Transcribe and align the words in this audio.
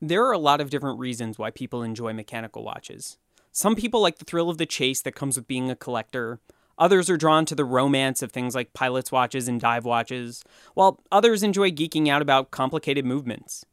There 0.00 0.26
are 0.26 0.32
a 0.32 0.38
lot 0.38 0.60
of 0.60 0.68
different 0.68 0.98
reasons 0.98 1.38
why 1.38 1.50
people 1.50 1.82
enjoy 1.82 2.12
mechanical 2.12 2.62
watches. 2.62 3.16
Some 3.50 3.74
people 3.74 4.02
like 4.02 4.18
the 4.18 4.26
thrill 4.26 4.50
of 4.50 4.58
the 4.58 4.66
chase 4.66 5.00
that 5.00 5.14
comes 5.14 5.36
with 5.36 5.48
being 5.48 5.70
a 5.70 5.76
collector. 5.76 6.38
Others 6.76 7.08
are 7.08 7.16
drawn 7.16 7.46
to 7.46 7.54
the 7.54 7.64
romance 7.64 8.20
of 8.20 8.30
things 8.30 8.54
like 8.54 8.74
pilot's 8.74 9.10
watches 9.10 9.48
and 9.48 9.58
dive 9.58 9.86
watches, 9.86 10.44
while 10.74 11.00
others 11.10 11.42
enjoy 11.42 11.70
geeking 11.70 12.08
out 12.08 12.20
about 12.20 12.50
complicated 12.50 13.06
movements. 13.06 13.64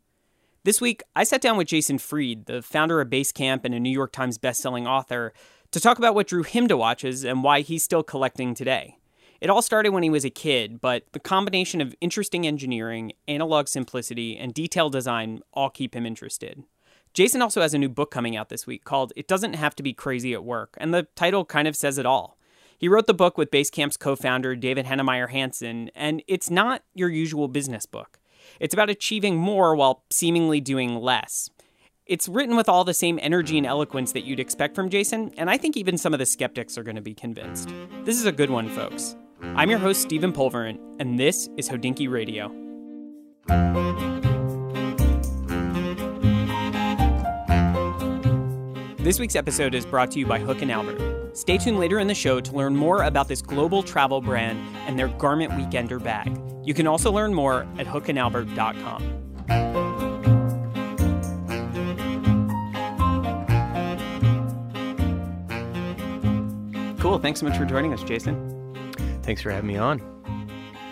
This 0.63 0.79
week, 0.79 1.03
I 1.13 1.25
sat 1.25 1.41
down 1.41 1.57
with 1.57 1.67
Jason 1.67 1.97
Fried, 1.97 2.45
the 2.45 2.61
founder 2.61 3.01
of 3.01 3.09
Basecamp 3.09 3.65
and 3.65 3.75
a 3.75 3.79
New 3.81 3.89
York 3.89 4.13
Times 4.13 4.37
bestselling 4.37 4.87
author, 4.87 5.33
to 5.71 5.79
talk 5.81 5.97
about 5.97 6.15
what 6.15 6.27
drew 6.27 6.43
him 6.43 6.69
to 6.69 6.77
watches 6.77 7.25
and 7.25 7.43
why 7.43 7.59
he's 7.59 7.83
still 7.83 8.01
collecting 8.01 8.53
today. 8.53 8.95
It 9.43 9.49
all 9.49 9.61
started 9.61 9.89
when 9.89 10.03
he 10.03 10.09
was 10.09 10.23
a 10.23 10.29
kid, 10.29 10.79
but 10.79 11.03
the 11.11 11.19
combination 11.19 11.81
of 11.81 11.93
interesting 11.99 12.47
engineering, 12.47 13.11
analog 13.27 13.67
simplicity, 13.67 14.37
and 14.37 14.53
detailed 14.53 14.93
design 14.93 15.41
all 15.51 15.69
keep 15.69 15.93
him 15.93 16.05
interested. 16.05 16.63
Jason 17.13 17.41
also 17.41 17.59
has 17.59 17.73
a 17.73 17.77
new 17.77 17.89
book 17.89 18.09
coming 18.09 18.37
out 18.37 18.47
this 18.47 18.65
week 18.65 18.85
called 18.85 19.11
It 19.17 19.27
Doesn't 19.27 19.55
Have 19.55 19.75
to 19.75 19.83
Be 19.83 19.91
Crazy 19.91 20.33
at 20.33 20.45
Work, 20.45 20.77
and 20.77 20.93
the 20.93 21.07
title 21.15 21.43
kind 21.43 21.67
of 21.67 21.75
says 21.75 21.97
it 21.97 22.05
all. 22.05 22.37
He 22.77 22.87
wrote 22.87 23.05
the 23.05 23.13
book 23.13 23.37
with 23.37 23.51
Basecamp's 23.51 23.97
co 23.97 24.15
founder, 24.15 24.55
David 24.55 24.85
Heinemeier 24.85 25.29
Hansson, 25.29 25.91
and 25.93 26.23
it's 26.25 26.49
not 26.49 26.83
your 26.93 27.09
usual 27.09 27.49
business 27.49 27.85
book. 27.85 28.19
It's 28.61 28.73
about 28.73 28.89
achieving 28.89 29.35
more 29.35 29.75
while 29.75 30.05
seemingly 30.09 30.61
doing 30.61 30.95
less. 30.95 31.49
It's 32.05 32.29
written 32.29 32.55
with 32.55 32.69
all 32.69 32.85
the 32.85 32.93
same 32.93 33.19
energy 33.21 33.57
and 33.57 33.67
eloquence 33.67 34.13
that 34.13 34.23
you'd 34.23 34.39
expect 34.39 34.73
from 34.73 34.89
Jason, 34.89 35.33
and 35.35 35.49
I 35.49 35.57
think 35.57 35.75
even 35.75 35.97
some 35.97 36.13
of 36.13 36.19
the 36.19 36.25
skeptics 36.25 36.77
are 36.77 36.83
going 36.83 36.95
to 36.95 37.01
be 37.01 37.13
convinced. 37.13 37.73
This 38.05 38.17
is 38.17 38.25
a 38.25 38.31
good 38.31 38.49
one, 38.49 38.69
folks. 38.69 39.17
I'm 39.43 39.69
your 39.69 39.77
host, 39.77 40.01
Stephen 40.01 40.33
Pulvirent, 40.33 40.79
and 40.99 41.19
this 41.19 41.47
is 41.57 41.69
Hodinkee 41.69 42.09
Radio. 42.09 42.47
This 48.97 49.19
week's 49.19 49.35
episode 49.35 49.75
is 49.75 49.85
brought 49.85 50.09
to 50.11 50.19
you 50.19 50.25
by 50.25 50.39
Hook 50.39 50.61
and 50.63 50.71
Albert. 50.71 51.37
Stay 51.37 51.57
tuned 51.57 51.77
later 51.77 51.99
in 51.99 52.07
the 52.07 52.15
show 52.15 52.39
to 52.39 52.51
learn 52.53 52.73
more 52.75 53.03
about 53.03 53.27
this 53.27 53.41
global 53.43 53.83
travel 53.83 54.21
brand 54.21 54.57
and 54.87 54.97
their 54.97 55.09
garment 55.09 55.51
weekender 55.51 56.01
bag. 56.01 56.35
You 56.63 56.73
can 56.73 56.87
also 56.87 57.11
learn 57.11 57.33
more 57.33 57.67
at 57.77 57.85
hookandalbert.com. 57.85 59.19
Cool. 66.99 67.19
Thanks 67.19 67.41
so 67.41 67.45
much 67.45 67.57
for 67.57 67.65
joining 67.65 67.93
us, 67.93 68.01
Jason. 68.01 68.52
Thanks 69.23 69.41
for 69.41 69.51
having 69.51 69.67
me 69.67 69.77
on. 69.77 70.01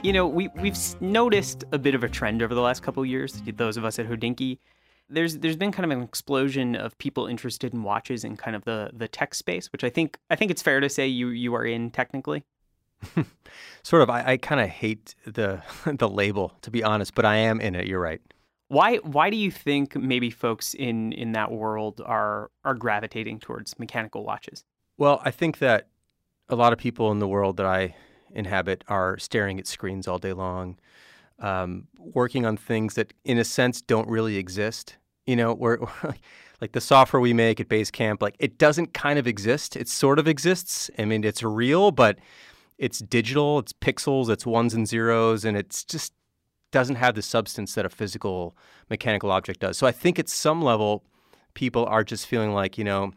You 0.04 0.14
know, 0.14 0.26
we 0.26 0.48
we've 0.56 0.78
noticed 1.02 1.66
a 1.74 1.78
bit 1.78 1.96
of 1.96 2.04
a 2.04 2.10
trend 2.10 2.42
over 2.42 2.56
the 2.56 2.62
last 2.62 2.82
couple 2.82 3.06
years. 3.06 3.42
Those 3.56 3.76
of 3.76 3.84
us 3.84 4.00
at 4.00 4.08
Hodinkee, 4.08 4.58
there's 5.10 5.38
there's 5.40 5.58
been 5.58 5.74
kind 5.74 5.92
of 5.92 5.98
an 5.98 6.02
explosion 6.02 6.76
of 6.76 6.98
people 6.98 7.28
interested 7.28 7.74
in 7.74 7.84
watches 7.84 8.24
in 8.24 8.38
kind 8.38 8.56
of 8.56 8.64
the 8.64 8.90
the 8.94 9.09
tech 9.09 9.36
space, 9.36 9.70
which 9.74 9.84
I 9.84 9.90
think 9.90 10.18
I 10.30 10.38
think 10.38 10.50
it's 10.50 10.62
fair 10.62 10.80
to 10.80 10.88
say 10.88 11.08
you 11.08 11.28
you 11.28 11.54
are 11.56 11.66
in 11.66 11.92
technically. 11.92 12.46
sort 13.84 14.02
of. 14.02 14.09
I, 14.09 14.24
I 14.26 14.38
kind 14.38 14.62
of 14.62 14.70
hate 14.70 15.14
the 15.26 15.62
the 15.86 16.08
label, 16.08 16.54
to 16.62 16.72
be 16.72 16.84
honest, 16.84 17.14
but 17.14 17.26
I 17.26 17.36
am 17.36 17.59
in 17.59 17.76
it. 17.76 17.86
You're 17.86 18.00
right. 18.00 18.22
Why 18.70 18.98
why 18.98 19.30
do 19.30 19.36
you 19.36 19.52
think 19.52 19.98
maybe 19.98 20.30
folks 20.30 20.74
in 20.74 21.12
in 21.12 21.34
that 21.34 21.52
world 21.52 22.02
are 22.06 22.50
are 22.64 22.76
gravitating 22.76 23.40
towards 23.40 23.78
mechanical 23.78 24.24
watches? 24.24 24.64
Well, 24.98 25.22
I 25.26 25.32
think 25.32 25.58
that 25.58 25.90
a 26.48 26.56
lot 26.56 26.72
of 26.72 26.80
people 26.80 27.12
in 27.12 27.20
the 27.20 27.28
world 27.28 27.58
that 27.58 27.66
I 27.66 27.96
inhabit 28.34 28.84
are 28.88 29.18
staring 29.18 29.60
at 29.60 29.68
screens 29.68 30.08
all 30.08 30.18
day 30.18 30.34
long, 30.34 30.78
um, 31.40 31.88
working 31.98 32.46
on 32.46 32.58
things 32.58 32.96
that, 32.96 33.14
in 33.24 33.38
a 33.38 33.44
sense, 33.44 33.82
don't 33.82 34.08
really 34.08 34.38
exist. 34.38 34.98
You 35.26 35.36
know, 35.36 35.54
we're, 35.54 35.80
like 36.62 36.72
the 36.74 36.82
software 36.82 37.20
we 37.20 37.34
make 37.34 37.59
at 37.59 37.68
Basecamp, 37.68 38.22
like 38.22 38.36
it 38.40 38.58
doesn't 38.58 38.94
kind 38.94 39.18
of 39.18 39.28
exist. 39.28 39.76
It 39.76 39.88
sort 39.88 40.20
of 40.20 40.28
exists. 40.28 40.90
I 40.98 41.06
mean, 41.06 41.24
it's 41.24 41.44
real, 41.44 41.91
but 41.91 42.20
it's 42.78 43.00
digital. 43.00 43.59
It's 43.59 43.74
pixels. 43.74 44.30
It's 44.30 44.46
ones 44.46 44.74
and 44.74 44.88
zeros, 44.88 45.46
and 45.46 45.58
it's 45.58 45.84
just 45.84 46.14
doesn't 46.72 46.96
have 46.96 47.16
the 47.16 47.22
substance 47.22 47.75
that 47.75 47.86
a 47.86 47.90
physical 47.90 48.56
mechanical 48.90 49.31
object 49.31 49.59
does. 49.59 49.78
So 49.78 49.86
I 49.86 49.91
think 49.91 50.18
at 50.18 50.30
some 50.30 50.62
level, 50.62 51.03
people 51.53 51.86
are 51.86 52.03
just 52.03 52.25
feeling 52.25 52.53
like, 52.53 52.78
you 52.78 52.84
know, 52.84 53.12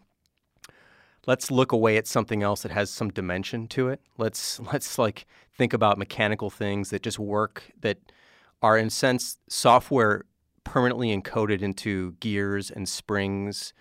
let's 1.26 1.50
look 1.50 1.72
away 1.72 1.96
at 1.96 2.06
something 2.06 2.42
else 2.42 2.62
that 2.62 2.72
has 2.72 2.90
some 2.90 3.10
dimension 3.10 3.66
to 3.68 3.88
it. 3.88 4.00
Let's 4.18 4.60
let's 4.72 4.98
like 4.98 5.26
think 5.56 5.72
about 5.72 5.98
mechanical 5.98 6.50
things 6.50 6.90
that 6.90 7.02
just 7.02 7.18
work 7.18 7.64
that 7.80 7.98
are 8.62 8.78
in 8.78 8.86
a 8.86 8.90
sense 8.90 9.38
software 9.48 10.24
permanently 10.64 11.14
encoded 11.14 11.60
into 11.60 12.12
gears 12.20 12.70
and 12.70 12.88
springs 12.88 13.74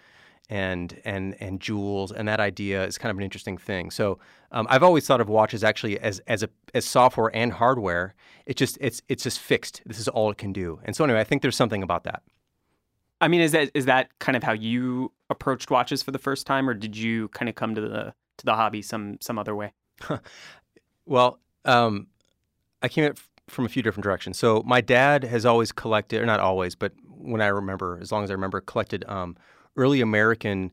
and 0.50 1.02
and 1.06 1.36
and 1.40 1.62
jewels 1.62 2.12
and 2.12 2.28
that 2.28 2.40
idea 2.40 2.86
is 2.86 2.98
kind 2.98 3.10
of 3.10 3.18
an 3.18 3.24
interesting 3.24 3.58
thing. 3.58 3.90
So 3.90 4.20
um, 4.52 4.68
I've 4.70 4.84
always 4.84 5.08
thought 5.08 5.22
of 5.22 5.30
watches 5.30 5.64
actually 5.64 6.00
as 6.00 6.20
as 6.28 6.44
a 6.44 6.50
as 6.74 6.86
software 6.86 7.34
and 7.36 7.54
hardware. 7.54 8.14
It 8.46 8.58
just 8.58 8.78
it's 8.82 9.02
it's 9.08 9.24
just 9.24 9.40
fixed. 9.40 9.82
This 9.86 10.00
is 10.00 10.08
all 10.08 10.30
it 10.32 10.38
can 10.38 10.54
do. 10.54 10.80
And 10.84 10.96
so 10.96 11.04
anyway, 11.04 11.22
I 11.22 11.24
think 11.24 11.42
there's 11.42 11.56
something 11.56 11.82
about 11.82 12.04
that. 12.04 12.24
I 13.24 13.30
mean, 13.30 13.40
is 13.40 13.54
that 13.54 13.72
is 13.74 13.86
that 13.86 14.10
kind 14.20 14.36
of 14.36 14.44
how 14.44 14.52
you 14.52 15.12
approached 15.30 15.72
watches 15.72 16.04
for 16.04 16.12
the 16.12 16.20
first 16.20 16.46
time, 16.46 16.68
or 16.68 16.74
did 16.74 16.98
you 16.98 17.30
kind 17.30 17.48
of 17.48 17.56
come 17.56 17.74
to 17.74 17.82
the 17.82 18.14
to 18.38 18.46
the 18.46 18.54
hobby 18.54 18.82
some 18.82 19.18
some 19.22 19.40
other 19.40 19.56
way? 19.56 19.72
well, 21.06 21.40
um, 21.64 22.08
I 22.82 22.90
came 22.90 23.06
at 23.06 23.18
from 23.48 23.66
a 23.66 23.70
few 23.70 23.82
different 23.82 24.04
directions. 24.04 24.38
So 24.38 24.62
my 24.66 24.82
dad 24.82 25.24
has 25.24 25.46
always 25.46 25.72
collected, 25.72 26.22
or 26.22 26.26
not 26.26 26.42
always, 26.42 26.76
but 26.76 26.92
when 27.06 27.42
I 27.42 27.48
remember, 27.48 27.98
as 28.02 28.12
long 28.12 28.26
as 28.26 28.30
I 28.30 28.34
remember, 28.34 28.60
collected 28.60 29.06
um, 29.08 29.38
early 29.78 30.02
American 30.02 30.72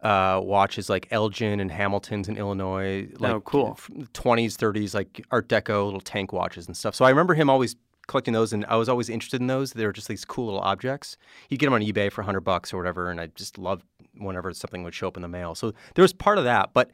uh, 0.00 0.40
watches 0.42 0.90
like 0.90 1.06
Elgin 1.12 1.60
and 1.60 1.70
Hamilton's 1.70 2.28
in 2.28 2.36
Illinois. 2.36 3.08
Like 3.18 3.32
oh, 3.32 3.40
cool. 3.40 3.78
20s, 4.14 4.54
30s, 4.54 4.94
like 4.94 5.24
Art 5.30 5.48
Deco 5.48 5.84
little 5.84 6.00
tank 6.00 6.32
watches 6.32 6.66
and 6.66 6.76
stuff. 6.76 6.94
So 6.96 7.04
I 7.04 7.10
remember 7.10 7.34
him 7.34 7.48
always 7.48 7.76
collecting 8.06 8.34
those, 8.34 8.52
and 8.52 8.64
I 8.66 8.76
was 8.76 8.88
always 8.88 9.08
interested 9.08 9.40
in 9.40 9.46
those. 9.46 9.72
They 9.72 9.86
were 9.86 9.92
just 9.92 10.08
these 10.08 10.24
cool 10.24 10.46
little 10.46 10.60
objects. 10.60 11.16
You'd 11.48 11.58
get 11.58 11.66
them 11.66 11.74
on 11.74 11.82
eBay 11.82 12.10
for 12.10 12.22
hundred 12.22 12.40
bucks 12.40 12.72
or 12.72 12.76
whatever, 12.76 13.10
and 13.10 13.20
I 13.20 13.26
just 13.28 13.58
loved 13.58 13.84
whenever 14.16 14.52
something 14.52 14.82
would 14.82 14.94
show 14.94 15.08
up 15.08 15.16
in 15.16 15.22
the 15.22 15.28
mail. 15.28 15.54
So 15.54 15.72
there 15.94 16.02
was 16.02 16.12
part 16.12 16.38
of 16.38 16.44
that, 16.44 16.70
but 16.72 16.90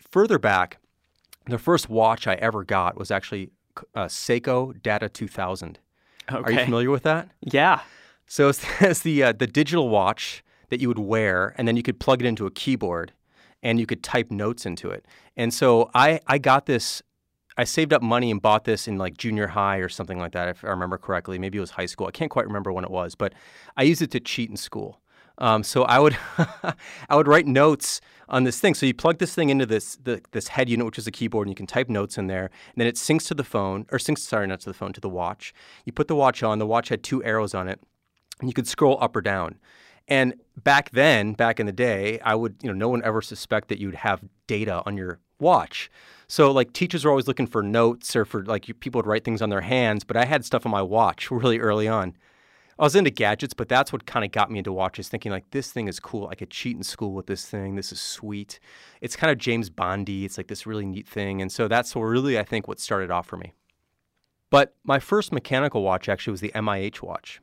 further 0.00 0.38
back, 0.38 0.78
the 1.46 1.58
first 1.58 1.88
watch 1.88 2.26
I 2.26 2.34
ever 2.34 2.64
got 2.64 2.96
was 2.96 3.10
actually 3.10 3.50
a 3.94 4.00
uh, 4.00 4.06
Seiko 4.06 4.80
Data 4.82 5.08
2000. 5.08 5.78
Okay. 6.30 6.42
Are 6.42 6.52
you 6.52 6.64
familiar 6.64 6.90
with 6.90 7.04
that? 7.04 7.30
Yeah. 7.40 7.80
So 8.26 8.48
it's, 8.48 8.64
it's 8.80 9.00
the 9.00 9.22
uh, 9.22 9.32
the 9.32 9.46
digital 9.46 9.88
watch 9.88 10.42
that 10.68 10.80
you 10.80 10.88
would 10.88 10.98
wear, 10.98 11.54
and 11.56 11.68
then 11.68 11.76
you 11.76 11.82
could 11.82 12.00
plug 12.00 12.20
it 12.20 12.26
into 12.26 12.46
a 12.46 12.50
keyboard, 12.50 13.12
and 13.62 13.78
you 13.78 13.86
could 13.86 14.02
type 14.02 14.30
notes 14.30 14.66
into 14.66 14.90
it. 14.90 15.06
And 15.36 15.54
so 15.54 15.90
I 15.94 16.20
I 16.26 16.38
got 16.38 16.66
this 16.66 17.02
I 17.56 17.64
saved 17.64 17.92
up 17.92 18.02
money 18.02 18.30
and 18.30 18.40
bought 18.40 18.64
this 18.64 18.86
in 18.86 18.98
like 18.98 19.16
junior 19.16 19.48
high 19.48 19.78
or 19.78 19.88
something 19.88 20.18
like 20.18 20.32
that, 20.32 20.48
if 20.48 20.64
I 20.64 20.68
remember 20.68 20.98
correctly. 20.98 21.38
Maybe 21.38 21.58
it 21.58 21.62
was 21.62 21.70
high 21.70 21.86
school. 21.86 22.06
I 22.06 22.10
can't 22.10 22.30
quite 22.30 22.46
remember 22.46 22.72
when 22.72 22.84
it 22.84 22.90
was, 22.90 23.14
but 23.14 23.32
I 23.76 23.84
used 23.84 24.02
it 24.02 24.10
to 24.12 24.20
cheat 24.20 24.50
in 24.50 24.56
school. 24.56 25.00
Um, 25.38 25.62
so 25.62 25.82
I 25.84 25.98
would 25.98 26.16
I 27.08 27.16
would 27.16 27.28
write 27.28 27.46
notes 27.46 28.00
on 28.28 28.44
this 28.44 28.58
thing. 28.60 28.74
So 28.74 28.86
you 28.86 28.94
plug 28.94 29.18
this 29.18 29.34
thing 29.34 29.50
into 29.50 29.66
this 29.66 29.96
the, 29.96 30.20
this 30.32 30.48
head 30.48 30.68
unit, 30.68 30.86
which 30.86 30.98
is 30.98 31.06
a 31.06 31.10
keyboard, 31.10 31.46
and 31.46 31.52
you 31.52 31.56
can 31.56 31.66
type 31.66 31.88
notes 31.88 32.18
in 32.18 32.26
there. 32.26 32.44
And 32.44 32.76
then 32.76 32.86
it 32.86 32.96
syncs 32.96 33.28
to 33.28 33.34
the 33.34 33.44
phone, 33.44 33.86
or 33.90 33.98
syncs 33.98 34.18
sorry, 34.18 34.46
not 34.46 34.60
to 34.60 34.70
the 34.70 34.74
phone, 34.74 34.92
to 34.92 35.00
the 35.00 35.08
watch. 35.08 35.54
You 35.84 35.92
put 35.92 36.08
the 36.08 36.16
watch 36.16 36.42
on. 36.42 36.58
The 36.58 36.66
watch 36.66 36.88
had 36.88 37.02
two 37.02 37.22
arrows 37.24 37.54
on 37.54 37.68
it, 37.68 37.80
and 38.40 38.48
you 38.48 38.54
could 38.54 38.68
scroll 38.68 38.98
up 39.00 39.16
or 39.16 39.20
down. 39.20 39.58
And 40.08 40.34
back 40.62 40.90
then, 40.90 41.32
back 41.32 41.58
in 41.58 41.66
the 41.66 41.72
day, 41.72 42.20
I 42.20 42.34
would 42.34 42.56
you 42.62 42.68
know 42.68 42.74
no 42.74 42.88
one 42.88 43.02
ever 43.02 43.20
suspect 43.20 43.68
that 43.68 43.78
you'd 43.78 43.96
have 43.96 44.22
data 44.46 44.82
on 44.86 44.96
your 44.96 45.20
watch. 45.38 45.90
So 46.28 46.50
like 46.50 46.72
teachers 46.72 47.04
were 47.04 47.10
always 47.10 47.28
looking 47.28 47.46
for 47.46 47.62
notes 47.62 48.16
or 48.16 48.24
for 48.24 48.44
like 48.44 48.64
people 48.80 48.98
would 48.98 49.06
write 49.06 49.24
things 49.24 49.42
on 49.42 49.50
their 49.50 49.60
hands, 49.60 50.04
but 50.04 50.16
I 50.16 50.24
had 50.24 50.44
stuff 50.44 50.66
on 50.66 50.72
my 50.72 50.82
watch 50.82 51.30
really 51.30 51.58
early 51.58 51.88
on. 51.88 52.16
I 52.78 52.82
was 52.82 52.94
into 52.94 53.10
gadgets, 53.10 53.54
but 53.54 53.70
that's 53.70 53.90
what 53.90 54.04
kind 54.04 54.22
of 54.22 54.32
got 54.32 54.50
me 54.50 54.58
into 54.58 54.70
watches, 54.70 55.08
thinking 55.08 55.32
like 55.32 55.50
this 55.50 55.72
thing 55.72 55.88
is 55.88 55.98
cool. 55.98 56.28
I 56.28 56.34
could 56.34 56.50
cheat 56.50 56.76
in 56.76 56.82
school 56.82 57.12
with 57.12 57.26
this 57.26 57.46
thing. 57.46 57.74
This 57.74 57.90
is 57.90 58.00
sweet. 58.00 58.60
It's 59.00 59.16
kind 59.16 59.30
of 59.30 59.38
James 59.38 59.70
Bondy. 59.70 60.26
It's 60.26 60.36
like 60.36 60.48
this 60.48 60.66
really 60.66 60.84
neat 60.84 61.08
thing, 61.08 61.40
and 61.40 61.50
so 61.50 61.68
that's 61.68 61.96
really 61.96 62.38
I 62.38 62.42
think 62.42 62.68
what 62.68 62.78
started 62.78 63.10
off 63.10 63.26
for 63.26 63.38
me. 63.38 63.54
But 64.50 64.74
my 64.84 64.98
first 64.98 65.32
mechanical 65.32 65.82
watch 65.82 66.08
actually 66.08 66.32
was 66.32 66.42
the 66.42 66.52
MIH 66.54 67.00
watch. 67.00 67.40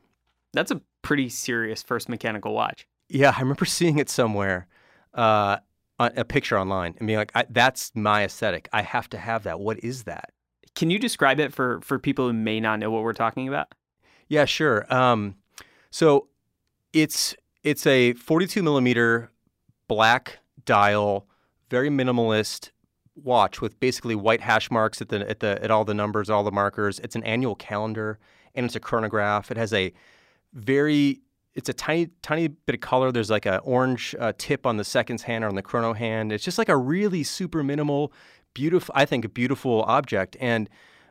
That's 0.52 0.70
a 0.70 0.80
pretty 1.02 1.28
serious 1.28 1.82
first 1.82 2.08
mechanical 2.08 2.54
watch. 2.54 2.86
Yeah, 3.08 3.34
I 3.36 3.40
remember 3.40 3.64
seeing 3.64 3.98
it 3.98 4.08
somewhere. 4.08 4.68
Uh, 5.12 5.58
a 5.98 6.24
picture 6.24 6.58
online 6.58 6.94
and 6.98 7.06
being 7.06 7.18
like, 7.18 7.32
"That's 7.50 7.92
my 7.94 8.24
aesthetic. 8.24 8.68
I 8.72 8.82
have 8.82 9.08
to 9.10 9.18
have 9.18 9.44
that. 9.44 9.60
What 9.60 9.82
is 9.82 10.04
that?" 10.04 10.32
Can 10.74 10.90
you 10.90 10.98
describe 10.98 11.38
it 11.40 11.52
for 11.52 11.80
for 11.82 11.98
people 11.98 12.26
who 12.26 12.32
may 12.32 12.60
not 12.60 12.78
know 12.78 12.90
what 12.90 13.02
we're 13.02 13.12
talking 13.12 13.48
about? 13.48 13.74
Yeah, 14.28 14.44
sure. 14.44 14.92
Um, 14.92 15.36
so 15.90 16.28
it's 16.92 17.34
it's 17.62 17.86
a 17.86 18.14
42 18.14 18.62
millimeter 18.62 19.30
black 19.88 20.38
dial, 20.64 21.26
very 21.70 21.90
minimalist 21.90 22.70
watch 23.16 23.60
with 23.60 23.78
basically 23.78 24.16
white 24.16 24.40
hash 24.40 24.70
marks 24.70 25.00
at 25.00 25.08
the 25.08 25.28
at 25.28 25.40
the 25.40 25.62
at 25.62 25.70
all 25.70 25.84
the 25.84 25.94
numbers, 25.94 26.28
all 26.30 26.42
the 26.42 26.52
markers. 26.52 26.98
It's 27.00 27.14
an 27.16 27.24
annual 27.24 27.54
calendar 27.54 28.18
and 28.54 28.66
it's 28.66 28.76
a 28.76 28.80
chronograph. 28.80 29.50
It 29.50 29.56
has 29.56 29.72
a 29.72 29.92
very 30.52 31.20
it's 31.54 31.68
a 31.68 31.72
tiny 31.72 32.08
tiny 32.22 32.48
bit 32.48 32.74
of 32.74 32.80
color. 32.80 33.12
There's 33.12 33.30
like 33.30 33.46
an 33.46 33.60
orange 33.62 34.14
uh, 34.18 34.32
tip 34.36 34.66
on 34.66 34.76
the 34.76 34.84
seconds 34.84 35.22
hand 35.22 35.44
or 35.44 35.48
on 35.48 35.54
the 35.54 35.62
chrono 35.62 35.92
hand. 35.92 36.32
It's 36.32 36.44
just 36.44 36.58
like 36.58 36.68
a 36.68 36.76
really 36.76 37.22
super 37.22 37.62
minimal, 37.62 38.12
beautiful. 38.54 38.94
I 38.96 39.04
think 39.04 39.24
a 39.24 39.28
beautiful 39.28 39.82
object 39.82 40.36
and 40.40 40.68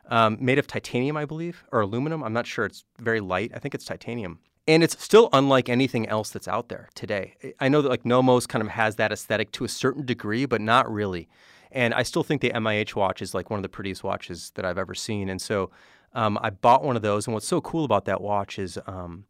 um, 0.08 0.36
made 0.40 0.58
of 0.58 0.66
titanium, 0.66 1.16
I 1.16 1.24
believe, 1.24 1.64
or 1.72 1.80
aluminum. 1.80 2.22
I'm 2.22 2.32
not 2.32 2.46
sure. 2.46 2.66
It's 2.66 2.84
very 2.98 3.20
light. 3.20 3.52
I 3.54 3.58
think 3.58 3.74
it's 3.74 3.84
titanium. 3.84 4.38
And 4.66 4.82
it's 4.82 5.02
still 5.02 5.28
unlike 5.32 5.68
anything 5.68 6.08
else 6.08 6.30
that's 6.30 6.48
out 6.48 6.68
there 6.68 6.88
today. 6.94 7.34
I 7.60 7.68
know 7.68 7.82
that 7.82 7.88
like 7.88 8.06
Nomos 8.06 8.46
kind 8.46 8.62
of 8.62 8.68
has 8.68 8.96
that 8.96 9.12
aesthetic 9.12 9.52
to 9.52 9.64
a 9.64 9.68
certain 9.68 10.06
degree, 10.06 10.46
but 10.46 10.60
not 10.60 10.90
really. 10.90 11.28
And 11.70 11.92
I 11.92 12.02
still 12.02 12.22
think 12.22 12.40
the 12.40 12.50
MIH 12.50 12.94
watch 12.94 13.20
is 13.20 13.34
like 13.34 13.50
one 13.50 13.58
of 13.58 13.62
the 13.62 13.68
prettiest 13.68 14.04
watches 14.04 14.52
that 14.54 14.64
I've 14.64 14.78
ever 14.78 14.94
seen. 14.94 15.28
And 15.28 15.40
so 15.40 15.70
um, 16.14 16.38
I 16.40 16.50
bought 16.50 16.82
one 16.82 16.96
of 16.96 17.02
those. 17.02 17.26
And 17.26 17.34
what's 17.34 17.48
so 17.48 17.60
cool 17.60 17.84
about 17.84 18.06
that 18.06 18.22
watch 18.22 18.58
is 18.58 18.78
um, 18.86 19.24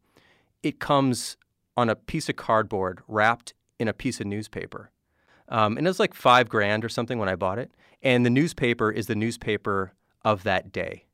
it 0.64 0.80
comes 0.80 1.36
on 1.76 1.88
a 1.88 1.94
piece 1.94 2.28
of 2.28 2.36
cardboard 2.36 3.00
wrapped 3.06 3.54
in 3.78 3.86
a 3.86 3.92
piece 3.92 4.20
of 4.20 4.26
newspaper. 4.26 4.90
Um, 5.48 5.76
and 5.76 5.86
it 5.86 5.90
was 5.90 6.00
like 6.00 6.14
five 6.14 6.48
grand 6.48 6.84
or 6.84 6.88
something 6.88 7.18
when 7.18 7.28
I 7.28 7.36
bought 7.36 7.58
it. 7.58 7.70
And 8.02 8.24
the 8.24 8.30
newspaper 8.30 8.90
is 8.90 9.06
the 9.06 9.14
newspaper 9.14 9.92
of 10.24 10.42
that 10.44 10.72
day. 10.72 11.04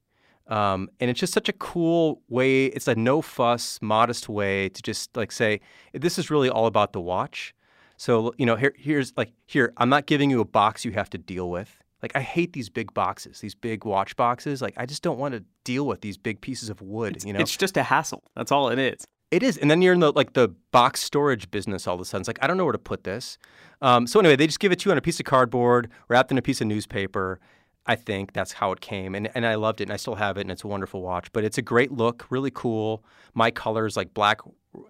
Um, 0.47 0.89
and 1.01 1.11
it's 1.11 1.21
just 1.21 1.33
such 1.33 1.49
a 1.49 1.53
cool 1.53 2.23
way. 2.29 2.67
It's 2.67 2.89
a 2.89 2.95
no 2.95 3.23
fuss, 3.23 3.79
modest 3.81 4.29
way 4.29 4.69
to 4.69 4.83
just 4.83 5.17
like 5.17 5.33
say, 5.33 5.61
this 5.93 6.19
is 6.19 6.31
really 6.31 6.49
all 6.49 6.67
about 6.67 6.93
the 6.93 7.01
watch. 7.01 7.55
So, 7.97 8.33
you 8.39 8.47
know, 8.47 8.57
here, 8.57 8.75
here's 8.77 9.13
like, 9.17 9.33
here, 9.47 9.73
I'm 9.77 9.89
not 9.89 10.07
giving 10.07 10.31
you 10.31 10.41
a 10.41 10.45
box 10.45 10.85
you 10.85 10.93
have 10.93 11.11
to 11.11 11.19
deal 11.19 11.51
with. 11.51 11.77
Like, 12.03 12.13
I 12.15 12.21
hate 12.21 12.55
these 12.55 12.71
big 12.71 12.95
boxes, 12.95 13.41
these 13.41 13.55
big 13.55 13.85
watch 13.85 14.17
boxes. 14.17 14.63
Like, 14.63 14.75
I 14.77 14.87
just 14.87 15.03
don't 15.03 15.19
want 15.19 15.35
to 15.35 15.45
deal 15.65 15.87
with 15.87 16.01
these 16.01 16.17
big 16.17 16.41
pieces 16.41 16.71
of 16.71 16.81
wood, 16.81 17.17
it's, 17.17 17.27
you 17.27 17.33
know? 17.33 17.41
It's 17.41 17.55
just 17.55 17.77
a 17.77 17.83
hassle. 17.83 18.23
That's 18.35 18.51
all 18.51 18.71
it 18.71 18.79
is. 18.79 19.05
It 19.31 19.43
is, 19.45 19.57
and 19.57 19.71
then 19.71 19.81
you're 19.81 19.95
in 19.95 20.01
the 20.01 20.13
like 20.13 20.33
the 20.33 20.49
box 20.73 21.01
storage 21.01 21.51
business 21.51 21.87
all 21.87 21.95
of 21.95 22.01
a 22.01 22.05
sudden. 22.05 22.23
It's 22.23 22.29
like 22.29 22.43
I 22.43 22.47
don't 22.47 22.57
know 22.57 22.65
where 22.65 22.73
to 22.73 22.79
put 22.79 23.05
this. 23.05 23.39
Um, 23.81 24.07
so 24.07 24.19
anyway, 24.19 24.37
they 24.37 24.47
just 24.47 24.61
give 24.61 24.73
it 24.73 24.81
to 24.81 24.89
you 24.89 24.93
on 24.93 24.99
a 24.99 25.03
piece 25.03 25.21
of 25.21 25.27
cardboard, 25.27 25.89
wrapped 26.09 26.33
in 26.33 26.39
a 26.39 26.43
piece 26.43 26.61
of 26.61 26.67
newspaper. 26.67 27.39
I 27.87 27.97
think 27.97 28.33
that's 28.33 28.53
how 28.53 28.73
it 28.73 28.81
came, 28.81 29.15
and 29.15 29.31
and 29.35 29.47
I 29.47 29.55
loved 29.55 29.81
it, 29.81 29.85
and 29.85 29.93
I 29.93 29.97
still 29.97 30.17
have 30.17 30.37
it, 30.37 30.43
and 30.43 30.51
it's 30.51 30.65
a 30.65 30.69
wonderful 30.69 31.01
watch. 31.01 31.31
But 31.33 31.45
it's 31.45 31.59
a 31.59 31.63
great 31.63 31.93
look, 31.93 32.27
really 32.31 32.51
cool. 32.51 33.05
My 33.35 33.51
colors 33.51 33.97
like 33.97 34.13
black, 34.15 34.41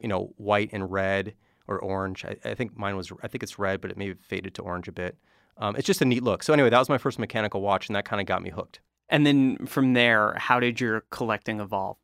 you 0.00 0.08
know, 0.08 0.32
white 0.38 0.70
and 0.72 0.90
red 0.90 1.34
or 1.69 1.78
orange. 1.78 2.25
I, 2.25 2.37
I 2.44 2.54
think 2.54 2.76
mine 2.76 2.96
was, 2.96 3.12
I 3.22 3.28
think 3.28 3.42
it's 3.42 3.58
red, 3.58 3.81
but 3.81 3.90
it 3.90 3.96
may 3.96 4.08
have 4.08 4.20
faded 4.20 4.54
to 4.54 4.62
orange 4.62 4.88
a 4.88 4.92
bit. 4.92 5.16
Um, 5.56 5.76
it's 5.76 5.87
just 5.87 6.02
a 6.02 6.04
neat 6.04 6.22
look. 6.22 6.42
So 6.42 6.52
anyway, 6.52 6.70
that 6.70 6.78
was 6.78 6.88
my 6.88 6.98
first 6.98 7.19
mechanical 7.19 7.60
watch, 7.60 7.88
and 7.88 7.96
that 7.96 8.04
kind 8.04 8.20
of 8.20 8.26
got 8.26 8.42
me 8.42 8.50
hooked. 8.50 8.81
And 9.08 9.26
then 9.26 9.66
from 9.66 9.92
there, 9.92 10.34
how 10.37 10.60
did 10.60 10.81
your 10.81 11.02
collecting 11.10 11.60
evolve? 11.60 11.96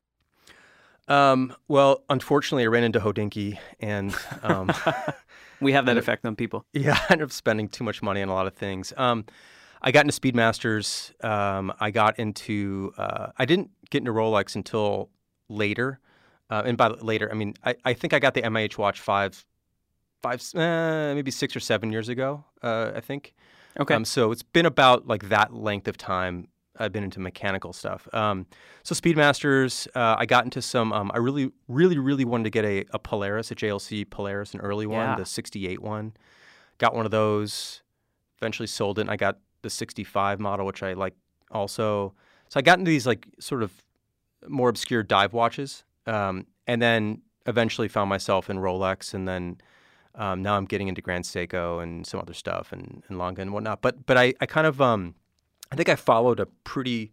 Um, 1.09 1.55
well, 1.69 2.03
unfortunately, 2.11 2.65
I 2.65 2.67
ran 2.67 2.85
into 2.85 3.01
Hodinkee, 3.01 3.59
and 3.81 4.15
um, 4.43 4.73
we 5.61 5.73
have 5.73 5.87
that 5.87 5.97
effect 5.97 6.25
on 6.25 6.37
people. 6.37 6.65
Yeah, 6.73 6.99
I 7.09 7.13
ended 7.13 7.27
up 7.27 7.33
spending 7.33 7.69
too 7.69 7.85
much 7.85 8.03
money 8.03 8.23
on 8.23 8.29
a 8.29 8.35
lot 8.35 8.47
of 8.47 8.55
things. 8.55 8.93
Um, 8.97 9.25
I 9.83 9.93
got 9.93 10.05
into 10.05 10.19
Speedmasters. 10.19 11.25
Um, 11.25 11.73
I 11.79 11.91
got 11.91 12.19
into. 12.19 12.93
Uh, 12.97 13.29
I 13.37 13.45
didn't 13.45 13.71
get 13.91 13.99
into 13.99 14.13
Rolex 14.13 14.57
until 14.57 15.11
later, 15.49 16.01
uh, 16.51 16.63
and 16.65 16.77
by 16.77 16.89
later, 16.89 17.31
I 17.31 17.35
mean 17.35 17.55
I, 17.65 17.77
I 17.85 17.93
think 17.93 18.13
I 18.13 18.19
got 18.19 18.35
the 18.35 18.43
MIH 18.43 18.79
watch 18.79 19.01
five, 19.01 19.45
five, 20.23 20.43
uh, 20.55 21.15
maybe 21.15 21.31
six 21.31 21.55
or 21.55 21.61
seven 21.61 21.93
years 21.93 22.09
ago. 22.09 22.45
Uh, 22.63 22.93
I 22.95 23.01
think. 23.01 23.35
Okay. 23.79 23.95
Um, 23.95 24.05
so 24.05 24.33
it's 24.33 24.43
been 24.43 24.67
about 24.67 25.07
like 25.07 25.29
that 25.29 25.55
length 25.55 25.87
of 25.87 25.99
time 25.99 26.49
I've 26.79 26.93
been 26.93 27.05
into 27.05 27.21
mechanical 27.21 27.73
stuff. 27.73 28.09
Um, 28.15 28.47
so 28.83 28.95
Speedmasters, 28.95 29.87
uh, 29.95 30.17
I 30.19 30.27
got 30.27 30.45
into 30.45 30.61
some. 30.63 30.93
Um, 30.93 31.11
I 31.15 31.19
really, 31.19 31.51
really, 31.69 31.99
really 31.99 32.25
wanted 32.25 32.45
to 32.45 32.51
get 32.51 32.65
a, 32.65 32.85
a 32.93 32.99
Polaris, 32.99 33.51
a 33.51 33.55
JLC 33.55 34.09
Polaris, 34.09 34.55
an 34.55 34.61
early 34.61 34.87
one, 34.87 35.09
Yeah. 35.11 35.17
the 35.17 35.25
'68 35.25 35.81
one. 35.83 36.15
Got 36.79 36.95
one 36.95 37.05
of 37.05 37.11
those. 37.11 37.83
Eventually 38.39 38.67
sold 38.67 38.99
it. 38.99 39.03
and 39.03 39.11
I 39.11 39.17
got 39.17 39.39
the 39.63 39.71
'65 39.71 40.39
model, 40.41 40.67
which 40.67 40.83
I 40.83 40.93
like 40.93 41.15
also. 41.51 42.15
So 42.49 42.59
I 42.61 42.63
got 42.63 42.79
into 42.79 42.91
these 42.91 43.07
like 43.07 43.27
sort 43.41 43.63
of 43.63 43.73
more 44.49 44.69
obscure 44.69 45.03
dive 45.03 45.33
watches, 45.33 45.85
um, 46.07 46.47
and 46.67 46.81
then 46.83 47.23
eventually 47.47 47.89
found 47.89 48.09
myself 48.11 48.49
in 48.51 48.59
Rolex, 48.59 49.15
and 49.15 49.27
then. 49.27 49.59
Um, 50.19 50.41
now 50.41 50.57
I'm 50.57 50.65
getting 50.65 50.89
into 50.89 51.03
Grand 51.03 51.25
Seiko 51.25 51.83
and 51.83 52.07
some 52.07 52.19
other 52.21 52.33
stuff 52.33 52.73
and, 52.73 53.03
and 53.09 53.19
Lange 53.19 53.39
and 53.39 53.53
whatnot. 53.53 53.83
But 53.83 54.07
but 54.07 54.17
I, 54.17 54.33
I 54.41 54.47
kind 54.47 54.67
of 54.67 54.81
um, 54.81 55.15
I 55.71 55.77
think 55.77 55.89
I 55.89 55.97
followed 55.97 56.41
a 56.41 56.47
pretty 56.47 57.13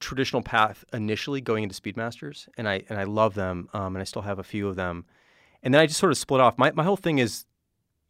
traditional 0.00 0.42
path 0.42 0.84
initially 0.92 1.40
going 1.40 1.62
into 1.62 1.80
Speedmasters, 1.80 2.48
and 2.56 2.68
I 2.68 2.84
and 2.88 2.98
I 2.98 3.04
love 3.04 3.34
them, 3.34 3.68
um, 3.72 3.96
and 3.96 4.02
I 4.02 4.04
still 4.04 4.22
have 4.22 4.38
a 4.38 4.44
few 4.44 4.68
of 4.68 4.76
them. 4.76 5.06
And 5.62 5.72
then 5.72 5.80
I 5.80 5.86
just 5.86 5.98
sort 5.98 6.12
of 6.12 6.18
split 6.18 6.40
off. 6.40 6.58
My 6.58 6.72
my 6.72 6.84
whole 6.84 6.96
thing 6.96 7.18
is, 7.18 7.46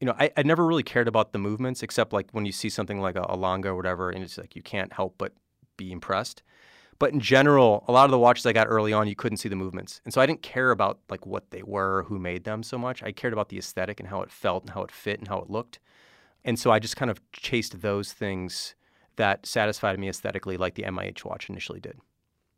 you 0.01 0.07
know, 0.07 0.15
I, 0.19 0.31
I 0.37 0.43
never 0.43 0.67
really 0.67 0.83
cared 0.83 1.09
about 1.09 1.33
the 1.33 1.39
movements 1.39 1.83
except 1.83 2.13
like 2.13 2.27
when 2.33 2.45
you 2.45 2.53
see 2.53 2.69
something 2.69 3.01
like 3.01 3.17
a, 3.17 3.25
a 3.29 3.37
Lange 3.37 3.67
or 3.67 3.77
whatever, 3.77 4.11
and 4.11 4.23
it's 4.25 4.37
like 4.37 4.57
you 4.57 4.63
can't 4.63 4.93
help 4.93 5.15
but 5.19 5.33
be 5.77 5.93
impressed. 5.93 6.43
But 6.99 7.13
in 7.13 7.21
general, 7.21 7.85
a 7.89 7.93
lot 7.93 8.05
of 8.05 8.13
the 8.13 8.19
watches 8.19 8.47
I 8.47 8.53
got 8.53 8.69
early 8.69 8.93
on, 8.93 9.09
you 9.09 9.17
couldn't 9.17 9.39
see 9.39 9.49
the 9.49 9.57
movements, 9.57 10.01
and 10.05 10.13
so 10.13 10.21
I 10.21 10.27
didn't 10.27 10.43
care 10.43 10.71
about 10.73 10.99
like 11.09 11.27
what 11.27 11.51
they 11.51 11.63
were, 11.63 11.99
or 11.99 12.03
who 12.05 12.19
made 12.19 12.45
them 12.45 12.63
so 12.63 12.79
much. 12.79 13.03
I 13.03 13.13
cared 13.13 13.33
about 13.33 13.51
the 13.51 13.59
aesthetic 13.59 14.01
and 14.01 14.09
how 14.09 14.23
it 14.23 14.31
felt 14.31 14.65
and 14.65 14.71
how 14.71 14.83
it 14.83 14.91
fit 14.91 15.21
and 15.21 15.29
how 15.29 15.39
it 15.39 15.51
looked. 15.51 15.79
And 16.45 16.59
so 16.59 16.71
I 16.71 16.79
just 16.79 16.97
kind 16.97 17.11
of 17.11 17.21
chased 17.33 17.81
those 17.81 18.13
things 18.13 18.75
that 19.17 19.47
satisfied 19.47 19.99
me 19.99 20.09
aesthetically, 20.09 20.57
like 20.57 20.75
the 20.75 20.83
MIH 20.85 21.25
watch 21.25 21.49
initially 21.49 21.81
did. 21.81 21.99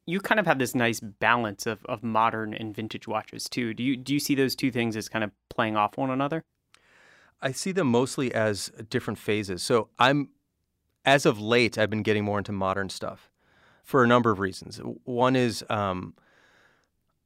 You 0.06 0.20
kind 0.20 0.38
of 0.38 0.46
have 0.46 0.58
this 0.58 0.74
nice 0.74 1.00
balance 1.00 1.66
of, 1.66 1.84
of 1.86 2.02
modern 2.02 2.54
and 2.54 2.74
vintage 2.74 3.08
watches 3.08 3.48
too. 3.48 3.74
Do 3.74 3.82
you 3.82 3.96
do 3.96 4.14
you 4.14 4.20
see 4.20 4.34
those 4.34 4.54
two 4.54 4.70
things 4.70 4.96
as 4.96 5.08
kind 5.08 5.24
of 5.24 5.32
playing 5.48 5.76
off 5.76 5.96
one 5.96 6.10
another? 6.10 6.44
I 7.42 7.52
see 7.52 7.72
them 7.72 7.88
mostly 7.88 8.32
as 8.32 8.70
different 8.88 9.18
phases. 9.18 9.62
So 9.62 9.88
I'm, 9.98 10.30
as 11.04 11.26
of 11.26 11.40
late, 11.40 11.76
I've 11.76 11.90
been 11.90 12.02
getting 12.02 12.24
more 12.24 12.38
into 12.38 12.52
modern 12.52 12.88
stuff 12.88 13.30
for 13.82 14.02
a 14.02 14.06
number 14.06 14.30
of 14.30 14.38
reasons. 14.38 14.78
One 15.04 15.36
is 15.36 15.64
um, 15.68 16.14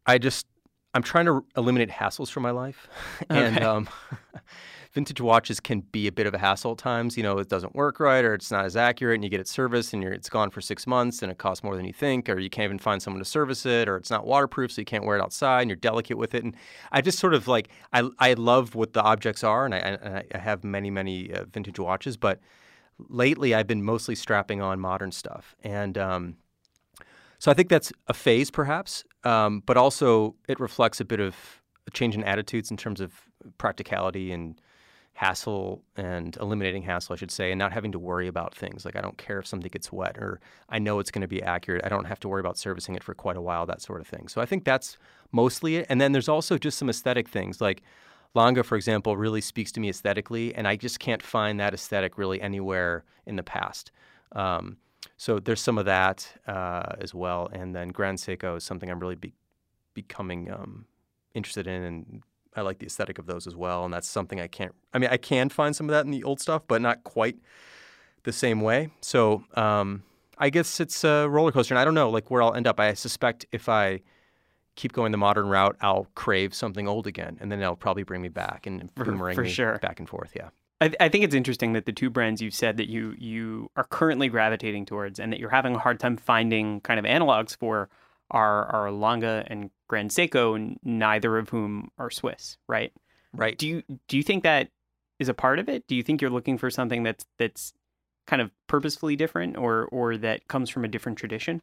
I 0.06 0.19
just 0.19 0.47
I'm 0.94 1.03
trying 1.03 1.26
to 1.26 1.44
eliminate 1.56 1.91
hassles 1.91 2.31
from 2.31 2.43
my 2.43 2.50
life, 2.50 2.88
and 3.31 3.56
Okay. 3.56 3.65
um, 3.65 3.88
vintage 4.93 5.21
watches 5.21 5.61
can 5.61 5.81
be 5.81 6.07
a 6.07 6.13
bit 6.13 6.27
of 6.27 6.35
a 6.35 6.39
hassle 6.39 6.73
at 6.73 6.79
times. 6.79 7.17
You 7.17 7.23
know, 7.23 7.39
it 7.39 7.49
doesn't 7.49 7.75
work 7.75 8.01
right, 8.01 8.25
or 8.25 8.35
it's 8.35 8.51
not 8.51 8.65
as 8.65 8.77
accurate, 8.77 9.15
and 9.15 9.25
you 9.25 9.31
get 9.31 9.41
it 9.41 9.49
serviced, 9.49 9.93
and 9.93 10.03
it's 10.03 10.29
gone 10.29 10.51
for 10.51 10.61
six 10.61 10.87
months, 10.87 11.23
and 11.23 11.31
it 11.31 11.39
costs 11.39 11.63
more 11.63 11.77
than 11.77 11.85
you 11.85 11.93
think, 11.93 12.29
or 12.29 12.39
you 12.39 12.51
can't 12.51 12.65
even 12.65 12.79
find 12.79 13.01
someone 13.01 13.21
to 13.21 13.29
service 13.29 13.65
it, 13.67 13.89
or 13.89 13.97
it's 13.97 14.11
not 14.11 14.27
waterproof, 14.27 14.73
so 14.73 14.81
you 14.81 14.85
can't 14.85 15.05
wear 15.05 15.17
it 15.17 15.23
outside, 15.23 15.63
and 15.63 15.71
you're 15.71 15.77
delicate 15.77 16.19
with 16.19 16.35
it. 16.35 16.43
And 16.43 16.57
I 16.91 17.01
just 17.01 17.19
sort 17.19 17.35
of 17.35 17.47
like 17.47 17.69
I 17.93 18.09
I 18.19 18.35
love 18.35 18.75
what 18.75 18.93
the 18.93 19.03
objects 19.03 19.45
are, 19.45 19.64
and 19.64 19.75
I 19.75 19.79
and 19.79 20.17
I- 20.17 20.25
I 20.35 20.38
have 20.38 20.64
many 20.64 20.91
many 20.91 21.33
uh, 21.33 21.45
vintage 21.45 21.79
watches, 21.79 22.17
but 22.17 22.41
lately 23.09 23.55
I've 23.55 23.67
been 23.67 23.83
mostly 23.85 24.14
strapping 24.14 24.61
on 24.61 24.81
modern 24.81 25.12
stuff, 25.12 25.55
and 25.62 25.97
um, 25.97 26.37
so 27.38 27.50
I 27.50 27.55
think 27.55 27.69
that's 27.69 27.93
a 28.09 28.14
phase, 28.14 28.50
perhaps, 28.50 29.05
um, 29.25 29.62
but 29.64 29.76
also 29.76 30.35
it 30.49 30.61
reflects 30.61 31.00
a 31.00 31.05
bit 31.05 31.21
of 31.21 31.35
a 31.87 31.91
change 31.91 32.14
in 32.14 32.25
attitudes 32.25 32.71
in 32.71 32.76
terms 32.76 33.00
of 33.00 33.12
practicality 33.57 34.33
and 34.33 34.61
hassle 35.21 35.83
and 35.97 36.39
eliminating 36.41 36.83
hassle, 36.83 37.12
I 37.12 37.17
should 37.17 37.31
say, 37.31 37.53
and 37.53 37.59
not 37.59 37.73
having 37.73 37.93
to 37.93 37.99
worry 37.99 38.27
about 38.27 38.55
things. 38.55 38.87
Like 38.87 38.97
I 38.97 39.03
don't 39.03 39.19
care 39.19 39.39
if 39.39 39.47
something 39.47 39.71
gets 39.71 39.93
wet 39.93 40.17
or 40.17 40.41
I 40.71 40.79
know 40.79 40.99
it's 40.99 41.11
going 41.11 41.21
to 41.21 41.29
be 41.29 41.43
accurate. 41.43 41.85
I 41.85 41.91
don't 41.91 42.07
have 42.07 42.21
to 42.21 42.29
worry 42.29 42.41
about 42.41 42.57
servicing 42.57 42.95
it 42.95 43.05
for 43.05 43.12
quite 43.12 43.37
a 43.37 43.43
while, 43.43 43.67
that 43.67 43.83
sort 43.83 44.00
of 44.00 44.07
thing. 44.07 44.29
So 44.29 44.41
I 44.41 44.47
think 44.47 44.65
that's 44.65 44.97
mostly 45.31 45.77
it. 45.77 45.87
And 45.91 46.00
then 46.00 46.12
there's 46.12 46.31
also 46.31 46.57
just 46.57 46.79
some 46.79 46.89
aesthetic 46.89 47.29
things 47.29 47.61
like 47.61 47.83
Lange, 48.33 48.62
for 48.62 48.77
example, 48.77 49.15
really 49.15 49.43
speaks 49.43 49.73
to 49.73 49.81
me 49.81 49.91
aesthetically, 49.91 50.55
and 50.55 50.67
I 50.67 50.77
just 50.77 51.00
can't 51.00 51.23
find 51.23 51.59
that 51.61 51.75
aesthetic 51.75 52.17
really 52.17 52.41
anywhere 52.41 53.05
in 53.27 53.37
the 53.37 53.43
past. 53.43 53.91
Um, 54.33 54.77
so 55.17 55.39
there's 55.39 55.61
some 55.61 55.77
of 55.77 55.85
that 55.85 56.33
uh, 56.47 56.95
as 57.00 57.12
well. 57.12 57.50
And 57.53 57.75
then 57.75 57.89
Grand 57.89 58.19
Seiko 58.19 58.57
is 58.57 58.65
something 58.65 58.89
I'm 58.89 59.00
really 59.00 59.17
be- 59.17 59.35
becoming 59.95 60.50
um, 60.50 60.87
interested 61.35 61.67
in, 61.67 61.83
and 61.83 62.23
I 62.57 62.62
like 62.62 62.78
the 62.78 62.87
aesthetic 62.87 63.19
of 63.19 63.26
those 63.26 63.47
as 63.47 63.54
well. 63.54 63.85
And 63.85 63.92
that's 63.95 64.09
something 64.09 64.40
I 64.40 64.49
can't. 64.49 64.75
I 64.92 64.99
mean, 64.99 65.11
I 65.11 65.16
can 65.16 65.49
find 65.49 65.75
some 65.75 65.88
of 65.88 65.92
that 65.92 66.04
in 66.04 66.11
the 66.11 66.25
old 66.25 66.40
stuff, 66.40 66.62
but 66.66 66.83
not 66.83 67.04
quite 67.04 67.37
the 68.25 68.33
same 68.33 68.61
way. 68.61 68.90
So 69.00 69.45
um, 69.54 70.02
I 70.38 70.50
guess 70.50 70.80
it's 70.80 71.04
a 71.04 71.28
roller 71.28 71.52
coaster, 71.52 71.75
and 71.75 71.78
I 71.78 71.85
don't 71.85 71.95
know 71.95 72.11
like 72.11 72.30
where 72.30 72.42
I'll 72.42 72.54
end 72.54 72.66
up. 72.66 72.80
I 72.80 72.95
suspect 72.95 73.47
if 73.52 73.69
I 73.69 74.00
keep 74.76 74.92
going 74.92 75.12
the 75.12 75.19
modern 75.19 75.49
route, 75.49 75.76
I'll 75.80 76.07
crave 76.14 76.54
something 76.54 76.88
old 76.88 77.07
again, 77.07 77.38
and 77.40 77.50
then 77.52 77.61
it'll 77.61 77.76
probably 77.76 78.02
bring 78.02 78.23
me 78.23 78.28
back 78.28 78.66
and 78.66 78.90
For- 78.97 79.04
boomerang 79.04 79.35
for 79.35 79.42
me 79.42 79.50
sure. 79.50 79.78
back 79.78 79.99
and 79.99 80.09
forth. 80.09 80.33
Yeah. 80.35 80.49
I, 80.80 80.92
I 80.99 81.09
think 81.11 81.25
it's 81.25 81.35
interesting 81.35 81.75
that 81.75 81.85
the 81.85 81.92
two 81.92 82.09
brands 82.09 82.40
you've 82.40 82.54
said 82.54 82.78
that 82.78 82.88
you 82.88 83.14
you 83.19 83.71
are 83.76 83.85
currently 83.85 84.28
gravitating 84.28 84.87
towards 84.87 85.21
and 85.21 85.33
that 85.33 85.38
you're 85.38 85.50
having 85.50 85.75
a 85.75 85.78
hard 85.78 86.00
time 86.00 86.16
finding 86.16 86.80
kind 86.80 86.99
of 86.99 87.04
analogs 87.04 87.54
for 87.57 87.88
are 88.30 88.64
are 88.66 88.90
Lange 88.90 89.25
and 89.25 89.71
Grand 89.90 90.11
Seiko, 90.11 90.76
neither 90.85 91.37
of 91.37 91.49
whom 91.49 91.90
are 91.99 92.12
Swiss, 92.12 92.56
right? 92.68 92.92
Right. 93.35 93.59
Do 93.59 93.66
you 93.66 93.82
do 94.06 94.16
you 94.16 94.23
think 94.23 94.44
that 94.44 94.68
is 95.18 95.28
a 95.28 95.35
part 95.35 95.59
of 95.59 95.68
it? 95.68 95.88
Do 95.88 95.97
you 95.97 96.04
think 96.04 96.20
you're 96.23 96.30
looking 96.30 96.59
for 96.59 96.70
something 96.70 97.02
that's 97.02 97.26
that's 97.38 97.73
kind 98.28 98.40
of 98.40 98.52
purposefully 98.68 99.16
different, 99.16 99.56
or 99.56 99.87
or 99.87 100.16
that 100.16 100.47
comes 100.47 100.70
from 100.70 100.85
a 100.85 100.88
different 100.88 101.18
tradition? 101.18 101.61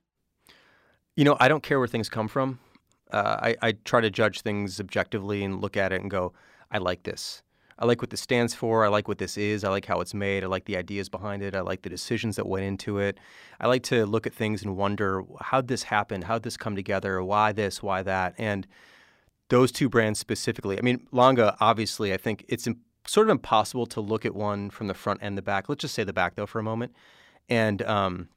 You 1.16 1.24
know, 1.24 1.38
I 1.40 1.48
don't 1.48 1.64
care 1.64 1.80
where 1.80 1.88
things 1.88 2.10
come 2.10 2.28
from. 2.28 2.60
Uh, 3.10 3.38
I, 3.42 3.56
I 3.62 3.72
try 3.86 4.02
to 4.02 4.10
judge 4.10 4.42
things 4.42 4.82
objectively 4.82 5.42
and 5.46 5.62
look 5.62 5.78
at 5.78 5.94
it 5.94 6.02
and 6.02 6.12
go, 6.12 6.34
I 6.70 6.80
like 6.80 7.04
this. 7.04 7.42
I 7.80 7.86
like 7.86 8.02
what 8.02 8.10
this 8.10 8.22
stands 8.22 8.54
for. 8.54 8.86
I 8.86 8.88
like 8.88 9.08
what 9.08 9.20
this 9.20 9.38
is. 9.38 9.64
I 9.64 9.70
like 9.70 9.86
how 9.86 10.02
it's 10.02 10.14
made. 10.14 10.44
I 10.44 10.48
like 10.48 10.66
the 10.66 10.78
ideas 10.78 11.10
behind 11.10 11.44
it. 11.44 11.56
I 11.56 11.62
like 11.62 11.84
the 11.84 11.90
decisions 11.90 12.36
that 12.38 12.48
went 12.48 12.66
into 12.66 12.98
it. 12.98 13.20
I 13.60 13.68
like 13.68 13.84
to 13.84 14.06
look 14.06 14.26
at 14.26 14.34
things 14.34 14.64
and 14.64 14.76
wonder 14.76 15.24
how'd 15.40 15.68
this 15.68 15.84
happen? 15.84 16.24
How'd 16.24 16.44
this 16.44 16.58
come 16.58 16.76
together? 16.76 17.24
Why 17.24 17.52
this? 17.52 17.84
Why 17.84 18.02
that? 18.04 18.34
And 18.38 18.66
those 19.50 19.72
two 19.72 19.90
brands 19.90 20.20
specifically. 20.20 20.78
I 20.78 20.82
mean, 20.82 21.08
Lange, 21.12 21.52
obviously, 21.60 22.14
I 22.14 22.18
think 22.18 22.46
it's 22.48 22.68
sort 23.06 23.28
of 23.28 23.32
impossible 23.32 23.86
to 23.88 24.02
look 24.02 24.26
at 24.26 24.36
one 24.36 24.70
from 24.70 24.88
the 24.88 24.94
front 24.94 25.20
and 25.22 25.38
the 25.38 25.42
back. 25.42 25.70
Let's 25.70 25.82
just 25.82 25.94
say 25.94 26.04
the 26.04 26.14
back, 26.14 26.36
though, 26.36 26.46
for 26.46 26.60
a 26.60 26.64
moment, 26.64 26.94
and 27.48 27.82
um, 27.84 28.30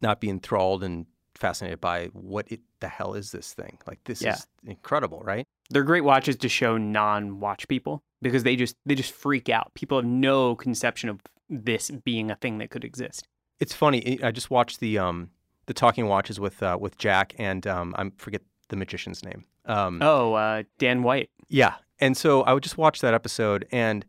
not 0.00 0.20
be 0.20 0.28
enthralled 0.28 0.84
and 0.84 1.06
fascinated 1.34 1.80
by 1.80 2.06
what 2.06 2.50
it, 2.50 2.60
the 2.80 2.88
hell 2.88 3.14
is 3.14 3.32
this 3.32 3.52
thing? 3.52 3.78
Like, 3.86 4.02
this 4.04 4.22
yeah. 4.22 4.34
is 4.34 4.46
incredible, 4.66 5.20
right? 5.24 5.46
They're 5.70 5.82
great 5.82 6.04
watches 6.04 6.36
to 6.36 6.48
show 6.48 6.76
non-watch 6.76 7.68
people 7.68 8.02
because 8.22 8.42
they 8.42 8.56
just 8.56 8.76
they 8.84 8.94
just 8.94 9.12
freak 9.12 9.48
out. 9.48 9.72
People 9.74 9.98
have 9.98 10.04
no 10.04 10.54
conception 10.56 11.08
of 11.08 11.20
this 11.48 11.90
being 11.90 12.30
a 12.30 12.36
thing 12.36 12.58
that 12.58 12.70
could 12.70 12.84
exist. 12.84 13.28
It's 13.60 13.74
funny. 13.74 14.22
I 14.22 14.30
just 14.30 14.50
watched 14.50 14.80
the 14.80 14.98
um 14.98 15.30
the 15.66 15.74
talking 15.74 16.06
watches 16.06 16.38
with 16.38 16.62
uh, 16.62 16.76
with 16.80 16.98
Jack 16.98 17.34
and 17.38 17.66
um 17.66 17.94
I 17.96 18.10
forget 18.16 18.42
the 18.68 18.76
magician's 18.76 19.24
name. 19.24 19.44
Um, 19.66 20.00
oh, 20.02 20.34
uh, 20.34 20.64
Dan 20.78 21.02
White. 21.02 21.30
Yeah, 21.48 21.74
and 21.98 22.16
so 22.16 22.42
I 22.42 22.52
would 22.52 22.62
just 22.62 22.76
watch 22.76 23.00
that 23.00 23.14
episode, 23.14 23.66
and 23.70 24.04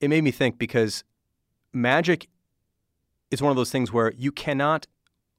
it 0.00 0.08
made 0.08 0.24
me 0.24 0.30
think 0.30 0.58
because 0.58 1.04
magic 1.72 2.28
is 3.30 3.40
one 3.40 3.50
of 3.50 3.56
those 3.56 3.70
things 3.70 3.92
where 3.92 4.12
you 4.16 4.32
cannot 4.32 4.86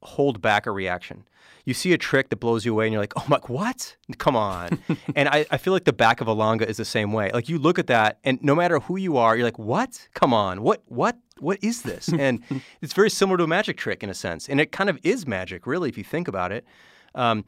hold 0.02 0.42
back 0.42 0.66
a 0.66 0.72
reaction. 0.72 1.26
You 1.66 1.74
see 1.74 1.94
a 1.94 1.98
trick 1.98 2.30
that 2.30 2.38
blows 2.38 2.66
you 2.66 2.74
away, 2.74 2.88
and 2.88 2.94
you're 2.94 3.02
like, 3.02 3.14
"Oh 3.16 3.26
my, 3.28 3.40
what? 3.48 3.96
Come 4.18 4.36
on!" 4.36 4.80
and 5.16 5.30
I, 5.30 5.46
I 5.52 5.58
feel 5.58 5.74
like 5.74 5.84
the 5.84 5.94
back 5.94 6.22
of 6.22 6.28
a 6.28 6.34
Lange 6.34 6.64
is 6.64 6.78
the 6.78 6.86
same 6.86 7.14
way. 7.14 7.30
Like 7.34 7.50
you 7.50 7.60
look 7.60 7.78
at 7.78 7.88
that, 7.88 8.20
and 8.24 8.42
no 8.42 8.56
matter 8.56 8.80
who 8.80 8.98
you 8.98 9.18
are, 9.18 9.36
you're 9.36 9.46
like, 9.46 9.60
"What? 9.60 10.08
Come 10.14 10.34
on! 10.34 10.64
What? 10.64 10.82
What? 10.88 11.18
What 11.40 11.60
is 11.62 11.84
this?" 11.84 12.10
and 12.20 12.42
it's 12.82 12.94
very 12.94 13.10
similar 13.10 13.38
to 13.38 13.44
a 13.44 13.48
magic 13.48 13.78
trick 13.78 14.02
in 14.04 14.10
a 14.10 14.14
sense, 14.14 14.50
and 14.50 14.60
it 14.60 14.72
kind 14.72 14.90
of 14.90 14.98
is 15.04 15.28
magic, 15.28 15.68
really, 15.68 15.90
if 15.90 15.98
you 15.98 16.04
think 16.04 16.28
about 16.28 16.52
it. 16.52 16.66
Um, 17.14 17.46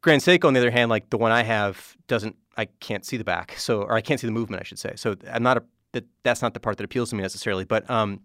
Grand 0.00 0.22
Seiko, 0.22 0.44
on 0.44 0.54
the 0.54 0.60
other 0.60 0.70
hand, 0.70 0.90
like 0.90 1.10
the 1.10 1.18
one 1.18 1.32
I 1.32 1.42
have, 1.42 1.96
doesn't. 2.06 2.36
I 2.56 2.66
can't 2.66 3.04
see 3.04 3.16
the 3.16 3.24
back, 3.24 3.54
so 3.58 3.82
or 3.82 3.94
I 3.94 4.00
can't 4.00 4.20
see 4.20 4.26
the 4.26 4.32
movement, 4.32 4.62
I 4.62 4.64
should 4.64 4.78
say. 4.78 4.92
So 4.96 5.16
I'm 5.30 5.42
not 5.42 5.58
a 5.58 5.64
that. 5.92 6.06
That's 6.22 6.40
not 6.40 6.54
the 6.54 6.60
part 6.60 6.78
that 6.78 6.84
appeals 6.84 7.10
to 7.10 7.16
me 7.16 7.22
necessarily. 7.22 7.64
But 7.64 7.88
um, 7.90 8.20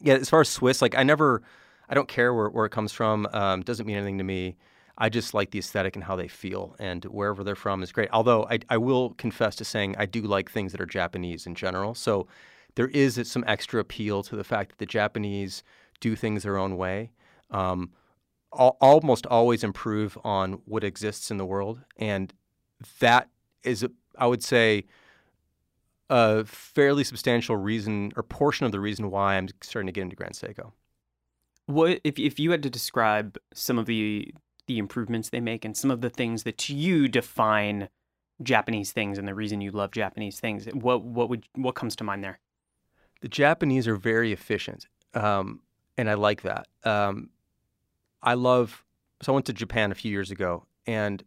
yeah, 0.00 0.14
as 0.14 0.30
far 0.30 0.40
as 0.40 0.48
Swiss, 0.48 0.80
like 0.80 0.96
I 0.96 1.02
never 1.02 1.42
I 1.88 1.94
don't 1.94 2.08
care 2.08 2.32
where, 2.34 2.48
where 2.48 2.66
it 2.66 2.70
comes 2.70 2.92
from. 2.92 3.26
Um, 3.32 3.62
doesn't 3.62 3.86
mean 3.86 3.96
anything 3.96 4.18
to 4.18 4.24
me. 4.24 4.56
I 4.96 5.08
just 5.08 5.34
like 5.34 5.50
the 5.50 5.58
aesthetic 5.58 5.96
and 5.96 6.04
how 6.04 6.14
they 6.14 6.28
feel, 6.28 6.76
and 6.78 7.04
wherever 7.06 7.42
they're 7.42 7.56
from 7.56 7.82
is 7.82 7.90
great. 7.90 8.08
Although 8.12 8.46
I, 8.48 8.60
I 8.68 8.76
will 8.76 9.10
confess 9.14 9.56
to 9.56 9.64
saying 9.64 9.96
I 9.98 10.06
do 10.06 10.22
like 10.22 10.50
things 10.50 10.72
that 10.72 10.80
are 10.80 10.86
Japanese 10.86 11.46
in 11.46 11.54
general. 11.56 11.94
So 11.94 12.28
there 12.76 12.88
is 12.88 13.20
some 13.24 13.44
extra 13.46 13.80
appeal 13.80 14.22
to 14.22 14.36
the 14.36 14.44
fact 14.44 14.70
that 14.70 14.78
the 14.78 14.86
Japanese 14.86 15.64
do 16.00 16.14
things 16.14 16.44
their 16.44 16.56
own 16.56 16.76
way. 16.76 17.10
Um, 17.50 17.90
al- 18.56 18.76
almost 18.80 19.26
always 19.26 19.64
improve 19.64 20.16
on 20.24 20.54
what 20.64 20.84
exists 20.84 21.30
in 21.30 21.38
the 21.38 21.46
world, 21.46 21.80
and 21.96 22.32
that 23.00 23.28
is, 23.64 23.86
I 24.16 24.26
would 24.26 24.42
say, 24.42 24.84
a 26.10 26.44
fairly 26.44 27.02
substantial 27.02 27.56
reason 27.56 28.12
or 28.16 28.22
portion 28.22 28.66
of 28.66 28.72
the 28.72 28.80
reason 28.80 29.10
why 29.10 29.36
I'm 29.36 29.48
starting 29.60 29.86
to 29.86 29.92
get 29.92 30.02
into 30.02 30.16
Grand 30.16 30.34
Seiko. 30.34 30.72
What 31.66 32.00
if 32.04 32.18
if 32.18 32.38
you 32.38 32.50
had 32.50 32.62
to 32.62 32.70
describe 32.70 33.38
some 33.52 33.78
of 33.78 33.86
the 33.86 34.34
the 34.66 34.78
improvements 34.78 35.30
they 35.30 35.40
make 35.40 35.64
and 35.64 35.76
some 35.76 35.90
of 35.90 36.00
the 36.00 36.10
things 36.10 36.42
that 36.44 36.68
you 36.68 37.08
define 37.08 37.88
Japanese 38.42 38.92
things 38.92 39.18
and 39.18 39.28
the 39.28 39.34
reason 39.34 39.60
you 39.60 39.70
love 39.70 39.90
Japanese 39.90 40.40
things? 40.40 40.66
What 40.66 41.02
what 41.02 41.28
would 41.28 41.46
what 41.54 41.74
comes 41.74 41.96
to 41.96 42.04
mind 42.04 42.24
there? 42.24 42.40
The 43.20 43.28
Japanese 43.28 43.88
are 43.88 43.96
very 43.96 44.32
efficient, 44.32 44.86
um, 45.14 45.60
and 45.96 46.10
I 46.10 46.14
like 46.14 46.42
that. 46.42 46.66
Um, 46.84 47.30
I 48.22 48.34
love. 48.34 48.84
So 49.22 49.32
I 49.32 49.34
went 49.34 49.46
to 49.46 49.52
Japan 49.54 49.90
a 49.90 49.94
few 49.94 50.10
years 50.10 50.30
ago, 50.30 50.66
and 50.86 51.22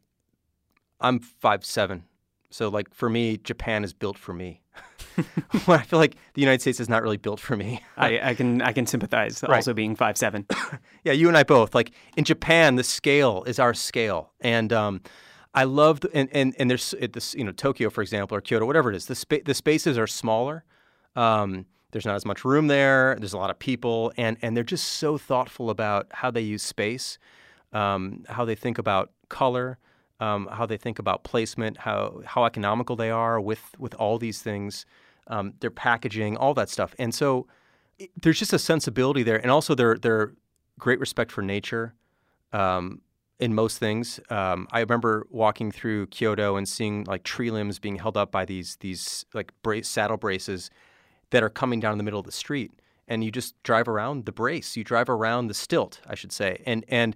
I'm 0.99 1.19
five 1.19 1.65
seven. 1.65 2.03
So 2.49 2.69
like 2.69 2.93
for 2.93 3.09
me, 3.09 3.37
Japan 3.37 3.83
is 3.83 3.93
built 3.93 4.17
for 4.17 4.33
me. 4.33 4.61
I 5.67 5.83
feel 5.83 5.99
like 5.99 6.15
the 6.33 6.41
United 6.41 6.61
States 6.61 6.79
is 6.79 6.89
not 6.89 7.01
really 7.01 7.17
built 7.17 7.39
for 7.39 7.55
me. 7.55 7.83
I, 7.97 8.29
I 8.29 8.33
can 8.35 8.61
I 8.61 8.71
can 8.71 8.85
sympathize. 8.85 9.43
Right. 9.43 9.55
Also 9.55 9.73
being 9.73 9.95
five 9.95 10.17
seven. 10.17 10.45
yeah, 11.03 11.13
you 11.13 11.27
and 11.27 11.37
I 11.37 11.43
both. 11.43 11.73
Like 11.73 11.91
in 12.15 12.23
Japan, 12.23 12.75
the 12.75 12.83
scale 12.83 13.43
is 13.47 13.59
our 13.59 13.73
scale, 13.73 14.31
and 14.41 14.71
um, 14.71 15.01
I 15.53 15.63
love 15.63 16.01
the, 16.01 16.15
and 16.15 16.29
and 16.31 16.55
and 16.59 16.69
there's 16.69 16.93
this 17.11 17.33
you 17.35 17.43
know 17.43 17.51
Tokyo 17.51 17.89
for 17.89 18.01
example 18.01 18.37
or 18.37 18.41
Kyoto 18.41 18.65
whatever 18.65 18.91
it 18.91 18.95
is. 18.95 19.07
The 19.07 19.15
spa- 19.15 19.43
the 19.45 19.53
spaces 19.53 19.97
are 19.97 20.07
smaller. 20.07 20.63
Um, 21.15 21.65
there's 21.91 22.05
not 22.05 22.15
as 22.15 22.25
much 22.25 22.45
room 22.45 22.67
there. 22.67 23.15
There's 23.19 23.33
a 23.33 23.37
lot 23.37 23.49
of 23.49 23.57
people, 23.57 24.11
and 24.17 24.37
and 24.41 24.55
they're 24.55 24.63
just 24.63 24.87
so 24.87 25.17
thoughtful 25.17 25.69
about 25.69 26.07
how 26.11 26.29
they 26.29 26.41
use 26.41 26.61
space, 26.61 27.17
um, 27.73 28.23
how 28.29 28.45
they 28.45 28.55
think 28.55 28.77
about 28.77 29.11
color 29.29 29.79
um, 30.19 30.47
how 30.51 30.65
they 30.65 30.77
think 30.77 30.99
about 30.99 31.23
placement, 31.23 31.77
how 31.77 32.21
how 32.25 32.45
economical 32.45 32.95
they 32.95 33.11
are 33.11 33.39
with 33.39 33.61
with 33.77 33.93
all 33.95 34.17
these 34.17 34.41
things, 34.41 34.85
um, 35.27 35.53
their 35.59 35.71
packaging, 35.71 36.37
all 36.37 36.53
that 36.53 36.69
stuff. 36.69 36.95
And 36.99 37.13
so 37.13 37.47
it, 37.99 38.09
there's 38.21 38.39
just 38.39 38.53
a 38.53 38.59
sensibility 38.59 39.23
there, 39.23 39.37
and 39.37 39.51
also 39.51 39.75
their 39.75 39.97
their 39.97 40.33
great 40.79 40.99
respect 40.99 41.31
for 41.31 41.41
nature. 41.41 41.93
Um, 42.53 43.01
in 43.39 43.53
most 43.53 43.77
things, 43.77 44.19
um, 44.31 44.67
I 44.71 44.79
remember 44.79 45.27
walking 45.29 45.71
through 45.71 46.07
Kyoto 46.07 46.55
and 46.55 46.67
seeing 46.67 47.03
like 47.03 47.21
tree 47.21 47.51
limbs 47.51 47.77
being 47.77 47.97
held 47.97 48.17
up 48.17 48.31
by 48.31 48.45
these 48.45 48.77
these 48.77 49.25
like 49.33 49.51
brace, 49.61 49.87
saddle 49.87 50.17
braces 50.17 50.71
that 51.29 51.43
are 51.43 51.49
coming 51.49 51.79
down 51.79 51.91
in 51.91 51.97
the 51.99 52.03
middle 52.03 52.19
of 52.19 52.25
the 52.25 52.31
street, 52.31 52.71
and 53.07 53.23
you 53.23 53.31
just 53.31 53.61
drive 53.61 53.87
around 53.87 54.25
the 54.25 54.31
brace, 54.31 54.75
you 54.75 54.83
drive 54.83 55.09
around 55.09 55.47
the 55.47 55.53
stilt, 55.53 56.01
I 56.07 56.15
should 56.15 56.31
say, 56.31 56.63
and 56.65 56.83
and 56.87 57.15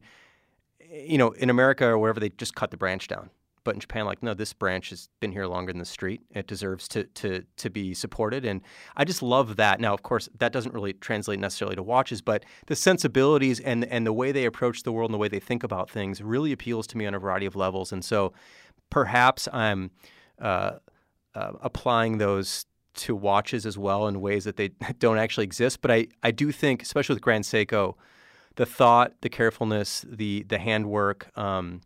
you 0.91 1.17
know, 1.17 1.31
in 1.31 1.49
America 1.49 1.85
or 1.85 1.97
wherever, 1.97 2.19
they 2.19 2.29
just 2.29 2.55
cut 2.55 2.71
the 2.71 2.77
branch 2.77 3.07
down. 3.07 3.29
But 3.63 3.75
in 3.75 3.79
Japan, 3.79 4.05
like, 4.05 4.23
no, 4.23 4.33
this 4.33 4.53
branch 4.53 4.89
has 4.89 5.07
been 5.19 5.31
here 5.31 5.45
longer 5.45 5.71
than 5.71 5.79
the 5.79 5.85
street. 5.85 6.21
It 6.31 6.47
deserves 6.47 6.87
to 6.89 7.03
to 7.03 7.43
to 7.57 7.69
be 7.69 7.93
supported, 7.93 8.43
and 8.43 8.61
I 8.97 9.05
just 9.05 9.21
love 9.21 9.55
that. 9.57 9.79
Now, 9.79 9.93
of 9.93 10.01
course, 10.01 10.27
that 10.39 10.51
doesn't 10.51 10.73
really 10.73 10.93
translate 10.93 11.39
necessarily 11.39 11.75
to 11.75 11.83
watches, 11.83 12.21
but 12.21 12.43
the 12.65 12.75
sensibilities 12.75 13.59
and 13.59 13.85
and 13.85 14.05
the 14.05 14.13
way 14.13 14.31
they 14.31 14.45
approach 14.45 14.81
the 14.81 14.91
world 14.91 15.11
and 15.11 15.13
the 15.13 15.19
way 15.19 15.27
they 15.27 15.39
think 15.39 15.63
about 15.63 15.91
things 15.91 16.23
really 16.23 16.51
appeals 16.51 16.87
to 16.87 16.97
me 16.97 17.05
on 17.05 17.13
a 17.13 17.19
variety 17.19 17.45
of 17.45 17.55
levels. 17.55 17.91
And 17.91 18.03
so, 18.03 18.33
perhaps 18.89 19.47
I'm 19.53 19.91
uh, 20.39 20.77
uh, 21.35 21.51
applying 21.61 22.17
those 22.17 22.65
to 22.93 23.15
watches 23.15 23.67
as 23.67 23.77
well 23.77 24.07
in 24.07 24.21
ways 24.21 24.43
that 24.45 24.57
they 24.57 24.69
don't 24.99 25.19
actually 25.19 25.43
exist. 25.43 25.81
But 25.81 25.91
I 25.91 26.07
I 26.23 26.31
do 26.31 26.51
think, 26.51 26.81
especially 26.81 27.13
with 27.13 27.21
Grand 27.21 27.43
Seiko 27.43 27.93
the 28.55 28.65
thought, 28.65 29.13
the 29.21 29.29
carefulness, 29.29 30.05
the 30.07 30.43
the 30.43 30.59
handwork, 30.59 31.35
um, 31.37 31.81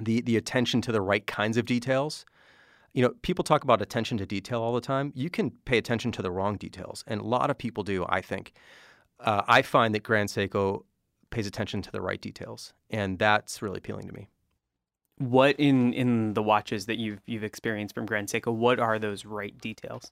the 0.00 0.20
the 0.22 0.36
attention 0.36 0.80
to 0.82 0.92
the 0.92 1.00
right 1.00 1.26
kinds 1.26 1.56
of 1.56 1.64
details. 1.64 2.24
You 2.94 3.02
know, 3.02 3.10
people 3.22 3.44
talk 3.44 3.64
about 3.64 3.82
attention 3.82 4.18
to 4.18 4.26
detail 4.26 4.60
all 4.62 4.72
the 4.72 4.80
time. 4.80 5.12
You 5.14 5.30
can 5.30 5.50
pay 5.64 5.78
attention 5.78 6.10
to 6.12 6.22
the 6.22 6.30
wrong 6.30 6.56
details, 6.56 7.04
and 7.06 7.20
a 7.20 7.24
lot 7.24 7.50
of 7.50 7.58
people 7.58 7.84
do. 7.84 8.06
I 8.08 8.20
think. 8.20 8.52
Uh, 9.20 9.42
I 9.48 9.62
find 9.62 9.94
that 9.96 10.04
Grand 10.04 10.28
Seiko 10.28 10.84
pays 11.30 11.46
attention 11.46 11.82
to 11.82 11.90
the 11.90 12.00
right 12.00 12.20
details, 12.20 12.72
and 12.88 13.18
that's 13.18 13.60
really 13.60 13.78
appealing 13.78 14.06
to 14.06 14.12
me. 14.12 14.28
What 15.18 15.56
in 15.58 15.92
in 15.92 16.34
the 16.34 16.42
watches 16.42 16.86
that 16.86 16.98
you've 16.98 17.20
you've 17.26 17.44
experienced 17.44 17.94
from 17.94 18.06
Grand 18.06 18.28
Seiko? 18.28 18.54
What 18.54 18.78
are 18.78 18.98
those 18.98 19.24
right 19.24 19.56
details? 19.58 20.10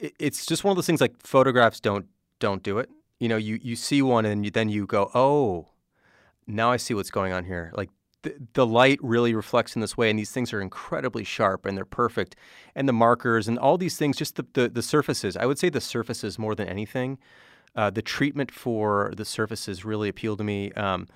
It's 0.00 0.44
just 0.44 0.64
one 0.64 0.72
of 0.72 0.76
those 0.76 0.86
things 0.86 1.00
like 1.00 1.14
photographs 1.18 1.80
don't 1.80 2.06
don't 2.40 2.62
do 2.62 2.78
it 2.78 2.90
you 3.18 3.28
know, 3.28 3.36
you, 3.36 3.58
you 3.62 3.76
see 3.76 4.02
one 4.02 4.24
and 4.24 4.44
you, 4.44 4.50
then 4.50 4.68
you 4.68 4.86
go, 4.86 5.10
oh, 5.14 5.68
now 6.46 6.70
I 6.70 6.76
see 6.76 6.94
what's 6.94 7.10
going 7.10 7.32
on 7.32 7.44
here. 7.44 7.72
Like 7.74 7.90
the, 8.22 8.34
the 8.54 8.66
light 8.66 8.98
really 9.02 9.34
reflects 9.34 9.74
in 9.76 9.80
this 9.80 9.96
way, 9.96 10.10
and 10.10 10.18
these 10.18 10.30
things 10.30 10.52
are 10.52 10.60
incredibly 10.60 11.24
sharp 11.24 11.64
and 11.64 11.76
they're 11.76 11.84
perfect. 11.84 12.36
And 12.74 12.88
the 12.88 12.92
markers 12.92 13.46
and 13.46 13.58
all 13.58 13.78
these 13.78 13.96
things, 13.96 14.16
just 14.16 14.36
the, 14.36 14.46
the, 14.54 14.68
the 14.68 14.82
surfaces. 14.82 15.36
I 15.36 15.46
would 15.46 15.58
say 15.58 15.68
the 15.68 15.80
surfaces 15.80 16.38
more 16.38 16.54
than 16.54 16.68
anything. 16.68 17.18
Uh, 17.76 17.90
the 17.90 18.02
treatment 18.02 18.50
for 18.50 19.12
the 19.16 19.24
surfaces 19.24 19.84
really 19.84 20.08
appealed 20.08 20.38
to 20.38 20.44
me. 20.44 20.72
Um, 20.72 21.08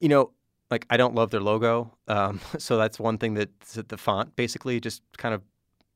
you 0.00 0.08
know, 0.08 0.32
like 0.70 0.86
I 0.90 0.96
don't 0.96 1.14
love 1.14 1.30
their 1.30 1.40
logo, 1.40 1.94
um, 2.08 2.40
so 2.58 2.76
that's 2.76 2.98
one 2.98 3.18
thing 3.18 3.34
that 3.34 3.60
the 3.60 3.98
font 3.98 4.34
basically 4.36 4.80
just 4.80 5.02
kind 5.16 5.34
of 5.34 5.42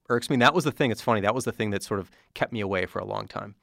irks 0.09 0.31
me. 0.31 0.37
That 0.37 0.55
was 0.55 0.64
the 0.64 0.73
thing. 0.73 0.90
It's 0.90 1.00
funny. 1.00 1.21
That 1.21 1.35
was 1.35 1.45
the 1.45 1.52
thing 1.52 1.71
that 1.71 1.83
sort 1.83 2.00
of 2.00 2.11
kept 2.35 2.52
me 2.52 2.61
away 2.61 2.87
for 2.87 2.99
a 2.99 3.05
long 3.05 3.26
time. 3.26 3.55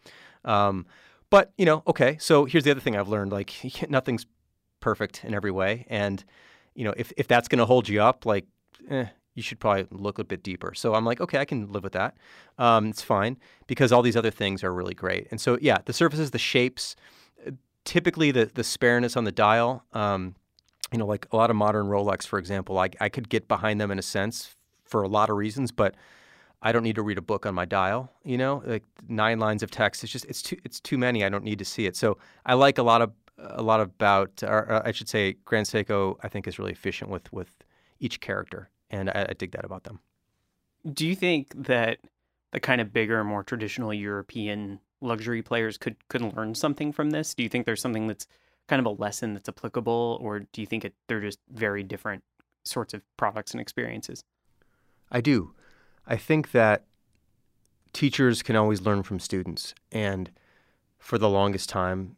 Um, 0.44 0.86
but, 1.34 1.52
you 1.58 1.66
know, 1.66 1.82
okay, 1.88 2.16
so 2.20 2.46
here's 2.46 2.64
the 2.64 2.70
other 2.70 2.80
thing 2.80 2.96
I've 2.96 3.08
learned 3.08 3.32
like 3.32 3.56
nothing's 3.90 4.28
perfect 4.82 5.26
in 5.26 5.34
every 5.34 5.50
way. 5.50 5.88
And, 5.90 6.24
you 6.76 6.84
know, 6.84 6.94
if, 6.96 7.12
if 7.18 7.28
that's 7.28 7.48
going 7.48 7.58
to 7.58 7.66
hold 7.66 7.90
you 7.90 8.04
up, 8.04 8.24
like, 8.24 8.46
eh, 8.88 9.08
you 9.34 9.42
should 9.42 9.60
probably 9.60 9.88
look 9.90 10.20
a 10.20 10.24
bit 10.24 10.44
deeper. 10.44 10.76
So 10.76 10.94
I'm 10.94 11.06
like, 11.06 11.20
okay, 11.20 11.40
I 11.40 11.46
can 11.46 11.72
live 11.72 11.84
with 11.84 11.94
that. 11.94 12.18
Um, 12.60 12.90
it's 12.90 13.02
fine 13.02 13.38
because 13.66 13.92
all 13.92 14.04
these 14.04 14.16
other 14.16 14.30
things 14.30 14.64
are 14.64 14.72
really 14.72 14.94
great. 14.94 15.28
And 15.32 15.42
so, 15.42 15.58
yeah, 15.60 15.80
the 15.84 15.92
surfaces, 15.92 16.30
the 16.30 16.38
shapes, 16.38 16.96
typically 17.84 18.30
the, 18.30 18.52
the 18.54 18.64
spareness 18.64 19.18
on 19.18 19.24
the 19.24 19.32
dial. 19.32 19.86
Um, 19.92 20.36
you 20.92 21.00
know, 21.00 21.08
like 21.08 21.26
a 21.32 21.36
lot 21.36 21.50
of 21.50 21.56
modern 21.56 21.88
Rolex, 21.88 22.28
for 22.28 22.38
example, 22.38 22.78
I, 22.78 22.92
I 23.02 23.10
could 23.10 23.28
get 23.28 23.48
behind 23.48 23.82
them 23.82 23.90
in 23.90 23.98
a 23.98 24.04
sense 24.04 24.56
for 24.86 25.02
a 25.02 25.08
lot 25.08 25.32
of 25.32 25.38
reasons, 25.38 25.72
but 25.72 25.96
I 26.64 26.72
don't 26.72 26.84
need 26.84 26.96
to 26.96 27.04
read 27.04 27.18
a 27.18 27.22
book 27.22 27.46
on 27.46 27.54
my 27.54 27.66
dial. 27.66 28.12
You 28.24 28.38
know, 28.38 28.64
like 28.66 28.84
nine 29.08 29.38
lines 29.40 29.62
of 29.62 29.70
text. 29.70 30.04
It's 30.04 30.12
just 30.12 30.26
it's 30.26 30.42
too 30.42 30.58
it's 30.64 30.80
too 30.80 30.98
many. 30.98 31.24
I 31.24 31.30
don't 31.30 31.44
need 31.44 31.60
to 31.60 31.66
see 31.66 31.86
it. 31.86 31.96
So 31.96 32.18
I 32.46 32.56
like 32.56 32.78
a 32.78 32.84
lot 32.84 33.02
of 33.02 33.12
a 33.38 33.62
lot 33.62 33.82
about, 33.82 34.42
or 34.44 34.82
I 34.86 34.92
should 34.92 35.10
say, 35.10 35.34
Grand 35.46 35.68
Seiko. 35.68 36.18
I 36.24 36.30
think 36.30 36.48
is 36.48 36.58
really 36.58 36.72
efficient 36.72 37.12
with 37.12 37.32
with 37.34 37.52
each 38.00 38.22
character, 38.22 38.70
and 38.90 39.10
I, 39.10 39.28
I 39.30 39.34
dig 39.34 39.52
that 39.52 39.66
about 39.66 39.84
them. 39.84 40.00
Do 40.92 41.06
you 41.06 41.16
think 41.16 41.54
that 41.66 42.00
the 42.52 42.60
kind 42.60 42.82
of 42.82 42.94
bigger, 42.94 43.24
more 43.24 43.44
traditional 43.44 43.94
European 43.94 44.80
luxury 45.02 45.42
players 45.42 45.78
could 45.78 45.96
could 46.08 46.22
learn 46.36 46.56
something 46.56 46.94
from 46.94 47.12
this? 47.12 47.34
Do 47.34 47.44
you 47.44 47.50
think 47.50 47.66
there's 47.66 47.82
something 47.82 48.08
that's 48.08 48.26
kind 48.68 48.80
of 48.80 48.86
a 48.86 49.02
lesson 49.02 49.34
that's 49.34 49.50
applicable, 49.50 50.18
or 50.22 50.40
do 50.40 50.62
you 50.62 50.68
think 50.68 50.86
it, 50.86 50.94
they're 51.08 51.20
just 51.20 51.40
very 51.52 51.84
different 51.84 52.24
sorts 52.64 52.94
of 52.94 53.02
products 53.18 53.52
and 53.52 53.60
experiences? 53.60 54.24
I 55.12 55.20
do. 55.20 55.54
I 56.06 56.18
think 56.18 56.52
that 56.52 56.86
teachers 57.94 58.44
can 58.44 58.56
always 58.56 58.82
learn 58.82 59.04
from 59.04 59.20
students, 59.20 59.74
and 59.92 60.32
for 61.00 61.18
the 61.18 61.30
longest 61.30 61.70
time, 61.70 62.18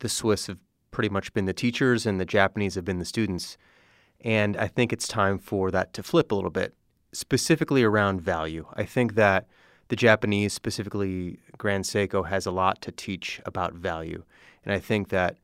the 0.00 0.08
Swiss 0.08 0.46
have 0.46 0.60
pretty 0.90 1.08
much 1.08 1.32
been 1.32 1.46
the 1.46 1.52
teachers, 1.52 2.06
and 2.06 2.20
the 2.20 2.24
Japanese 2.24 2.74
have 2.74 2.84
been 2.84 2.98
the 2.98 3.04
students. 3.04 3.56
And 4.22 4.56
I 4.56 4.66
think 4.66 4.92
it's 4.92 5.08
time 5.08 5.38
for 5.38 5.70
that 5.70 5.92
to 5.94 6.02
flip 6.02 6.32
a 6.32 6.34
little 6.34 6.50
bit, 6.50 6.74
specifically 7.12 7.82
around 7.82 8.20
value. 8.20 8.66
I 8.74 8.84
think 8.84 9.14
that 9.14 9.46
the 9.88 9.96
Japanese, 9.96 10.52
specifically 10.52 11.40
Grand 11.58 11.84
Seiko, 11.84 12.26
has 12.28 12.46
a 12.46 12.50
lot 12.50 12.80
to 12.82 12.92
teach 12.92 13.40
about 13.44 13.74
value. 13.74 14.24
And 14.64 14.72
I 14.72 14.78
think 14.78 15.08
that 15.08 15.38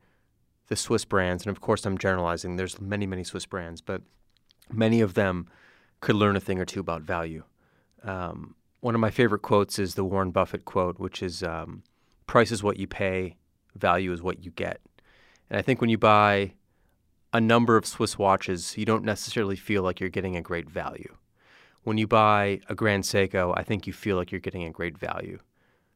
the 0.67 0.75
Swiss 0.75 1.05
brands, 1.05 1.43
and 1.43 1.51
of 1.51 1.61
course 1.61 1.85
I'm 1.85 1.97
generalizing, 1.97 2.55
there's 2.55 2.79
many, 2.79 3.07
many 3.07 3.23
Swiss 3.23 3.45
brands, 3.45 3.81
but 3.81 4.01
many 4.71 5.01
of 5.01 5.15
them 5.15 5.47
could 5.99 6.15
learn 6.15 6.35
a 6.35 6.39
thing 6.39 6.59
or 6.59 6.65
two 6.65 6.79
about 6.79 7.01
value. 7.01 7.43
Um, 8.03 8.55
one 8.81 8.95
of 8.95 9.01
my 9.01 9.09
favorite 9.09 9.41
quotes 9.41 9.79
is 9.79 9.95
the 9.95 10.03
Warren 10.03 10.31
Buffett 10.31 10.65
quote, 10.65 10.99
which 10.99 11.23
is 11.23 11.43
um, 11.43 11.83
price 12.27 12.51
is 12.51 12.63
what 12.63 12.77
you 12.77 12.87
pay, 12.87 13.35
value 13.75 14.11
is 14.11 14.21
what 14.21 14.43
you 14.43 14.51
get. 14.51 14.79
And 15.49 15.57
I 15.57 15.61
think 15.61 15.81
when 15.81 15.89
you 15.89 15.97
buy 15.97 16.53
a 17.33 17.41
number 17.41 17.77
of 17.77 17.85
Swiss 17.85 18.17
watches, 18.17 18.77
you 18.77 18.85
don't 18.85 19.03
necessarily 19.03 19.55
feel 19.55 19.83
like 19.83 19.99
you're 19.99 20.09
getting 20.09 20.35
a 20.35 20.41
great 20.41 20.69
value. 20.69 21.15
When 21.83 21.97
you 21.97 22.07
buy 22.07 22.61
a 22.69 22.75
Grand 22.75 23.03
Seiko, 23.03 23.53
I 23.55 23.63
think 23.63 23.87
you 23.87 23.93
feel 23.93 24.17
like 24.17 24.31
you're 24.31 24.41
getting 24.41 24.63
a 24.63 24.71
great 24.71 24.97
value. 24.97 25.39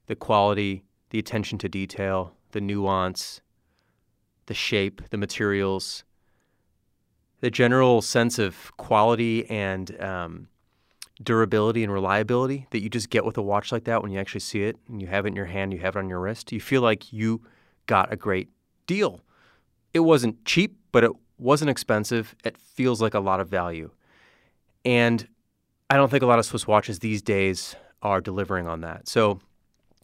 The 0.07 0.15
quality, 0.15 0.83
the 1.09 1.19
attention 1.19 1.57
to 1.59 1.69
detail, 1.69 2.33
the 2.51 2.61
nuance, 2.61 3.41
the 4.45 4.53
shape, 4.53 5.01
the 5.09 5.17
materials, 5.17 6.03
the 7.41 7.51
general 7.51 8.01
sense 8.01 8.39
of 8.39 8.71
quality 8.77 9.49
and 9.49 9.99
um, 10.01 10.47
durability 11.21 11.83
and 11.83 11.91
reliability 11.91 12.67
that 12.71 12.81
you 12.81 12.89
just 12.89 13.09
get 13.09 13.25
with 13.25 13.37
a 13.37 13.41
watch 13.41 13.71
like 13.71 13.83
that 13.83 14.01
when 14.01 14.11
you 14.11 14.19
actually 14.19 14.39
see 14.39 14.63
it 14.63 14.77
and 14.87 15.01
you 15.01 15.07
have 15.07 15.25
it 15.25 15.29
in 15.29 15.35
your 15.35 15.45
hand, 15.45 15.73
you 15.73 15.79
have 15.79 15.95
it 15.95 15.99
on 15.99 16.09
your 16.09 16.19
wrist. 16.19 16.51
You 16.51 16.61
feel 16.61 16.81
like 16.81 17.11
you 17.11 17.41
got 17.87 18.11
a 18.13 18.15
great 18.15 18.49
deal. 18.87 19.21
It 19.93 19.99
wasn't 19.99 20.43
cheap, 20.45 20.77
but 20.91 21.03
it 21.03 21.11
wasn't 21.37 21.69
expensive. 21.69 22.35
It 22.43 22.57
feels 22.57 23.01
like 23.01 23.13
a 23.13 23.19
lot 23.19 23.39
of 23.39 23.49
value. 23.49 23.91
And 24.85 25.27
I 25.89 25.97
don't 25.97 26.09
think 26.09 26.23
a 26.23 26.27
lot 26.27 26.39
of 26.39 26.45
Swiss 26.45 26.67
watches 26.67 26.99
these 26.99 27.21
days 27.21 27.75
are 28.01 28.21
delivering 28.21 28.67
on 28.67 28.81
that. 28.81 29.07
So 29.07 29.39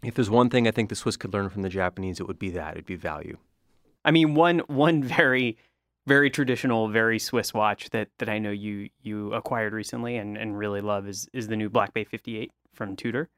if 0.03 0.15
there's 0.15 0.29
one 0.29 0.50
thing 0.50 0.67
I 0.67 0.72
think 0.72 0.89
the 0.89 0.96
Swiss 0.96 1.17
could 1.17 1.34
learn 1.34 1.50
from 1.50 1.62
the 1.62 1.70
Japanese, 1.70 2.20
it 2.20 2.27
would 2.27 2.39
be 2.39 2.50
that. 2.51 2.74
It'd 2.74 2.86
be 2.86 2.96
value. 2.96 3.38
I 4.06 4.12
mean, 4.12 4.36
one 4.36 4.60
one 4.67 5.03
very 5.22 5.58
very 6.07 6.29
traditional, 6.29 6.87
very 6.87 7.19
Swiss 7.19 7.53
watch 7.53 7.89
that 7.89 8.07
that 8.17 8.29
I 8.29 8.39
know 8.39 8.49
you 8.49 8.89
you 9.03 9.33
acquired 9.33 9.73
recently 9.73 10.15
and, 10.15 10.37
and 10.37 10.57
really 10.57 10.81
love 10.81 11.07
is 11.07 11.27
is 11.33 11.47
the 11.49 11.57
new 11.57 11.69
Black 11.69 11.93
Bay 11.93 12.05
58 12.05 12.49
from 12.73 12.95
Tudor. 12.95 13.29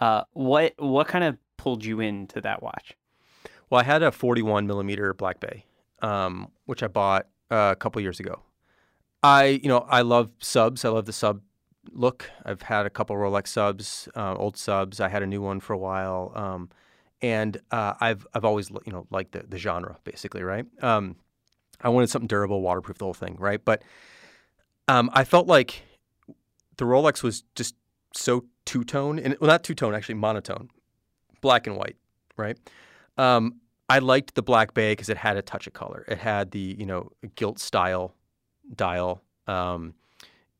Uh, 0.00 0.22
what 0.32 0.74
what 0.78 1.08
kind 1.08 1.24
of 1.24 1.36
pulled 1.56 1.84
you 1.84 2.00
into 2.00 2.40
that 2.40 2.62
watch? 2.62 2.94
Well, 3.68 3.80
I 3.80 3.84
had 3.84 4.02
a 4.02 4.12
41 4.12 4.66
millimeter 4.66 5.12
Black 5.12 5.40
Bay, 5.40 5.66
um, 6.00 6.48
which 6.66 6.82
I 6.82 6.86
bought 6.86 7.26
uh, 7.50 7.70
a 7.72 7.76
couple 7.76 8.00
years 8.00 8.20
ago. 8.20 8.42
I 9.22 9.60
you 9.62 9.68
know 9.68 9.80
I 9.90 10.02
love 10.02 10.30
subs. 10.38 10.84
I 10.84 10.90
love 10.90 11.06
the 11.06 11.12
sub 11.12 11.42
look. 11.90 12.30
I've 12.44 12.62
had 12.62 12.86
a 12.86 12.90
couple 12.90 13.16
Rolex 13.16 13.48
subs, 13.48 14.08
uh, 14.14 14.34
old 14.36 14.56
subs. 14.56 15.00
I 15.00 15.08
had 15.08 15.24
a 15.24 15.26
new 15.26 15.42
one 15.42 15.58
for 15.58 15.72
a 15.72 15.78
while. 15.78 16.32
Um, 16.36 16.70
and 17.20 17.60
uh, 17.72 17.94
I've 18.00 18.24
I've 18.32 18.44
always 18.44 18.70
you 18.70 18.92
know 18.92 19.08
liked 19.10 19.32
the, 19.32 19.44
the 19.48 19.58
genre 19.58 19.98
basically, 20.04 20.44
right? 20.44 20.64
Um, 20.80 21.16
I 21.80 21.88
wanted 21.88 22.10
something 22.10 22.26
durable, 22.26 22.60
waterproof, 22.60 22.98
the 22.98 23.04
whole 23.04 23.14
thing, 23.14 23.36
right? 23.38 23.64
But 23.64 23.82
um, 24.88 25.10
I 25.12 25.24
felt 25.24 25.46
like 25.46 25.82
the 26.76 26.84
Rolex 26.84 27.22
was 27.22 27.44
just 27.54 27.74
so 28.14 28.44
two 28.64 28.84
tone, 28.84 29.18
and 29.18 29.36
well, 29.40 29.48
not 29.48 29.62
two 29.62 29.74
tone, 29.74 29.94
actually 29.94 30.16
monotone, 30.16 30.70
black 31.40 31.66
and 31.66 31.76
white, 31.76 31.96
right? 32.36 32.58
Um, 33.16 33.60
I 33.88 34.00
liked 34.00 34.34
the 34.34 34.42
Black 34.42 34.74
Bay 34.74 34.92
because 34.92 35.08
it 35.08 35.16
had 35.16 35.36
a 35.36 35.42
touch 35.42 35.66
of 35.66 35.72
color. 35.72 36.04
It 36.08 36.18
had 36.18 36.50
the 36.50 36.76
you 36.78 36.86
know 36.86 37.10
gilt 37.34 37.58
style 37.58 38.14
dial. 38.74 39.22
Um, 39.46 39.94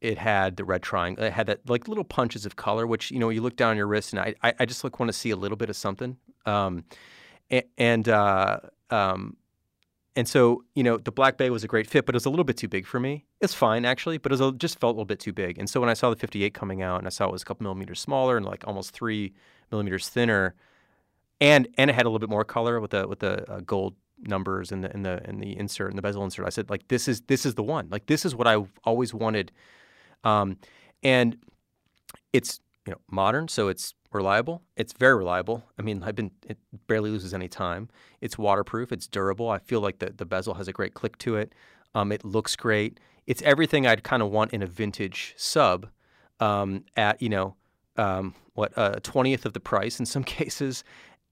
it 0.00 0.16
had 0.16 0.56
the 0.56 0.64
red 0.64 0.82
triangle. 0.82 1.24
It 1.24 1.32
had 1.32 1.46
that 1.46 1.68
like 1.68 1.88
little 1.88 2.04
punches 2.04 2.46
of 2.46 2.56
color, 2.56 2.86
which 2.86 3.10
you 3.10 3.18
know 3.18 3.28
you 3.30 3.42
look 3.42 3.56
down 3.56 3.70
on 3.70 3.76
your 3.76 3.86
wrist, 3.86 4.12
and 4.12 4.20
I 4.20 4.34
I 4.58 4.64
just 4.64 4.84
like 4.84 4.98
want 4.98 5.08
to 5.08 5.18
see 5.18 5.30
a 5.30 5.36
little 5.36 5.56
bit 5.56 5.70
of 5.70 5.76
something. 5.76 6.16
Um, 6.46 6.84
and 7.76 8.08
uh, 8.08 8.60
um, 8.90 9.36
and 10.18 10.26
so 10.26 10.64
you 10.74 10.82
know 10.82 10.96
the 10.96 11.12
Black 11.12 11.36
Bay 11.36 11.48
was 11.48 11.62
a 11.62 11.68
great 11.68 11.86
fit, 11.86 12.04
but 12.04 12.12
it 12.12 12.16
was 12.16 12.26
a 12.26 12.30
little 12.30 12.44
bit 12.44 12.56
too 12.56 12.66
big 12.66 12.86
for 12.86 12.98
me. 12.98 13.24
It's 13.40 13.54
fine 13.54 13.84
actually, 13.84 14.18
but 14.18 14.32
it 14.32 14.40
a, 14.40 14.50
just 14.50 14.80
felt 14.80 14.90
a 14.90 14.96
little 14.96 15.04
bit 15.04 15.20
too 15.20 15.32
big. 15.32 15.58
And 15.58 15.70
so 15.70 15.78
when 15.78 15.88
I 15.88 15.94
saw 15.94 16.10
the 16.10 16.16
58 16.16 16.52
coming 16.54 16.82
out, 16.82 16.98
and 16.98 17.06
I 17.06 17.10
saw 17.10 17.26
it 17.26 17.30
was 17.30 17.42
a 17.42 17.44
couple 17.44 17.62
millimeters 17.62 18.00
smaller 18.00 18.36
and 18.36 18.44
like 18.44 18.64
almost 18.66 18.90
three 18.90 19.32
millimeters 19.70 20.08
thinner, 20.08 20.56
and 21.40 21.68
and 21.78 21.88
it 21.88 21.94
had 21.94 22.04
a 22.04 22.08
little 22.08 22.18
bit 22.18 22.28
more 22.28 22.44
color 22.44 22.80
with 22.80 22.90
the 22.90 23.06
with 23.06 23.20
the 23.20 23.48
uh, 23.48 23.60
gold 23.60 23.94
numbers 24.20 24.72
and 24.72 24.82
the 24.82 24.92
in 24.92 25.04
the 25.04 25.22
in 25.28 25.38
the 25.38 25.56
insert 25.56 25.90
and 25.90 25.96
the 25.96 26.02
bezel 26.02 26.24
insert. 26.24 26.46
I 26.46 26.50
said 26.50 26.68
like 26.68 26.88
this 26.88 27.06
is 27.06 27.20
this 27.28 27.46
is 27.46 27.54
the 27.54 27.62
one. 27.62 27.86
Like 27.88 28.06
this 28.06 28.24
is 28.24 28.34
what 28.34 28.48
I 28.48 28.56
always 28.82 29.14
wanted. 29.14 29.52
Um, 30.24 30.56
and 31.04 31.36
it's 32.32 32.58
you 32.88 32.92
know 32.92 32.98
modern, 33.08 33.46
so 33.46 33.68
it's 33.68 33.94
reliable. 34.12 34.62
It's 34.76 34.92
very 34.92 35.16
reliable. 35.16 35.64
I 35.78 35.82
mean, 35.82 36.02
I've 36.02 36.14
been 36.14 36.30
it 36.46 36.58
barely 36.86 37.10
loses 37.10 37.34
any 37.34 37.48
time. 37.48 37.88
It's 38.20 38.38
waterproof. 38.38 38.92
It's 38.92 39.06
durable. 39.06 39.50
I 39.50 39.58
feel 39.58 39.80
like 39.80 39.98
the 39.98 40.10
the 40.10 40.24
bezel 40.24 40.54
has 40.54 40.68
a 40.68 40.72
great 40.72 40.94
click 40.94 41.18
to 41.18 41.36
it. 41.36 41.54
Um, 41.94 42.12
it 42.12 42.24
looks 42.24 42.56
great. 42.56 43.00
It's 43.26 43.42
everything 43.42 43.86
I'd 43.86 44.04
kind 44.04 44.22
of 44.22 44.30
want 44.30 44.52
in 44.52 44.62
a 44.62 44.66
vintage 44.66 45.34
sub. 45.36 45.88
Um, 46.40 46.84
at 46.96 47.20
you 47.20 47.28
know 47.28 47.56
um, 47.96 48.34
what 48.54 48.72
a 48.76 49.00
twentieth 49.00 49.44
of 49.44 49.52
the 49.52 49.60
price 49.60 49.98
in 49.98 50.06
some 50.06 50.24
cases, 50.38 50.84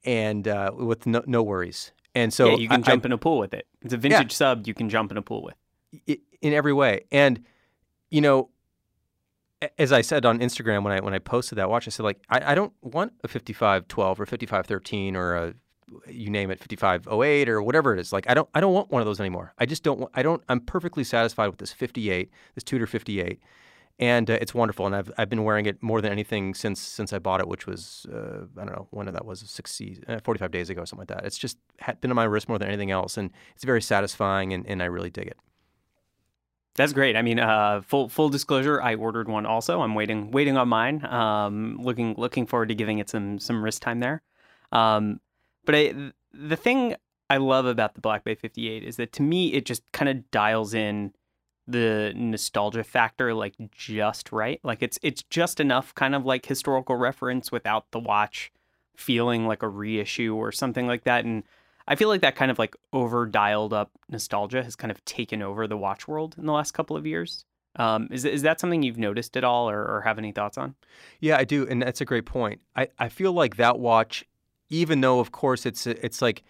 and 0.04 0.46
uh, 0.48 0.72
with 0.74 1.06
no, 1.06 1.22
no, 1.26 1.42
worries. 1.42 1.92
And 2.14 2.32
so 2.32 2.50
yeah, 2.50 2.56
you 2.56 2.68
can 2.68 2.82
I, 2.82 2.86
jump 2.86 3.04
I, 3.04 3.06
in 3.06 3.12
a 3.12 3.18
pool 3.18 3.38
with 3.38 3.54
it. 3.54 3.66
It's 3.82 3.94
a 3.94 3.98
vintage 3.98 4.32
yeah, 4.32 4.36
sub 4.36 4.66
you 4.66 4.74
can 4.74 4.88
jump 4.88 5.10
in 5.10 5.16
a 5.16 5.22
pool 5.22 5.42
with. 5.42 6.18
In 6.42 6.52
every 6.52 6.72
way, 6.72 7.04
and 7.12 7.44
you 8.10 8.20
know 8.20 8.50
as 9.78 9.92
I 9.92 10.00
said 10.02 10.26
on 10.26 10.40
Instagram 10.40 10.82
when 10.82 10.92
I 10.92 11.00
when 11.00 11.14
I 11.14 11.18
posted 11.18 11.58
that 11.58 11.70
watch, 11.70 11.86
I 11.86 11.90
said 11.90 12.02
like 12.02 12.20
I, 12.28 12.52
I 12.52 12.54
don't 12.54 12.72
want 12.82 13.12
a 13.24 13.28
5512 13.28 14.20
or 14.20 14.26
5513 14.26 15.16
or 15.16 15.34
a 15.36 15.54
you 16.08 16.30
name 16.30 16.50
it 16.50 16.58
5508 16.58 17.48
or 17.48 17.62
whatever 17.62 17.94
it 17.94 18.00
is. 18.00 18.12
Like 18.12 18.28
I 18.28 18.34
don't 18.34 18.48
I 18.54 18.60
don't 18.60 18.74
want 18.74 18.90
one 18.90 19.00
of 19.00 19.06
those 19.06 19.20
anymore. 19.20 19.54
I 19.58 19.66
just 19.66 19.82
don't 19.82 20.00
want, 20.00 20.12
I 20.14 20.22
don't 20.22 20.42
I'm 20.48 20.60
perfectly 20.60 21.04
satisfied 21.04 21.48
with 21.48 21.58
this 21.58 21.72
58, 21.72 22.30
this 22.54 22.64
Tudor 22.64 22.86
58. 22.86 23.40
And 23.98 24.28
uh, 24.28 24.36
it's 24.42 24.52
wonderful, 24.52 24.84
and 24.84 24.94
I've 24.94 25.10
I've 25.16 25.30
been 25.30 25.42
wearing 25.42 25.64
it 25.64 25.82
more 25.82 26.02
than 26.02 26.12
anything 26.12 26.52
since 26.52 26.82
since 26.82 27.14
I 27.14 27.18
bought 27.18 27.40
it, 27.40 27.48
which 27.48 27.66
was 27.66 28.06
uh, 28.12 28.44
I 28.60 28.64
don't 28.66 28.72
know 28.76 28.88
when 28.90 29.06
that 29.06 29.24
was 29.24 29.40
60, 29.40 30.02
uh, 30.06 30.20
45 30.22 30.50
days 30.50 30.68
ago, 30.68 30.82
or 30.82 30.86
something 30.86 31.06
like 31.08 31.16
that. 31.16 31.24
It's 31.24 31.38
just 31.38 31.56
been 32.02 32.10
on 32.10 32.16
my 32.16 32.24
wrist 32.24 32.46
more 32.46 32.58
than 32.58 32.68
anything 32.68 32.90
else, 32.90 33.16
and 33.16 33.30
it's 33.54 33.64
very 33.64 33.80
satisfying, 33.80 34.52
and, 34.52 34.66
and 34.66 34.82
I 34.82 34.86
really 34.86 35.08
dig 35.08 35.28
it. 35.28 35.38
That's 36.76 36.92
great. 36.92 37.16
I 37.16 37.22
mean, 37.22 37.40
uh, 37.40 37.80
full 37.82 38.08
full 38.08 38.28
disclosure, 38.28 38.80
I 38.82 38.94
ordered 38.94 39.28
one 39.28 39.46
also. 39.46 39.80
I'm 39.80 39.94
waiting 39.94 40.30
waiting 40.30 40.56
on 40.56 40.68
mine. 40.68 41.04
Um, 41.06 41.78
looking 41.80 42.14
looking 42.18 42.46
forward 42.46 42.68
to 42.68 42.74
giving 42.74 42.98
it 42.98 43.08
some 43.08 43.38
some 43.38 43.62
wrist 43.62 43.82
time 43.82 44.00
there. 44.00 44.22
Um, 44.72 45.20
but 45.64 45.74
I, 45.74 46.12
the 46.32 46.56
thing 46.56 46.94
I 47.30 47.38
love 47.38 47.66
about 47.66 47.94
the 47.94 48.00
Black 48.00 48.24
Bay 48.24 48.34
58 48.34 48.84
is 48.84 48.96
that 48.96 49.12
to 49.14 49.22
me 49.22 49.52
it 49.54 49.64
just 49.64 49.82
kind 49.92 50.08
of 50.08 50.30
dials 50.30 50.74
in 50.74 51.12
the 51.66 52.12
nostalgia 52.14 52.84
factor 52.84 53.34
like 53.34 53.54
just 53.72 54.30
right. 54.30 54.60
Like 54.62 54.82
it's 54.82 54.98
it's 55.02 55.22
just 55.24 55.60
enough 55.60 55.94
kind 55.94 56.14
of 56.14 56.24
like 56.24 56.46
historical 56.46 56.96
reference 56.96 57.50
without 57.50 57.90
the 57.90 57.98
watch 57.98 58.52
feeling 58.96 59.46
like 59.46 59.62
a 59.62 59.68
reissue 59.68 60.34
or 60.34 60.52
something 60.52 60.86
like 60.86 61.04
that. 61.04 61.24
And 61.24 61.42
I 61.88 61.94
feel 61.94 62.08
like 62.08 62.20
that 62.22 62.34
kind 62.34 62.50
of 62.50 62.58
like 62.58 62.76
over 62.92 63.26
dialed 63.26 63.72
up 63.72 63.90
nostalgia 64.08 64.62
has 64.62 64.76
kind 64.76 64.90
of 64.90 65.04
taken 65.04 65.42
over 65.42 65.66
the 65.66 65.76
watch 65.76 66.08
world 66.08 66.34
in 66.38 66.46
the 66.46 66.52
last 66.52 66.72
couple 66.72 66.96
of 66.96 67.06
years. 67.06 67.44
Um, 67.76 68.08
is 68.10 68.24
is 68.24 68.42
that 68.42 68.58
something 68.58 68.82
you've 68.82 68.98
noticed 68.98 69.36
at 69.36 69.44
all, 69.44 69.68
or, 69.68 69.84
or 69.84 70.00
have 70.00 70.18
any 70.18 70.32
thoughts 70.32 70.56
on? 70.56 70.74
Yeah, 71.20 71.36
I 71.36 71.44
do, 71.44 71.66
and 71.68 71.82
that's 71.82 72.00
a 72.00 72.06
great 72.06 72.24
point. 72.24 72.60
I, 72.74 72.88
I 72.98 73.08
feel 73.10 73.32
like 73.32 73.56
that 73.56 73.78
watch, 73.78 74.24
even 74.70 75.02
though 75.02 75.20
of 75.20 75.30
course 75.30 75.66
it's 75.66 75.86
it's 75.86 76.22
like 76.22 76.42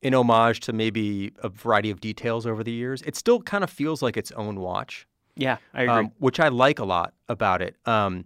in 0.00 0.14
homage 0.14 0.60
to 0.60 0.72
maybe 0.72 1.32
a 1.42 1.48
variety 1.48 1.90
of 1.90 2.00
details 2.00 2.46
over 2.46 2.64
the 2.64 2.72
years. 2.72 3.02
It 3.02 3.16
still 3.16 3.40
kind 3.40 3.64
of 3.64 3.70
feels 3.70 4.00
like 4.00 4.16
its 4.16 4.32
own 4.32 4.60
watch. 4.60 5.06
Yeah, 5.36 5.58
I 5.74 5.82
agree. 5.82 5.94
Um, 5.94 6.12
which 6.18 6.40
I 6.40 6.48
like 6.48 6.78
a 6.78 6.84
lot 6.84 7.14
about 7.28 7.62
it. 7.62 7.76
Um, 7.86 8.24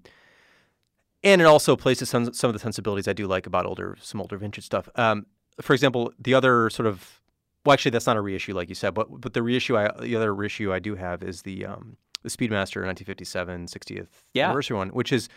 and 1.25 1.41
it 1.41 1.45
also 1.45 1.77
places 1.77 2.09
some, 2.09 2.33
some 2.33 2.49
of 2.49 2.55
the 2.55 2.59
sensibilities 2.59 3.07
I 3.07 3.13
do 3.13 3.27
like 3.27 3.47
about 3.47 3.65
older 3.67 3.97
some 4.01 4.21
older 4.21 4.37
vintage 4.37 4.65
stuff. 4.65 4.89
Um, 4.97 5.27
for 5.61 5.73
example, 5.75 6.13
the 6.19 6.35
other 6.35 6.71
sort 6.71 6.87
of 6.87 7.21
well, 7.65 7.75
actually, 7.75 7.93
that's 7.93 8.07
not 8.07 8.17
a 8.17 8.21
reissue 8.21 8.55
like 8.55 8.69
you 8.69 8.75
said, 8.75 8.93
but 8.95 9.21
but 9.21 9.35
the 9.35 9.43
reissue 9.43 9.77
I 9.77 9.91
the 10.01 10.17
other 10.17 10.35
reissue 10.35 10.73
I 10.73 10.79
do 10.79 10.95
have 10.97 11.23
is 11.23 11.43
the 11.43 11.67
um, 11.67 11.97
the 12.23 12.29
Speedmaster 12.29 12.85
1957 12.85 13.67
60th 13.67 14.07
Yeah. 14.35 14.47
anniversary 14.47 14.77
one, 14.77 14.89
which 14.91 15.13
is 15.13 15.29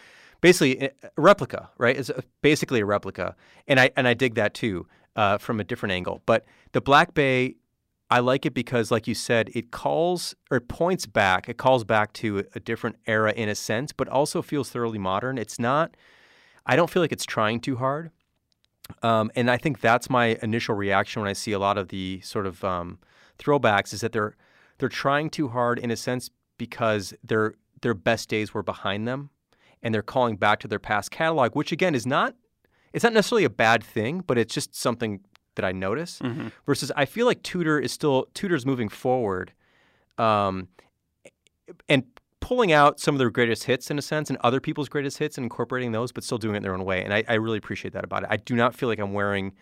basically 0.42 0.80
a 0.86 0.92
replica, 1.18 1.70
right? 1.78 1.96
It's 1.98 2.10
a- 2.10 2.24
basically 2.42 2.80
a 2.80 2.86
replica, 2.86 3.36
and 3.68 3.80
I 3.80 3.92
and 3.96 4.08
I 4.08 4.14
dig 4.14 4.36
that 4.36 4.54
too 4.54 4.88
uh, 5.16 5.38
from 5.38 5.60
a 5.60 5.64
different 5.64 5.94
angle. 5.94 6.22
But 6.26 6.46
the 6.74 6.82
Black 6.82 7.14
Bay, 7.14 7.56
I 8.10 8.20
like 8.20 8.46
it 8.46 8.54
because, 8.54 8.92
like 8.92 9.08
you 9.08 9.16
said, 9.16 9.50
it 9.54 9.72
calls 9.72 10.36
or 10.52 10.58
it 10.58 10.68
points 10.68 11.06
back. 11.06 11.48
It 11.50 11.58
calls 11.58 11.84
back 11.84 12.12
to 12.14 12.44
a 12.56 12.60
different 12.60 12.98
era 13.08 13.32
in 13.34 13.50
a 13.50 13.56
sense, 13.56 13.92
but 13.94 14.08
also 14.08 14.42
feels 14.42 14.70
thoroughly 14.70 15.00
modern. 15.00 15.38
It's 15.38 15.58
not. 15.60 15.96
I 16.66 16.76
don't 16.76 16.90
feel 16.90 17.02
like 17.04 17.12
it's 17.12 17.26
trying 17.26 17.60
too 17.62 17.76
hard. 17.78 18.12
Um, 19.02 19.32
and 19.36 19.50
I 19.50 19.58
think 19.58 19.82
that's 19.82 20.10
my 20.10 20.38
initial 20.42 20.76
reaction 20.76 21.22
when 21.22 21.30
I 21.30 21.34
see 21.34 21.52
a 21.52 21.60
lot 21.60 21.78
of 21.78 21.88
the 21.90 22.22
sort 22.22 22.46
of 22.46 22.64
um, 22.64 23.00
throwbacks 23.40 23.94
is 23.94 24.02
that 24.02 24.12
they're 24.12 24.36
they're 24.78 24.90
trying 24.90 25.30
too 25.30 25.48
hard 25.48 25.80
in 25.80 25.90
a 25.92 25.96
sense 25.96 26.30
because 26.58 27.14
their 27.24 27.54
their 27.82 27.94
best 27.94 28.30
days 28.30 28.54
were 28.54 28.64
behind 28.64 29.08
them, 29.08 29.30
and 29.82 29.94
they're 29.94 30.02
calling 30.04 30.38
back 30.38 30.60
to 30.60 30.68
their 30.68 30.80
past 30.80 31.12
catalog, 31.12 31.56
which 31.56 31.72
again 31.72 31.96
is 31.96 32.06
not 32.06 32.36
it's 32.94 33.04
not 33.04 33.14
necessarily 33.14 33.44
a 33.44 33.50
bad 33.50 33.84
thing, 33.84 34.24
but 34.26 34.38
it's 34.38 34.54
just 34.54 34.74
something 34.76 35.20
that 35.56 35.66
I 35.66 35.72
notice. 35.72 36.20
Mhm. 36.20 36.52
Versus, 36.66 36.92
I 36.96 37.06
feel 37.06 37.26
like 37.26 37.42
Tudor 37.44 37.80
is 37.80 37.92
still 37.92 38.28
Tudor's 38.34 38.66
moving 38.66 38.90
forward, 38.90 39.52
um, 40.18 40.68
and 41.90 42.04
pulling 42.46 42.72
out 42.72 43.00
some 43.00 43.16
of 43.16 43.18
their 43.18 43.32
greatest 43.32 43.64
hits 43.64 43.90
in 43.90 43.98
a 43.98 44.04
sense, 44.04 44.30
and 44.30 44.38
other 44.44 44.60
people's 44.60 44.88
greatest 44.88 45.18
hits, 45.18 45.36
and 45.36 45.46
incorporating 45.46 45.94
those, 45.94 46.12
but 46.12 46.24
still 46.24 46.38
doing 46.38 46.54
it 46.54 46.58
in 46.58 46.64
their 46.64 46.76
own 46.76 46.86
way. 46.86 47.04
And 47.04 47.12
I, 47.12 47.24
I 47.28 47.34
really 47.34 47.58
appreciate 47.58 47.96
that 47.96 48.04
about 48.04 48.22
it. 48.22 48.30
I 48.30 48.38
do 48.38 48.56
not 48.56 48.76
feel 48.76 48.88
like 48.88 49.00
I'm 49.00 49.14
wearing 49.14 49.54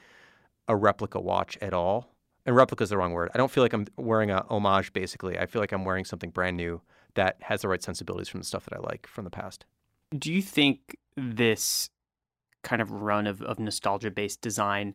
a 0.67 0.76
replica 0.76 1.22
watch 1.22 1.58
at 1.62 1.74
all. 1.74 2.10
And 2.46 2.54
replica 2.54 2.84
is 2.84 2.89
the 2.89 2.98
wrong 2.98 3.13
word. 3.13 3.32
I 3.34 3.38
don't 3.38 3.50
feel 3.50 3.63
like 3.63 3.72
I'm 3.72 3.88
wearing 3.96 4.32
a 4.32 4.46
homage. 4.50 4.91
Basically, 4.91 5.39
I 5.39 5.46
feel 5.46 5.62
like 5.62 5.72
I'm 5.72 5.86
wearing 5.86 6.04
something 6.04 6.30
brand 6.30 6.58
new 6.58 6.82
that 7.13 7.38
has 7.43 7.62
the 7.62 7.69
right 7.69 7.82
sensibilities 7.82 8.28
from 8.28 8.41
the 8.41 8.46
stuff 8.46 8.65
that 8.65 8.76
I 8.76 8.82
like 8.82 9.08
from 9.08 9.24
the 9.24 9.32
past. 9.32 9.63
Do 10.17 10.34
you 10.34 10.41
think 10.41 10.98
this 11.15 11.89
kind 12.63 12.82
of 12.82 12.91
run 12.91 13.28
of, 13.28 13.41
of 13.43 13.60
nostalgia 13.60 14.12
based 14.12 14.41
design 14.41 14.93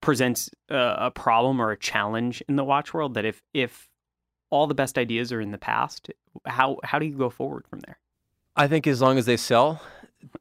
presents 0.00 0.50
a 0.68 1.12
problem 1.12 1.62
or 1.62 1.70
a 1.70 1.78
challenge 1.78 2.42
in 2.48 2.56
the 2.56 2.64
watch 2.64 2.92
world? 2.92 3.14
That 3.14 3.24
if 3.24 3.42
if 3.54 3.88
all 4.50 4.66
the 4.66 4.74
best 4.74 4.98
ideas 4.98 5.32
are 5.32 5.40
in 5.40 5.50
the 5.50 5.58
past, 5.58 6.10
how 6.46 6.78
how 6.84 6.98
do 6.98 7.06
you 7.06 7.16
go 7.16 7.30
forward 7.30 7.66
from 7.68 7.80
there? 7.80 7.98
I 8.56 8.66
think 8.68 8.86
as 8.86 9.00
long 9.00 9.18
as 9.18 9.26
they 9.26 9.36
sell, 9.36 9.80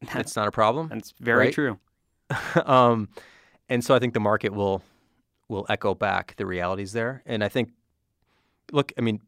That's, 0.01 0.15
it's 0.15 0.35
not 0.35 0.47
a 0.47 0.51
problem. 0.51 0.89
that's 0.89 1.13
very 1.19 1.45
right? 1.47 1.53
true. 1.53 1.79
um, 2.65 3.09
and 3.69 3.83
so 3.83 3.95
I 3.95 3.99
think 3.99 4.13
the 4.13 4.19
market 4.19 4.53
will 4.53 4.81
will 5.49 5.65
echo 5.69 5.93
back 5.93 6.35
the 6.37 6.45
realities 6.45 6.91
there. 6.93 7.23
And 7.25 7.43
I 7.43 7.47
think, 7.49 7.69
look, 8.71 8.91
I 8.97 9.01
mean, 9.01 9.21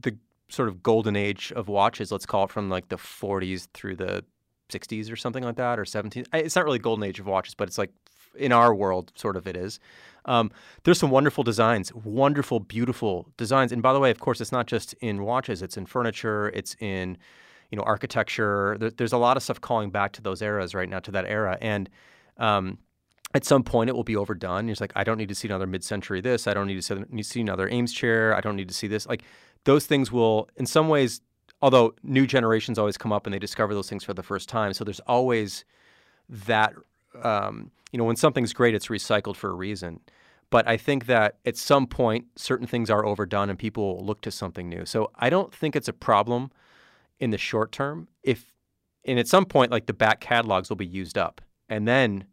the 0.00 0.16
sort 0.48 0.68
of 0.68 0.82
golden 0.82 1.14
age 1.16 1.52
of 1.54 1.68
watches, 1.68 2.10
let's 2.10 2.24
call 2.24 2.44
it 2.44 2.50
from 2.50 2.70
like 2.70 2.88
the 2.88 2.96
40s 2.96 3.68
through 3.74 3.96
the 3.96 4.24
60s 4.70 5.12
or 5.12 5.16
something 5.16 5.44
like 5.44 5.56
that, 5.56 5.78
or 5.78 5.84
17. 5.84 6.24
It's 6.32 6.56
not 6.56 6.64
really 6.64 6.78
golden 6.78 7.04
age 7.04 7.20
of 7.20 7.26
watches, 7.26 7.54
but 7.54 7.68
it's 7.68 7.76
like 7.76 7.92
in 8.38 8.52
our 8.52 8.74
world, 8.74 9.12
sort 9.14 9.36
of 9.36 9.46
it 9.46 9.56
is. 9.56 9.78
Um, 10.26 10.50
there's 10.82 10.98
some 10.98 11.10
wonderful 11.10 11.44
designs, 11.44 11.94
wonderful, 11.94 12.60
beautiful 12.60 13.28
designs. 13.36 13.72
And 13.72 13.82
by 13.82 13.92
the 13.92 14.00
way, 14.00 14.10
of 14.10 14.18
course, 14.18 14.40
it's 14.40 14.52
not 14.52 14.66
just 14.66 14.92
in 14.94 15.22
watches; 15.22 15.62
it's 15.62 15.76
in 15.76 15.86
furniture, 15.86 16.48
it's 16.48 16.76
in 16.80 17.16
you 17.70 17.76
know 17.76 17.84
architecture. 17.84 18.76
There, 18.78 18.90
there's 18.90 19.12
a 19.12 19.18
lot 19.18 19.36
of 19.36 19.42
stuff 19.42 19.60
calling 19.60 19.90
back 19.90 20.12
to 20.12 20.22
those 20.22 20.42
eras 20.42 20.74
right 20.74 20.88
now, 20.88 20.98
to 21.00 21.10
that 21.12 21.26
era, 21.26 21.56
and 21.60 21.88
um, 22.38 22.78
at 23.34 23.44
some 23.44 23.62
point 23.62 23.88
it 23.88 23.94
will 23.94 24.04
be 24.04 24.16
overdone. 24.16 24.68
It's 24.68 24.80
like 24.80 24.92
I 24.96 25.04
don't 25.04 25.18
need 25.18 25.28
to 25.28 25.34
see 25.34 25.48
another 25.48 25.66
mid-century 25.66 26.20
this. 26.20 26.46
I 26.46 26.54
don't 26.54 26.66
need 26.66 26.82
to 26.82 27.22
see, 27.22 27.40
another 27.40 27.68
Eames 27.68 27.92
chair. 27.92 28.34
I 28.34 28.40
don't 28.40 28.56
need 28.56 28.68
to 28.68 28.74
see 28.74 28.88
this. 28.88 29.06
Like 29.06 29.22
those 29.64 29.86
things 29.86 30.10
will, 30.10 30.48
in 30.56 30.66
some 30.66 30.88
ways, 30.88 31.20
although 31.62 31.94
new 32.02 32.26
generations 32.26 32.78
always 32.78 32.96
come 32.96 33.12
up 33.12 33.26
and 33.26 33.34
they 33.34 33.38
discover 33.38 33.74
those 33.74 33.88
things 33.88 34.04
for 34.04 34.14
the 34.14 34.22
first 34.22 34.48
time. 34.48 34.72
So 34.72 34.82
there's 34.84 35.00
always 35.00 35.64
that. 36.28 36.74
Um, 37.22 37.70
you 37.92 37.98
know, 37.98 38.04
when 38.04 38.16
something's 38.16 38.52
great, 38.52 38.74
it's 38.74 38.88
recycled 38.88 39.36
for 39.36 39.50
a 39.50 39.54
reason. 39.54 40.00
But 40.50 40.68
I 40.68 40.76
think 40.76 41.06
that 41.06 41.38
at 41.44 41.56
some 41.56 41.86
point, 41.86 42.26
certain 42.36 42.66
things 42.66 42.88
are 42.88 43.04
overdone 43.04 43.50
and 43.50 43.58
people 43.58 44.00
look 44.04 44.20
to 44.22 44.30
something 44.30 44.68
new. 44.68 44.86
So 44.86 45.10
I 45.16 45.28
don't 45.28 45.52
think 45.52 45.74
it's 45.74 45.88
a 45.88 45.92
problem 45.92 46.50
in 47.18 47.30
the 47.30 47.38
short 47.38 47.72
term. 47.72 48.08
If 48.22 48.52
and 49.04 49.18
at 49.18 49.28
some 49.28 49.44
point, 49.44 49.70
like 49.70 49.86
the 49.86 49.92
back 49.92 50.20
catalogs 50.20 50.68
will 50.68 50.76
be 50.76 50.86
used 50.86 51.16
up, 51.16 51.40
and 51.68 51.86
then 51.86 52.24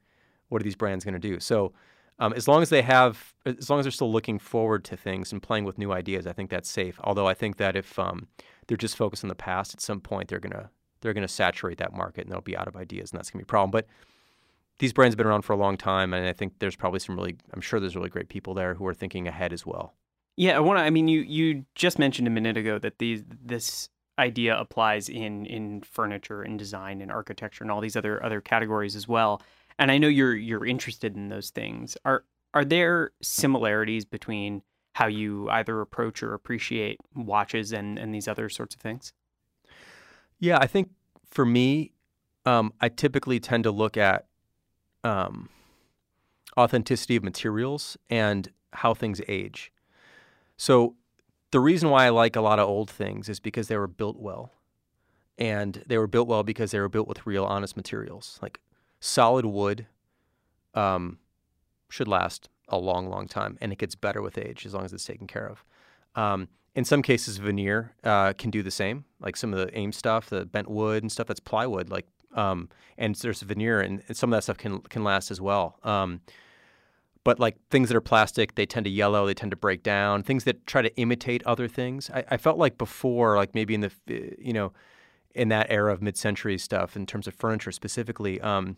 what 0.50 0.62
are 0.62 0.64
these 0.64 0.76
brands 0.76 1.04
going 1.04 1.14
to 1.14 1.20
do? 1.20 1.40
So 1.40 1.74
um, 2.20 2.34
as 2.34 2.48
long 2.48 2.62
as 2.62 2.70
they 2.70 2.82
have, 2.82 3.34
as 3.46 3.70
long 3.70 3.80
as 3.80 3.86
they're 3.86 3.92
still 3.92 4.12
looking 4.12 4.40
forward 4.40 4.84
to 4.86 4.98
things 4.98 5.32
and 5.32 5.42
playing 5.42 5.66
with 5.66 5.78
new 5.78 5.92
ideas, 5.92 6.28
I 6.28 6.34
think 6.34 6.50
that's 6.50 6.70
safe. 6.70 7.00
Although 7.04 7.28
I 7.28 7.34
think 7.34 7.58
that 7.58 7.76
if 7.76 7.98
um, 7.98 8.28
they're 8.68 8.78
just 8.78 8.98
focused 8.98 9.24
on 9.24 9.30
the 9.30 9.36
past, 9.36 9.74
at 9.74 9.82
some 9.82 10.00
point 10.00 10.30
they're 10.30 10.40
gonna 10.40 10.70
they're 11.02 11.14
gonna 11.14 11.28
saturate 11.28 11.80
that 11.80 11.94
market 11.94 12.26
and 12.26 12.32
they'll 12.32 12.42
be 12.42 12.58
out 12.58 12.68
of 12.68 12.76
ideas, 12.76 13.12
and 13.12 13.20
that's 13.20 13.30
gonna 13.30 13.42
be 13.42 13.46
a 13.46 13.48
problem. 13.48 13.72
But 13.72 13.88
these 14.80 14.94
brands 14.94 15.14
have 15.14 15.18
been 15.18 15.28
around 15.28 15.44
for 15.44 15.54
a 15.54 15.58
long 15.58 15.78
time, 15.78 16.14
and 16.14 16.28
I 16.28 16.34
think 16.34 16.60
there's 16.60 16.76
probably 16.76 17.00
some 17.00 17.16
really, 17.16 17.38
I'm 17.54 17.62
sure 17.62 17.80
there's 17.80 17.96
really 17.96 18.10
great 18.10 18.30
people 18.30 18.54
there 18.54 18.74
who 18.74 18.86
are 18.88 18.94
thinking 18.94 19.28
ahead 19.28 19.54
as 19.54 19.66
well. 19.66 19.94
Yeah, 20.36 20.58
I 20.58 20.60
want 20.60 20.80
to. 20.80 20.84
I 20.84 20.90
mean, 20.90 21.08
you 21.08 21.22
you 21.22 21.66
just 21.76 22.00
mentioned 22.00 22.28
a 22.28 22.32
minute 22.32 22.58
ago 22.58 22.80
that 22.80 22.98
these 22.98 23.24
this 23.44 23.90
idea 24.18 24.58
applies 24.58 25.10
in 25.10 25.46
in 25.46 25.82
furniture 25.82 26.42
and 26.42 26.58
design 26.58 27.02
and 27.02 27.12
architecture 27.12 27.64
and 27.64 27.72
all 27.72 27.82
these 27.82 27.96
other 27.96 28.24
other 28.24 28.42
categories 28.42 28.96
as 28.96 29.08
well. 29.08 29.42
And 29.78 29.92
I 29.92 29.98
know 29.98 30.08
you're 30.08 30.36
you're 30.36 30.66
interested 30.66 31.16
in 31.16 31.30
those 31.30 31.52
things. 31.52 31.98
Are 32.04 32.26
are 32.54 32.66
there 32.66 33.12
similarities 33.22 34.06
between 34.06 34.64
how 34.94 35.08
you 35.08 35.50
either 35.50 35.82
approach 35.82 36.22
or 36.24 36.34
appreciate 36.34 37.00
watches 37.16 37.72
and 37.72 38.00
and 38.00 38.14
these 38.14 38.28
other 38.28 38.50
sorts 38.50 38.74
of 38.74 38.82
things? 38.82 39.14
Yeah, 40.40 40.58
I 40.58 40.68
think 40.68 40.90
for 41.30 41.46
me, 41.46 41.94
um, 42.46 42.74
I 42.82 42.90
typically 42.90 43.40
tend 43.40 43.64
to 43.66 43.72
look 43.72 43.98
at 43.98 44.26
um, 45.04 45.50
authenticity 46.58 47.16
of 47.16 47.24
materials 47.24 47.98
and 48.10 48.52
how 48.74 48.94
things 48.94 49.22
age. 49.28 49.72
So 50.58 50.96
the 51.52 51.60
reason 51.60 51.90
why 51.90 52.06
I 52.06 52.10
like 52.10 52.36
a 52.36 52.42
lot 52.42 52.60
of 52.60 52.68
old 52.68 52.90
things 52.90 53.30
is 53.30 53.40
because 53.40 53.68
they 53.68 53.78
were 53.78 53.88
built 53.88 54.18
well. 54.18 54.52
And 55.38 55.84
they 55.88 55.98
were 55.98 56.08
built 56.08 56.28
well 56.28 56.44
because 56.44 56.72
they 56.72 56.80
were 56.80 56.90
built 56.90 57.08
with 57.08 57.26
real 57.26 57.44
honest 57.44 57.76
materials. 57.76 58.40
Like 58.42 58.60
solid 59.00 59.46
wood 59.46 59.88
um, 60.74 61.18
should 61.90 62.08
last 62.08 62.50
a 62.70 62.78
long, 62.78 63.10
long 63.10 63.28
time, 63.28 63.58
and 63.62 63.72
it 63.72 63.78
gets 63.78 63.96
better 63.96 64.22
with 64.22 64.38
age 64.38 64.66
as 64.66 64.74
long 64.74 64.86
as 64.86 64.94
it's 64.94 65.06
taken 65.06 65.28
care 65.28 65.48
of. 65.48 65.64
Um, 66.16 66.48
in 66.76 66.86
some 66.86 67.02
cases, 67.02 67.38
veneer 67.38 67.94
uh, 68.04 68.34
can 68.34 68.50
do 68.50 68.64
the 68.64 68.72
same. 68.72 69.06
Like 69.20 69.36
some 69.36 69.54
of 69.54 69.60
the 69.60 69.78
Eames 69.78 69.98
stuff, 69.98 70.30
the 70.30 70.46
bent 70.46 70.70
wood 70.70 71.04
and 71.04 71.12
stuff 71.12 71.28
that's 71.28 71.40
plywood. 71.40 71.90
Like, 71.90 72.08
um, 72.36 72.70
and 72.98 73.16
there's 73.16 73.42
veneer, 73.42 73.82
and 73.82 74.04
some 74.12 74.32
of 74.32 74.38
that 74.38 74.44
stuff 74.44 74.58
can 74.58 74.82
can 74.82 75.04
last 75.04 75.32
as 75.32 75.42
well. 75.42 75.80
Um, 75.84 76.22
but 77.24 77.40
like 77.40 77.56
things 77.70 77.90
that 77.90 77.96
are 77.96 78.02
plastic, 78.02 78.56
they 78.56 78.66
tend 78.66 78.84
to 78.86 78.90
yellow, 78.90 79.26
they 79.26 79.34
tend 79.34 79.52
to 79.52 79.58
break 79.58 79.82
down. 79.82 80.24
Things 80.24 80.44
that 80.44 80.66
try 80.68 80.82
to 80.82 80.94
imitate 80.98 81.42
other 81.46 81.68
things. 81.68 82.10
I, 82.14 82.24
I 82.32 82.38
felt 82.38 82.58
like 82.58 82.78
before, 82.78 83.38
like 83.38 83.56
maybe 83.56 83.74
in 83.74 83.82
the 83.82 83.92
uh, 84.10 84.36
you 84.38 84.54
know, 84.54 84.74
in 85.34 85.50
that 85.50 85.68
era 85.70 85.94
of 85.94 86.02
mid-century 86.02 86.58
stuff, 86.58 86.96
in 86.96 87.06
terms 87.06 87.28
of 87.28 87.34
furniture 87.34 87.72
specifically, 87.72 88.42
um, 88.42 88.78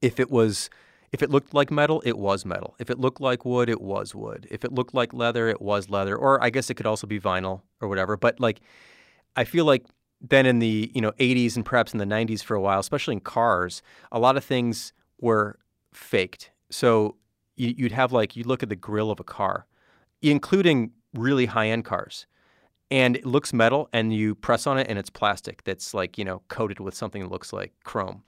if 0.00 0.20
it 0.20 0.30
was 0.30 0.70
if 1.12 1.22
it 1.22 1.30
looked 1.30 1.54
like 1.54 1.70
metal, 1.70 2.02
it 2.04 2.18
was 2.18 2.44
metal. 2.44 2.74
If 2.80 2.90
it 2.90 2.98
looked 2.98 3.20
like 3.20 3.44
wood, 3.44 3.68
it 3.68 3.80
was 3.80 4.16
wood. 4.16 4.48
If 4.50 4.64
it 4.64 4.72
looked 4.72 4.94
like 4.94 5.12
leather, 5.12 5.48
it 5.48 5.62
was 5.62 5.88
leather. 5.88 6.16
Or 6.16 6.42
I 6.42 6.50
guess 6.50 6.70
it 6.70 6.74
could 6.74 6.86
also 6.86 7.06
be 7.06 7.20
vinyl 7.20 7.62
or 7.80 7.88
whatever. 7.88 8.16
But 8.16 8.40
like, 8.40 8.60
I 9.36 9.44
feel 9.44 9.64
like 9.64 9.86
then 10.28 10.46
in 10.46 10.58
the 10.58 10.90
you 10.94 11.00
know 11.00 11.12
80s 11.12 11.56
and 11.56 11.64
perhaps 11.64 11.92
in 11.92 11.98
the 11.98 12.04
90s 12.04 12.42
for 12.42 12.54
a 12.54 12.60
while, 12.60 12.80
especially 12.80 13.12
in 13.14 13.20
cars, 13.20 13.82
a 14.12 14.18
lot 14.18 14.36
of 14.36 14.44
things 14.44 14.92
were 15.20 15.58
faked. 15.92 16.50
So 16.70 17.16
you, 17.56 17.74
you'd 17.76 17.92
have 17.92 18.12
like 18.12 18.36
you 18.36 18.44
look 18.44 18.62
at 18.62 18.68
the 18.68 18.76
grill 18.76 19.10
of 19.10 19.20
a 19.20 19.24
car, 19.24 19.66
including 20.22 20.92
really 21.14 21.46
high-end 21.46 21.84
cars, 21.84 22.26
and 22.90 23.16
it 23.16 23.26
looks 23.26 23.52
metal, 23.52 23.88
and 23.92 24.14
you 24.14 24.34
press 24.34 24.66
on 24.66 24.78
it, 24.78 24.86
and 24.88 24.98
it's 24.98 25.10
plastic 25.10 25.62
that's 25.64 25.94
like 25.94 26.18
you 26.18 26.24
know 26.24 26.42
coated 26.48 26.80
with 26.80 26.94
something 26.94 27.22
that 27.22 27.30
looks 27.30 27.52
like 27.52 27.72
chrome 27.84 28.22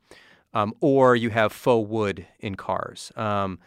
um, 0.57 0.73
or 0.81 1.15
you 1.15 1.29
have 1.29 1.53
faux 1.53 1.89
wood 1.89 2.27
in 2.41 2.55
cars. 2.55 3.13
Um, 3.15 3.59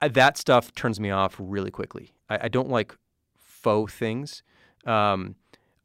uh, 0.00 0.08
that 0.08 0.36
stuff 0.36 0.74
turns 0.74 0.98
me 0.98 1.08
off 1.08 1.36
really 1.38 1.70
quickly. 1.70 2.10
I, 2.28 2.40
I 2.42 2.48
don't 2.48 2.68
like 2.68 2.96
faux 3.38 3.94
things. 3.94 4.42
Um, 4.84 5.36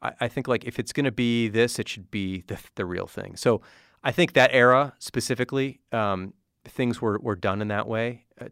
I, 0.02 0.12
I, 0.22 0.28
think 0.28 0.48
like 0.48 0.66
if 0.66 0.80
it's 0.80 0.94
going 0.94 1.06
to 1.06 1.12
be 1.12 1.48
this, 1.48 1.80
it 1.80 1.88
should 1.88 2.12
be 2.12 2.44
the, 2.48 2.60
the 2.76 2.86
real 2.86 3.08
thing. 3.08 3.36
So 3.36 3.62
I 4.04 4.12
think 4.12 4.34
that 4.34 4.52
era 4.54 4.94
specifically, 5.00 5.82
um, 5.92 6.34
things 6.66 7.02
were, 7.02 7.20
were 7.20 7.36
done 7.36 7.62
in 7.62 7.70
that 7.70 7.88
way 7.88 8.26
uh, 8.40 8.48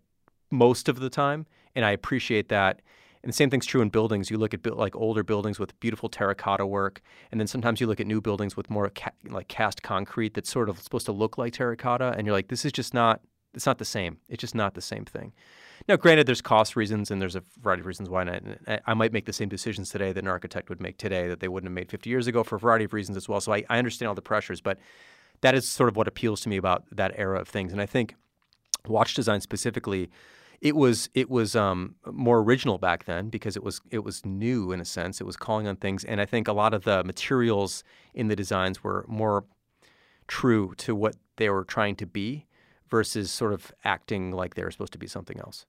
most 0.51 0.89
of 0.89 0.99
the 0.99 1.09
time. 1.09 1.45
and 1.75 1.85
I 1.85 1.91
appreciate 1.91 2.49
that. 2.49 2.81
And 3.25 3.33
the 3.33 3.35
same 3.35 3.49
thing's 3.49 3.65
true 3.65 3.81
in 3.81 3.89
buildings. 3.89 4.29
You 4.29 4.37
look 4.37 4.53
at 4.53 4.63
like 4.77 4.95
older 4.95 5.23
buildings 5.23 5.57
with 5.57 5.77
beautiful 5.79 6.09
terracotta 6.09 6.63
work, 6.63 7.01
and 7.31 7.39
then 7.39 7.47
sometimes 7.47 7.81
you 7.81 7.87
look 7.87 7.99
at 7.99 8.05
new 8.05 8.21
buildings 8.21 8.55
with 8.55 8.69
more 8.69 8.91
ca- 8.91 9.09
like 9.27 9.47
cast 9.47 9.81
concrete 9.81 10.35
that's 10.35 10.49
sort 10.49 10.69
of 10.69 10.79
supposed 10.79 11.07
to 11.07 11.11
look 11.11 11.35
like 11.35 11.53
terracotta, 11.53 12.13
and 12.15 12.27
you're 12.27 12.35
like, 12.35 12.49
this 12.49 12.65
is 12.65 12.71
just 12.71 12.93
not. 12.93 13.21
It's 13.55 13.65
not 13.65 13.79
the 13.79 13.85
same. 13.85 14.17
It's 14.29 14.41
just 14.41 14.53
not 14.53 14.75
the 14.75 14.81
same 14.81 15.05
thing. 15.05 15.33
Now, 15.87 15.97
granted, 15.97 16.25
there's 16.25 16.41
cost 16.41 16.75
reasons 16.75 17.11
and 17.11 17.21
there's 17.21 17.35
a 17.35 17.43
variety 17.61 17.81
of 17.81 17.85
reasons 17.85 18.09
why 18.09 18.23
not. 18.23 18.41
I 18.87 18.93
might 18.95 19.13
make 19.13 19.25
the 19.25 19.33
same 19.33 19.49
decisions 19.49 19.89
today 19.89 20.11
that 20.11 20.19
an 20.19 20.27
architect 20.27 20.69
would 20.69 20.81
make 20.81 20.97
today 20.97 21.27
that 21.27 21.41
they 21.41 21.47
wouldn't 21.47 21.69
have 21.69 21.75
made 21.75 21.91
50 21.91 22.09
years 22.09 22.25
ago 22.25 22.43
for 22.43 22.55
a 22.55 22.59
variety 22.59 22.85
of 22.85 22.93
reasons 22.93 23.17
as 23.17 23.29
well. 23.29 23.39
So 23.39 23.53
I, 23.53 23.63
I 23.69 23.77
understand 23.77 24.09
all 24.09 24.15
the 24.15 24.21
pressures, 24.21 24.61
but 24.61 24.79
that 25.41 25.53
is 25.53 25.67
sort 25.67 25.89
of 25.89 25.95
what 25.95 26.07
appeals 26.07 26.41
to 26.41 26.49
me 26.49 26.57
about 26.57 26.85
that 26.91 27.13
era 27.15 27.39
of 27.39 27.47
things. 27.47 27.71
And 27.71 27.81
I 27.81 27.85
think 27.85 28.15
watch 28.87 29.13
design 29.13 29.41
specifically 29.41 30.09
it 30.61 30.75
was 30.75 31.09
it 31.13 31.29
was 31.29 31.55
um, 31.55 31.95
more 32.11 32.39
original 32.39 32.77
back 32.77 33.05
then 33.05 33.29
because 33.29 33.55
it 33.55 33.63
was 33.63 33.81
it 33.91 33.99
was 33.99 34.25
new 34.25 34.71
in 34.71 34.79
a 34.79 34.85
sense. 34.85 35.19
It 35.21 35.25
was 35.25 35.35
calling 35.35 35.67
on 35.67 35.75
things, 35.75 36.03
and 36.03 36.21
I 36.21 36.25
think 36.25 36.47
a 36.47 36.53
lot 36.53 36.73
of 36.73 36.85
the 36.85 37.03
materials 37.03 37.83
in 38.13 38.29
the 38.29 38.35
designs 38.35 38.83
were 38.83 39.05
more 39.07 39.45
true 40.27 40.73
to 40.77 40.95
what 40.95 41.15
they 41.35 41.49
were 41.49 41.63
trying 41.63 41.95
to 41.97 42.05
be 42.05 42.47
versus 42.89 43.29
sort 43.31 43.53
of 43.53 43.71
acting 43.83 44.31
like 44.31 44.55
they 44.55 44.63
were 44.63 44.71
supposed 44.71 44.93
to 44.93 44.99
be 44.99 45.07
something 45.07 45.39
else. 45.39 45.65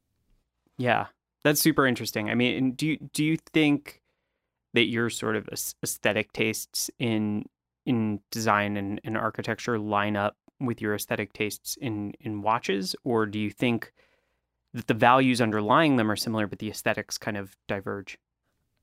Yeah, 0.78 1.06
that's 1.44 1.60
super 1.60 1.86
interesting. 1.86 2.30
I 2.30 2.34
mean, 2.34 2.72
do 2.72 2.86
you 2.86 2.96
do 3.12 3.24
you 3.24 3.36
think 3.36 4.02
that 4.74 4.84
your 4.86 5.08
sort 5.08 5.36
of 5.36 5.48
aesthetic 5.82 6.32
tastes 6.32 6.90
in 6.98 7.44
in 7.86 8.20
design 8.30 8.76
and, 8.76 9.00
and 9.04 9.16
architecture 9.16 9.78
line 9.78 10.16
up 10.16 10.36
with 10.60 10.80
your 10.80 10.94
aesthetic 10.94 11.32
tastes 11.32 11.76
in 11.80 12.12
in 12.20 12.42
watches, 12.42 12.94
or 13.04 13.26
do 13.26 13.38
you 13.38 13.50
think 13.50 13.92
that 14.74 14.86
the 14.86 14.94
values 14.94 15.40
underlying 15.40 15.96
them 15.96 16.10
are 16.10 16.16
similar, 16.16 16.46
but 16.46 16.58
the 16.58 16.70
aesthetics 16.70 17.16
kind 17.16 17.36
of 17.36 17.56
diverge? 17.66 18.18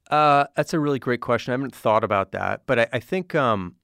Uh, 0.10 0.46
that's 0.56 0.74
a 0.74 0.80
really 0.80 1.00
great 1.00 1.22
question. 1.22 1.52
I 1.52 1.54
haven't 1.54 1.76
thought 1.76 2.04
about 2.04 2.32
that, 2.32 2.64
but 2.66 2.80
I, 2.80 2.88
I 2.94 3.00
think 3.00 3.36
um, 3.36 3.76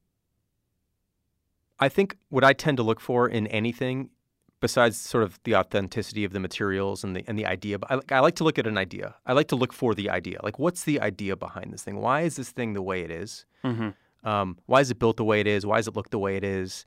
I 1.79 1.89
think 1.89 2.17
what 2.29 2.43
I 2.43 2.53
tend 2.53 2.77
to 2.77 2.83
look 2.83 2.99
for 2.99 3.27
in 3.27 3.47
anything, 3.47 4.09
besides 4.59 4.97
sort 4.97 5.23
of 5.23 5.39
the 5.43 5.55
authenticity 5.55 6.23
of 6.23 6.33
the 6.33 6.39
materials 6.39 7.03
and 7.03 7.15
the 7.15 7.23
and 7.27 7.37
the 7.37 7.45
idea, 7.45 7.77
I, 7.89 7.99
I 8.11 8.19
like 8.19 8.35
to 8.35 8.43
look 8.43 8.59
at 8.59 8.67
an 8.67 8.77
idea. 8.77 9.15
I 9.25 9.33
like 9.33 9.47
to 9.49 9.55
look 9.55 9.73
for 9.73 9.95
the 9.95 10.09
idea. 10.09 10.39
Like, 10.43 10.59
what's 10.59 10.83
the 10.83 10.99
idea 10.99 11.35
behind 11.35 11.73
this 11.73 11.83
thing? 11.83 11.97
Why 11.97 12.21
is 12.21 12.35
this 12.35 12.49
thing 12.49 12.73
the 12.73 12.81
way 12.81 13.01
it 13.01 13.11
is? 13.11 13.45
Mm-hmm. 13.63 14.27
Um, 14.27 14.57
why 14.65 14.81
is 14.81 14.91
it 14.91 14.99
built 14.99 15.17
the 15.17 15.23
way 15.23 15.39
it 15.39 15.47
is? 15.47 15.65
Why 15.65 15.77
does 15.77 15.87
it 15.87 15.95
look 15.95 16.09
the 16.09 16.19
way 16.19 16.35
it 16.35 16.43
is? 16.43 16.85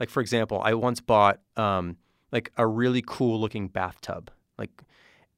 Like, 0.00 0.10
for 0.10 0.20
example, 0.20 0.60
I 0.64 0.74
once 0.74 1.00
bought 1.00 1.38
um, 1.56 1.96
like 2.32 2.50
a 2.56 2.66
really 2.66 3.04
cool 3.06 3.40
looking 3.40 3.68
bathtub 3.68 4.30
like 4.58 4.70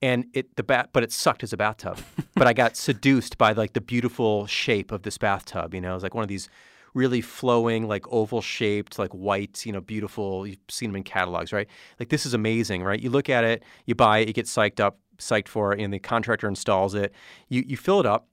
and 0.00 0.26
it 0.32 0.56
the 0.56 0.62
bat 0.62 0.90
but 0.92 1.02
it 1.02 1.12
sucked 1.12 1.42
as 1.42 1.52
a 1.52 1.56
bathtub 1.56 1.98
but 2.34 2.46
i 2.46 2.52
got 2.52 2.76
seduced 2.76 3.36
by 3.36 3.52
like 3.52 3.72
the 3.72 3.80
beautiful 3.80 4.46
shape 4.46 4.92
of 4.92 5.02
this 5.02 5.18
bathtub 5.18 5.74
you 5.74 5.80
know 5.80 5.90
it 5.90 5.94
was 5.94 6.02
like 6.02 6.14
one 6.14 6.22
of 6.22 6.28
these 6.28 6.48
really 6.94 7.20
flowing 7.20 7.86
like 7.88 8.06
oval 8.12 8.40
shaped 8.40 8.98
like 8.98 9.10
white 9.10 9.66
you 9.66 9.72
know 9.72 9.80
beautiful 9.80 10.46
you've 10.46 10.58
seen 10.68 10.90
them 10.90 10.96
in 10.96 11.02
catalogs 11.02 11.52
right 11.52 11.68
like 11.98 12.08
this 12.08 12.24
is 12.24 12.34
amazing 12.34 12.82
right 12.82 13.00
you 13.00 13.10
look 13.10 13.28
at 13.28 13.44
it 13.44 13.62
you 13.86 13.94
buy 13.94 14.18
it 14.18 14.28
you 14.28 14.34
get 14.34 14.46
psyched 14.46 14.80
up 14.80 14.98
psyched 15.18 15.48
for 15.48 15.72
it 15.72 15.80
and 15.80 15.92
the 15.92 15.98
contractor 15.98 16.48
installs 16.48 16.94
it 16.94 17.12
you 17.48 17.62
you 17.66 17.76
fill 17.76 18.00
it 18.00 18.06
up 18.06 18.28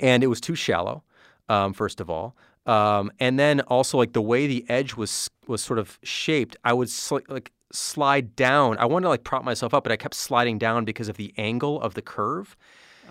and 0.00 0.24
it 0.24 0.26
was 0.26 0.40
too 0.40 0.54
shallow 0.54 1.02
um, 1.48 1.72
first 1.72 2.00
of 2.00 2.08
all 2.10 2.36
um, 2.64 3.10
and 3.18 3.38
then 3.38 3.60
also 3.62 3.98
like 3.98 4.12
the 4.12 4.22
way 4.22 4.46
the 4.46 4.64
edge 4.68 4.94
was 4.94 5.28
was 5.46 5.62
sort 5.62 5.78
of 5.78 5.98
shaped 6.02 6.56
i 6.64 6.72
would 6.72 6.88
sl- 6.88 7.18
like 7.28 7.52
slide 7.72 8.36
down. 8.36 8.78
I 8.78 8.84
wanted 8.84 9.04
to 9.04 9.08
like 9.08 9.24
prop 9.24 9.44
myself 9.44 9.74
up, 9.74 9.82
but 9.82 9.92
I 9.92 9.96
kept 9.96 10.14
sliding 10.14 10.58
down 10.58 10.84
because 10.84 11.08
of 11.08 11.16
the 11.16 11.34
angle 11.36 11.80
of 11.80 11.94
the 11.94 12.02
curve, 12.02 12.56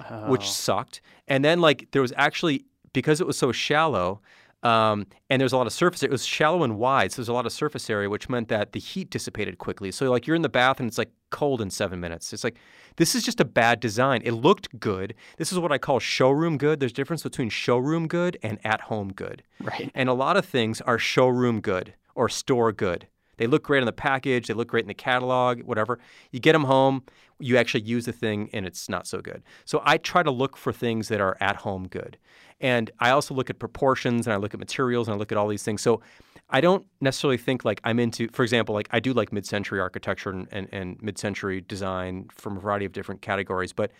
oh. 0.10 0.30
which 0.30 0.50
sucked. 0.50 1.02
And 1.28 1.44
then 1.44 1.60
like 1.60 1.90
there 1.92 2.02
was 2.02 2.14
actually 2.16 2.66
because 2.94 3.20
it 3.20 3.28
was 3.28 3.38
so 3.38 3.52
shallow. 3.52 4.22
Um, 4.64 5.08
and 5.30 5.40
there's 5.40 5.54
a 5.54 5.58
lot 5.58 5.68
of 5.68 5.74
surface. 5.74 6.04
It 6.04 6.12
was 6.12 6.26
shallow 6.26 6.64
and 6.64 6.78
wide, 6.78 7.12
so 7.12 7.18
there's 7.18 7.30
a 7.30 7.34
lot 7.34 7.46
of 7.46 7.52
surface 7.52 7.90
area, 7.90 8.10
which 8.10 8.30
meant 8.30 8.48
that 8.50 8.74
the 8.74 8.80
heat 8.80 9.10
dissipated 9.10 9.58
quickly. 9.58 9.92
So 9.92 10.10
like 10.12 10.28
you're 10.28 10.36
in 10.36 10.44
the 10.44 10.50
bath 10.50 10.80
and 10.80 10.88
it's 10.88 10.98
like 10.98 11.12
cold 11.32 11.62
in 11.62 11.70
seven 11.70 12.00
minutes. 12.00 12.32
It's 12.32 12.44
like 12.44 12.58
this 12.98 13.16
is 13.16 13.24
just 13.24 13.40
a 13.40 13.46
bad 13.46 13.80
design. 13.80 14.22
It 14.24 14.32
looked 14.32 14.80
good. 14.80 15.16
This 15.38 15.52
is 15.52 15.60
what 15.60 15.72
I 15.72 15.78
call 15.78 16.00
showroom 16.00 16.58
good. 16.58 16.80
There's 16.80 16.94
difference 16.94 17.24
between 17.24 17.50
showroom 17.50 18.08
good 18.08 18.38
and 18.44 18.60
at 18.64 18.82
home 18.82 19.12
good. 19.14 19.44
Right. 19.60 19.92
And 19.96 20.10
a 20.10 20.14
lot 20.14 20.38
of 20.38 20.46
things 20.46 20.82
are 20.82 21.00
showroom 21.00 21.62
good 21.62 21.94
or 22.14 22.30
store 22.30 22.72
good. 22.72 23.08
They 23.42 23.48
look 23.48 23.64
great 23.64 23.80
on 23.80 23.88
the 23.88 23.92
package, 23.92 24.46
they 24.46 24.54
look 24.54 24.68
great 24.68 24.84
in 24.84 24.88
the 24.88 24.94
catalog, 24.94 25.64
whatever. 25.64 25.98
You 26.30 26.40
get 26.40 26.52
them 26.52 26.66
home, 26.66 27.02
you 27.40 27.58
actually 27.58 27.82
use 27.82 28.06
the 28.06 28.12
thing, 28.12 28.52
and 28.54 28.68
it's 28.68 28.88
not 28.88 29.08
so 29.08 29.20
good. 29.20 29.42
So 29.66 29.82
I 29.84 29.98
try 29.98 30.22
to 30.22 30.30
look 30.30 30.56
for 30.56 30.72
things 30.72 31.08
that 31.08 31.20
are 31.20 31.38
at 31.42 31.56
home 31.56 31.88
good. 31.88 32.20
And 32.60 32.92
I 33.00 33.10
also 33.10 33.34
look 33.34 33.50
at 33.50 33.58
proportions 33.58 34.28
and 34.28 34.34
I 34.36 34.38
look 34.38 34.54
at 34.54 34.60
materials 34.60 35.08
and 35.08 35.16
I 35.16 35.18
look 35.18 35.32
at 35.32 35.40
all 35.40 35.48
these 35.48 35.64
things. 35.64 35.82
So 35.82 36.04
I 36.52 36.62
don't 36.62 36.86
necessarily 37.02 37.38
think 37.38 37.66
like 37.66 37.82
I'm 37.84 37.98
into, 37.98 38.28
for 38.28 38.44
example, 38.44 38.76
like 38.76 38.88
I 38.92 39.00
do 39.00 39.12
like 39.12 39.34
mid 39.34 39.48
century 39.48 39.80
architecture 39.80 40.30
and, 40.30 40.48
and, 40.52 40.70
and 40.72 41.02
mid 41.02 41.18
century 41.18 41.62
design 41.62 42.28
from 42.32 42.58
a 42.58 42.60
variety 42.60 42.86
of 42.86 42.92
different 42.92 43.24
categories, 43.24 43.74
but 43.74 43.92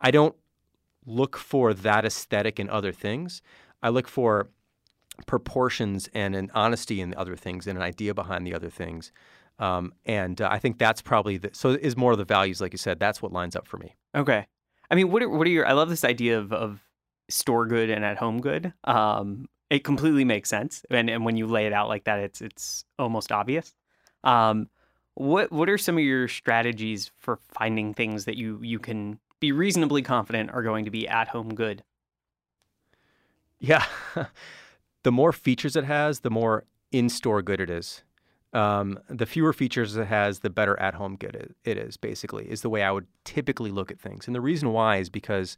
I 0.00 0.10
don't 0.10 0.34
look 1.06 1.36
for 1.36 1.74
that 1.74 2.04
aesthetic 2.04 2.58
in 2.58 2.68
other 2.68 2.90
things. 2.90 3.40
I 3.84 3.90
look 3.90 4.08
for 4.08 4.48
proportions 5.26 6.08
and 6.14 6.34
an 6.34 6.50
honesty 6.54 7.00
in 7.00 7.10
the 7.10 7.18
other 7.18 7.36
things 7.36 7.66
and 7.66 7.76
an 7.76 7.82
idea 7.82 8.14
behind 8.14 8.46
the 8.46 8.54
other 8.54 8.70
things. 8.70 9.12
Um, 9.58 9.92
and 10.06 10.40
uh, 10.40 10.48
I 10.50 10.58
think 10.58 10.78
that's 10.78 11.02
probably 11.02 11.36
the, 11.36 11.50
so 11.52 11.70
is 11.70 11.96
more 11.96 12.12
of 12.12 12.18
the 12.18 12.24
values, 12.24 12.60
like 12.60 12.72
you 12.72 12.78
said. 12.78 12.98
That's 12.98 13.20
what 13.20 13.32
lines 13.32 13.54
up 13.54 13.68
for 13.68 13.76
me. 13.76 13.94
Okay. 14.14 14.46
I 14.90 14.94
mean, 14.94 15.10
what 15.10 15.22
are, 15.22 15.28
what 15.28 15.46
are 15.46 15.50
your? 15.50 15.66
I 15.66 15.72
love 15.72 15.88
this 15.88 16.04
idea 16.04 16.38
of 16.38 16.52
of 16.52 16.80
store 17.28 17.66
good 17.66 17.90
and 17.90 18.04
at 18.04 18.16
home 18.16 18.40
good. 18.40 18.72
Um, 18.84 19.48
it 19.68 19.84
completely 19.84 20.24
makes 20.24 20.48
sense, 20.48 20.82
and 20.90 21.08
and 21.08 21.24
when 21.24 21.36
you 21.36 21.46
lay 21.46 21.66
it 21.66 21.72
out 21.72 21.88
like 21.88 22.04
that, 22.04 22.18
it's 22.18 22.40
it's 22.40 22.84
almost 22.98 23.30
obvious. 23.30 23.72
Um, 24.24 24.68
what 25.14 25.52
what 25.52 25.68
are 25.68 25.78
some 25.78 25.96
of 25.96 26.02
your 26.02 26.26
strategies 26.26 27.12
for 27.18 27.38
finding 27.56 27.94
things 27.94 28.24
that 28.24 28.36
you 28.36 28.58
you 28.62 28.78
can 28.78 29.20
be 29.38 29.52
reasonably 29.52 30.02
confident 30.02 30.50
are 30.50 30.62
going 30.62 30.86
to 30.86 30.90
be 30.90 31.06
at 31.06 31.28
home 31.28 31.54
good? 31.54 31.84
Yeah. 33.60 33.84
the 35.02 35.12
more 35.12 35.32
features 35.32 35.76
it 35.76 35.84
has, 35.84 36.20
the 36.20 36.30
more 36.30 36.64
in-store 36.92 37.42
good 37.42 37.60
it 37.60 37.70
is. 37.70 38.02
Um, 38.52 38.98
the 39.08 39.26
fewer 39.26 39.52
features 39.52 39.96
it 39.96 40.06
has, 40.06 40.40
the 40.40 40.50
better 40.50 40.78
at-home 40.80 41.16
good 41.16 41.54
it 41.64 41.78
is. 41.78 41.96
Basically, 41.96 42.50
is 42.50 42.62
the 42.62 42.70
way 42.70 42.82
I 42.82 42.90
would 42.90 43.06
typically 43.24 43.70
look 43.70 43.90
at 43.90 44.00
things. 44.00 44.26
And 44.26 44.34
the 44.34 44.40
reason 44.40 44.72
why 44.72 44.96
is 44.96 45.08
because, 45.08 45.56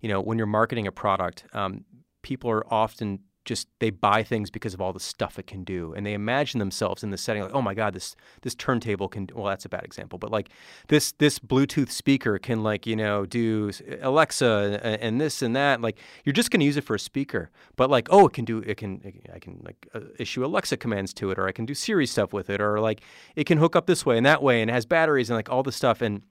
you 0.00 0.08
know, 0.08 0.20
when 0.20 0.36
you're 0.38 0.46
marketing 0.46 0.86
a 0.86 0.92
product, 0.92 1.44
um, 1.52 1.84
people 2.22 2.50
are 2.50 2.64
often 2.72 3.20
just 3.44 3.68
they 3.78 3.90
buy 3.90 4.22
things 4.22 4.50
because 4.50 4.74
of 4.74 4.80
all 4.80 4.92
the 4.92 5.00
stuff 5.00 5.38
it 5.38 5.46
can 5.46 5.64
do. 5.64 5.92
And 5.94 6.06
they 6.06 6.14
imagine 6.14 6.58
themselves 6.58 7.02
in 7.02 7.10
the 7.10 7.18
setting 7.18 7.42
like 7.42 7.54
oh 7.54 7.62
my 7.62 7.74
god 7.74 7.94
this 7.94 8.16
this 8.42 8.54
turntable 8.54 9.08
can 9.08 9.28
well 9.34 9.46
that's 9.46 9.64
a 9.64 9.68
bad 9.68 9.84
example 9.84 10.18
but 10.18 10.30
like 10.30 10.48
this 10.88 11.12
this 11.12 11.38
bluetooth 11.38 11.90
speaker 11.90 12.38
can 12.38 12.62
like 12.62 12.86
you 12.86 12.96
know 12.96 13.26
do 13.26 13.70
alexa 14.02 14.80
and, 14.82 15.20
this 15.20 15.42
and 15.42 15.54
that 15.56 15.80
like 15.80 15.98
you're 16.24 16.32
just 16.32 16.50
going 16.50 16.60
to 16.60 16.66
use 16.66 16.76
it 16.76 16.84
for 16.84 16.94
a 16.94 16.98
speaker 16.98 17.50
but 17.76 17.90
like 17.90 18.08
oh 18.10 18.26
it 18.26 18.32
can 18.32 18.44
do 18.44 18.58
it 18.58 18.76
can 18.76 19.00
i 19.34 19.38
can 19.38 19.60
like 19.64 19.88
uh, 19.94 20.00
issue 20.18 20.44
alexa 20.44 20.76
commands 20.76 21.12
to 21.12 21.30
it 21.30 21.38
or 21.38 21.46
i 21.46 21.52
can 21.52 21.64
do 21.64 21.74
siri 21.74 22.06
stuff 22.06 22.32
with 22.32 22.50
it 22.50 22.60
or 22.60 22.80
like 22.80 23.00
it 23.36 23.44
can 23.44 23.58
hook 23.58 23.76
up 23.76 23.86
this 23.86 24.04
way 24.04 24.16
and 24.16 24.26
that 24.26 24.42
way 24.42 24.60
and 24.60 24.70
it 24.70 24.74
has 24.74 24.86
batteries 24.86 25.30
and 25.30 25.36
like 25.36 25.50
all 25.50 25.62
this 25.62 25.76
stuff 25.76 26.00
and 26.02 26.22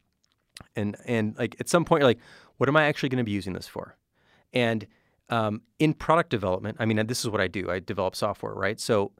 and 0.75 0.95
and 1.05 1.37
like 1.37 1.55
at 1.59 1.69
some 1.69 1.85
point 1.85 2.01
you're 2.01 2.09
like 2.09 2.19
what 2.57 2.69
am 2.69 2.77
i 2.77 2.85
actually 2.85 3.09
going 3.09 3.17
to 3.17 3.23
be 3.23 3.31
using 3.31 3.53
this 3.53 3.67
for? 3.67 3.97
And 4.53 4.85
um, 5.33 5.61
in 5.79 5.95
product 5.95 6.29
development, 6.29 6.77
I 6.79 6.85
mean, 6.85 7.07
this 7.07 7.25
is 7.25 7.29
what 7.31 7.41
I 7.41 7.47
do. 7.47 7.71
I 7.71 7.79
develop 7.79 8.15
software, 8.15 8.53
right? 8.53 8.79
So 8.79 9.13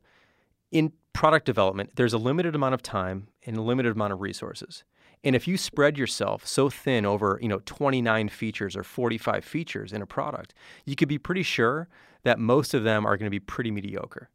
in 0.72 0.92
product 1.12 1.44
development, 1.48 1.96
there's 1.96 2.14
a 2.14 2.20
limited 2.20 2.54
amount 2.54 2.76
of 2.76 2.84
time 2.84 3.30
and 3.48 3.58
a 3.58 3.62
limited 3.64 3.96
amount 3.96 4.14
of 4.14 4.22
resources. 4.22 4.84
And 5.24 5.36
if 5.36 5.48
you 5.48 5.58
spread 5.58 5.98
yourself 5.98 6.46
so 6.46 6.70
thin 6.70 7.04
over, 7.04 7.40
you 7.42 7.48
know, 7.48 7.62
29 7.66 8.30
features 8.30 8.76
or 8.76 8.84
45 8.84 9.44
features 9.44 9.92
in 9.92 10.04
a 10.04 10.06
product, 10.06 10.54
you 10.86 10.96
could 10.96 11.08
be 11.08 11.18
pretty 11.18 11.42
sure 11.42 11.88
that 12.22 12.38
most 12.38 12.76
of 12.76 12.84
them 12.84 13.08
are 13.08 13.18
going 13.18 13.26
to 13.26 13.32
be 13.32 13.40
pretty 13.40 13.72
mediocre. 13.72 14.30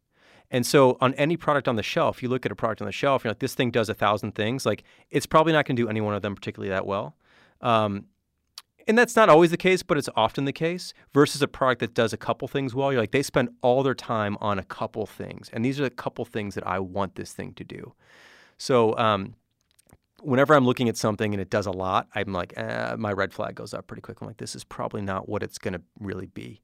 And 0.51 0.67
so 0.67 0.99
on 1.01 1.15
any 1.15 1.37
product 1.37 1.69
on 1.69 1.77
the 1.77 1.85
shelf, 1.85 2.25
you 2.25 2.29
look 2.29 2.45
at 2.45 2.51
a 2.51 2.57
product 2.57 2.83
on 2.83 2.87
the 2.87 2.93
shelf, 2.93 3.23
you're 3.23 3.31
like, 3.31 3.39
this 3.39 3.55
thing 3.55 3.71
does 3.71 3.89
a 3.89 3.95
thousand 3.95 4.35
things. 4.35 4.67
Like 4.67 4.83
it's 5.11 5.27
probably 5.27 5.53
not 5.53 5.65
going 5.65 5.77
to 5.77 5.83
do 5.83 5.89
any 5.89 6.01
one 6.01 6.15
of 6.15 6.23
them 6.23 6.35
particularly 6.35 6.71
that 6.71 6.87
well. 6.87 7.15
Um, 7.61 8.07
and 8.89 8.97
that's 8.97 9.15
not 9.15 9.29
always 9.29 9.51
the 9.51 9.59
case, 9.59 9.83
but 9.83 9.99
it's 9.99 10.09
often 10.17 10.47
the 10.47 10.53
case, 10.53 10.95
versus 11.13 11.43
a 11.43 11.47
product 11.47 11.81
that 11.81 11.95
does 11.95 12.15
a 12.15 12.17
couple 12.17 12.49
things 12.49 12.75
well. 12.75 12.91
You're 12.91 13.03
like, 13.03 13.13
they 13.13 13.23
spend 13.23 13.51
all 13.61 13.83
their 13.83 13.95
time 13.95 14.39
on 14.41 14.59
a 14.59 14.65
couple 14.65 15.07
things. 15.07 15.51
And 15.53 15.63
these 15.63 15.79
are 15.79 15.83
the 15.85 15.91
couple 15.91 16.25
things 16.25 16.55
that 16.55 16.67
I 16.67 16.79
want 16.81 17.15
this 17.15 17.33
thing 17.33 17.53
to 17.55 17.65
do. 17.65 17.93
So, 18.57 18.97
um, 18.97 19.35
whenever 20.21 20.55
I'm 20.55 20.65
looking 20.65 20.89
at 20.89 20.97
something 20.97 21.33
and 21.33 21.41
it 21.41 21.51
does 21.51 21.67
a 21.67 21.71
lot, 21.71 22.09
I'm 22.15 22.33
like, 22.33 22.55
eh, 22.57 22.97
my 22.99 23.13
red 23.13 23.33
flag 23.33 23.55
goes 23.55 23.75
up 23.75 23.87
pretty 23.87 24.01
quick. 24.01 24.21
I'm 24.21 24.27
like, 24.27 24.39
this 24.39 24.57
is 24.57 24.65
probably 24.65 25.03
not 25.03 25.29
what 25.29 25.43
it's 25.43 25.59
going 25.59 25.75
to 25.75 25.83
really 26.01 26.27
be. 26.27 26.63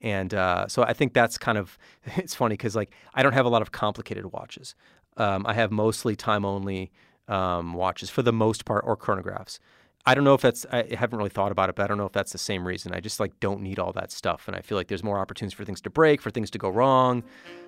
And 0.00 0.34
uh, 0.34 0.66
so 0.68 0.82
I 0.82 0.92
think 0.92 1.14
that's 1.14 1.38
kind 1.38 1.58
of, 1.58 1.78
it's 2.16 2.34
funny 2.34 2.54
because 2.54 2.74
like 2.74 2.92
I 3.14 3.22
don't 3.22 3.32
have 3.32 3.46
a 3.46 3.50
lot 3.50 3.62
of 3.62 3.70
complicated 3.70 4.32
watches. 4.32 4.74
Um, 5.18 5.46
I 5.46 5.54
have 5.54 5.70
mostly 5.70 6.16
time 6.16 6.44
only 6.44 6.90
um, 7.28 7.74
watches 7.74 8.10
for 8.10 8.22
the 8.22 8.32
most 8.32 8.64
part 8.64 8.84
or 8.86 8.96
chronographs. 8.96 9.58
I 10.08 10.14
don't 10.14 10.22
know 10.22 10.34
if 10.34 10.40
that's 10.40 10.64
I 10.70 10.94
haven't 10.94 11.18
really 11.18 11.30
thought 11.30 11.50
about 11.50 11.68
it, 11.68 11.74
but 11.74 11.82
I 11.82 11.88
don't 11.88 11.98
know 11.98 12.06
if 12.06 12.12
that's 12.12 12.30
the 12.30 12.38
same 12.38 12.64
reason. 12.64 12.94
I 12.94 13.00
just 13.00 13.18
like 13.18 13.40
don't 13.40 13.60
need 13.60 13.80
all 13.80 13.92
that 13.94 14.12
stuff, 14.12 14.46
and 14.46 14.56
I 14.56 14.60
feel 14.60 14.78
like 14.78 14.86
there's 14.86 15.02
more 15.02 15.18
opportunities 15.18 15.56
for 15.56 15.64
things 15.64 15.80
to 15.80 15.90
break, 15.90 16.22
for 16.22 16.30
things 16.30 16.48
to 16.50 16.58
go 16.58 16.68
wrong, 16.68 17.24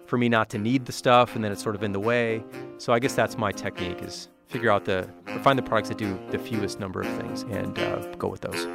for 0.07 0.17
me 0.19 0.29
not 0.29 0.49
to 0.51 0.59
need 0.59 0.87
the 0.87 0.93
stuff, 0.93 1.35
and 1.35 1.43
then 1.43 1.51
it's 1.51 1.63
sort 1.63 1.75
of 1.75 1.83
in 1.83 1.91
the 1.91 1.99
way. 1.99 2.45
So 2.79 2.93
I 2.93 3.01
guess 3.01 3.15
that's 3.15 3.37
my 3.37 3.51
technique: 3.51 4.03
is 4.03 4.29
figure 4.47 4.71
out 4.71 4.85
the 4.85 5.09
find 5.43 5.59
the 5.59 5.65
products 5.65 5.89
that 5.89 5.99
do 5.99 6.17
the 6.31 6.39
fewest 6.39 6.79
number 6.79 7.01
of 7.01 7.09
things 7.17 7.43
and 7.51 7.77
uh, 7.77 8.07
go 8.15 8.29
with 8.29 8.43
those. 8.43 8.67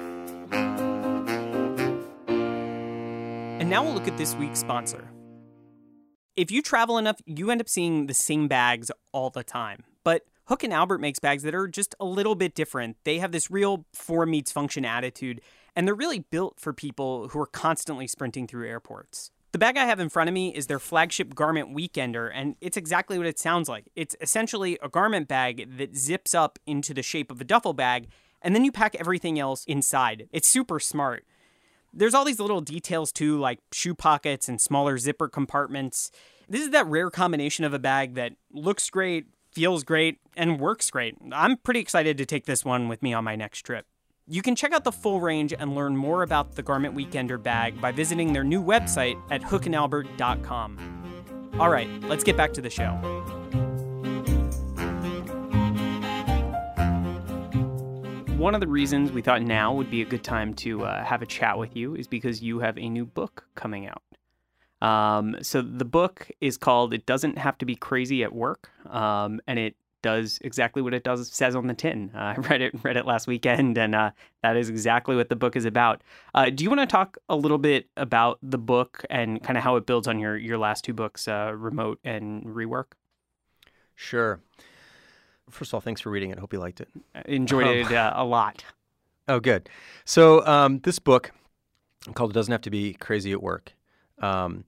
And 3.62 3.69
now 3.69 3.82
we'll 3.82 3.93
look 3.93 4.10
at 4.10 4.17
this 4.17 4.36
week's 4.36 4.60
sponsor. 4.60 5.10
If 6.36 6.52
you 6.52 6.62
travel 6.62 6.97
enough, 6.97 7.21
you 7.26 7.49
end 7.49 7.62
up 7.62 7.69
seeing 7.69 8.08
the 8.08 8.13
same 8.13 8.49
bags 8.49 8.91
all 9.13 9.30
the 9.30 9.43
time. 9.43 9.86
But 10.04 10.23
Hook 10.47 10.63
and 10.63 10.73
Albert 10.73 10.99
makes 10.99 11.19
bags 11.19 11.43
that 11.43 11.56
are 11.56 11.67
just 11.67 11.95
a 11.99 12.06
little 12.06 12.36
bit 12.36 12.53
different. 12.53 12.97
They 13.06 13.19
have 13.19 13.32
this 13.32 13.49
real 13.49 13.86
form 13.93 14.32
meets 14.32 14.51
function 14.51 14.84
attitude, 14.84 15.39
and 15.75 15.88
they're 15.88 15.95
really 15.95 16.19
built 16.19 16.60
for 16.60 16.73
people 16.73 17.29
who 17.29 17.39
are 17.39 17.47
constantly 17.47 18.08
sprinting 18.08 18.47
through 18.47 18.67
airports. 18.67 19.32
The 19.53 19.60
bag 19.60 19.77
I 19.77 19.86
have 19.86 19.99
in 19.99 20.10
front 20.10 20.29
of 20.29 20.34
me 20.34 20.49
is 20.53 20.67
their 20.67 20.79
flagship 20.79 21.34
garment 21.36 21.75
weekender, 21.75 22.29
and 22.34 22.56
it's 22.60 22.75
exactly 22.75 23.17
what 23.17 23.27
it 23.27 23.39
sounds 23.39 23.69
like. 23.69 23.88
It's 23.95 24.15
essentially 24.19 24.77
a 24.82 24.89
garment 24.89 25.27
bag 25.27 25.77
that 25.77 25.95
zips 25.95 26.34
up 26.34 26.60
into 26.65 26.93
the 26.93 27.03
shape 27.03 27.32
of 27.32 27.39
a 27.39 27.45
duffel 27.45 27.73
bag, 27.73 28.08
and 28.41 28.53
then 28.53 28.65
you 28.65 28.71
pack 28.71 28.95
everything 28.95 29.39
else 29.39 29.63
inside. 29.65 30.27
It's 30.34 30.47
super 30.47 30.79
smart. 30.79 31.25
There's 31.93 32.15
all 32.15 32.25
these 32.25 32.39
little 32.39 32.62
details 32.62 33.12
too, 33.12 33.39
like 33.39 33.60
shoe 33.71 33.93
pockets 33.93 34.49
and 34.49 34.60
smaller 34.60 34.97
zipper 34.97 35.29
compartments. 35.29 36.12
This 36.49 36.62
is 36.62 36.71
that 36.71 36.88
rare 36.88 37.12
combination 37.12 37.63
of 37.63 37.73
a 37.73 37.79
bag 37.79 38.15
that 38.15 38.34
looks 38.51 38.89
great, 38.89 39.27
feels 39.53 39.83
great, 39.83 40.19
and 40.35 40.59
works 40.59 40.89
great. 40.89 41.15
I'm 41.31 41.57
pretty 41.57 41.79
excited 41.79 42.17
to 42.17 42.25
take 42.25 42.45
this 42.45 42.65
one 42.65 42.87
with 42.87 43.03
me 43.03 43.13
on 43.13 43.23
my 43.23 43.35
next 43.35 43.61
trip. 43.61 43.85
You 44.25 44.41
can 44.41 44.55
check 44.55 44.71
out 44.71 44.83
the 44.83 44.91
full 44.91 45.19
range 45.19 45.53
and 45.57 45.75
learn 45.75 45.97
more 45.97 46.23
about 46.23 46.55
the 46.55 46.63
Garment 46.63 46.95
Weekender 46.95 47.41
bag 47.41 47.79
by 47.81 47.91
visiting 47.91 48.33
their 48.33 48.43
new 48.43 48.63
website 48.63 49.21
at 49.29 49.41
hookandalbert.com. 49.41 51.51
All 51.59 51.69
right, 51.69 51.89
let's 52.03 52.23
get 52.23 52.37
back 52.37 52.53
to 52.53 52.61
the 52.61 52.69
show. 52.69 52.91
One 58.37 58.55
of 58.55 58.61
the 58.61 58.67
reasons 58.67 59.11
we 59.11 59.21
thought 59.21 59.41
now 59.41 59.73
would 59.73 59.91
be 59.91 60.01
a 60.01 60.05
good 60.05 60.23
time 60.23 60.53
to 60.55 60.83
uh, 60.83 61.03
have 61.03 61.21
a 61.21 61.25
chat 61.25 61.57
with 61.57 61.75
you 61.75 61.95
is 61.95 62.07
because 62.07 62.41
you 62.41 62.59
have 62.59 62.77
a 62.77 62.89
new 62.89 63.05
book 63.05 63.45
coming 63.55 63.87
out. 63.87 64.01
Um, 64.83 65.37
so 65.41 65.61
the 65.61 65.85
book 65.85 66.29
is 66.41 66.57
called 66.57 66.93
"It 66.93 67.05
Doesn't 67.05 67.37
Have 67.37 67.57
to 67.59 67.65
Be 67.65 67.75
Crazy 67.75 68.23
at 68.23 68.33
Work," 68.33 68.69
um, 68.89 69.39
and 69.47 69.57
it 69.57 69.75
does 70.01 70.37
exactly 70.41 70.81
what 70.81 70.93
it 70.93 71.03
does 71.03 71.27
says 71.29 71.55
on 71.55 71.67
the 71.67 71.73
tin. 71.73 72.11
Uh, 72.13 72.17
I 72.35 72.35
read 72.35 72.61
it 72.61 72.75
read 72.83 72.97
it 72.97 73.05
last 73.05 73.25
weekend, 73.25 73.77
and 73.77 73.95
uh, 73.95 74.11
that 74.43 74.55
is 74.57 74.69
exactly 74.69 75.15
what 75.15 75.29
the 75.29 75.35
book 75.35 75.55
is 75.55 75.65
about. 75.65 76.03
Uh, 76.35 76.51
do 76.51 76.63
you 76.63 76.69
want 76.69 76.81
to 76.81 76.85
talk 76.85 77.17
a 77.29 77.35
little 77.35 77.57
bit 77.57 77.87
about 77.97 78.37
the 78.43 78.57
book 78.59 79.03
and 79.09 79.41
kind 79.41 79.57
of 79.57 79.63
how 79.63 79.77
it 79.77 79.87
builds 79.87 80.07
on 80.07 80.19
your 80.19 80.37
your 80.37 80.59
last 80.59 80.83
two 80.83 80.93
books, 80.93 81.27
uh, 81.27 81.53
Remote 81.55 81.99
and 82.03 82.43
Rework? 82.43 82.93
Sure. 83.95 84.41
First 85.49 85.71
of 85.71 85.75
all, 85.75 85.81
thanks 85.81 86.01
for 86.01 86.09
reading 86.09 86.31
it. 86.31 86.39
Hope 86.39 86.51
you 86.51 86.59
liked 86.59 86.81
it. 86.81 86.89
I 87.15 87.21
enjoyed 87.25 87.67
um, 87.67 87.73
it 87.73 87.91
uh, 87.91 88.13
a 88.15 88.23
lot. 88.23 88.63
Oh, 89.25 89.39
good. 89.39 89.69
So 90.03 90.45
um, 90.45 90.79
this 90.79 90.99
book 90.99 91.31
called 92.13 92.31
"It 92.31 92.33
Doesn't 92.33 92.51
Have 92.51 92.63
to 92.63 92.69
Be 92.69 92.91
Crazy 92.91 93.31
at 93.31 93.41
Work." 93.41 93.71
Um, 94.19 94.65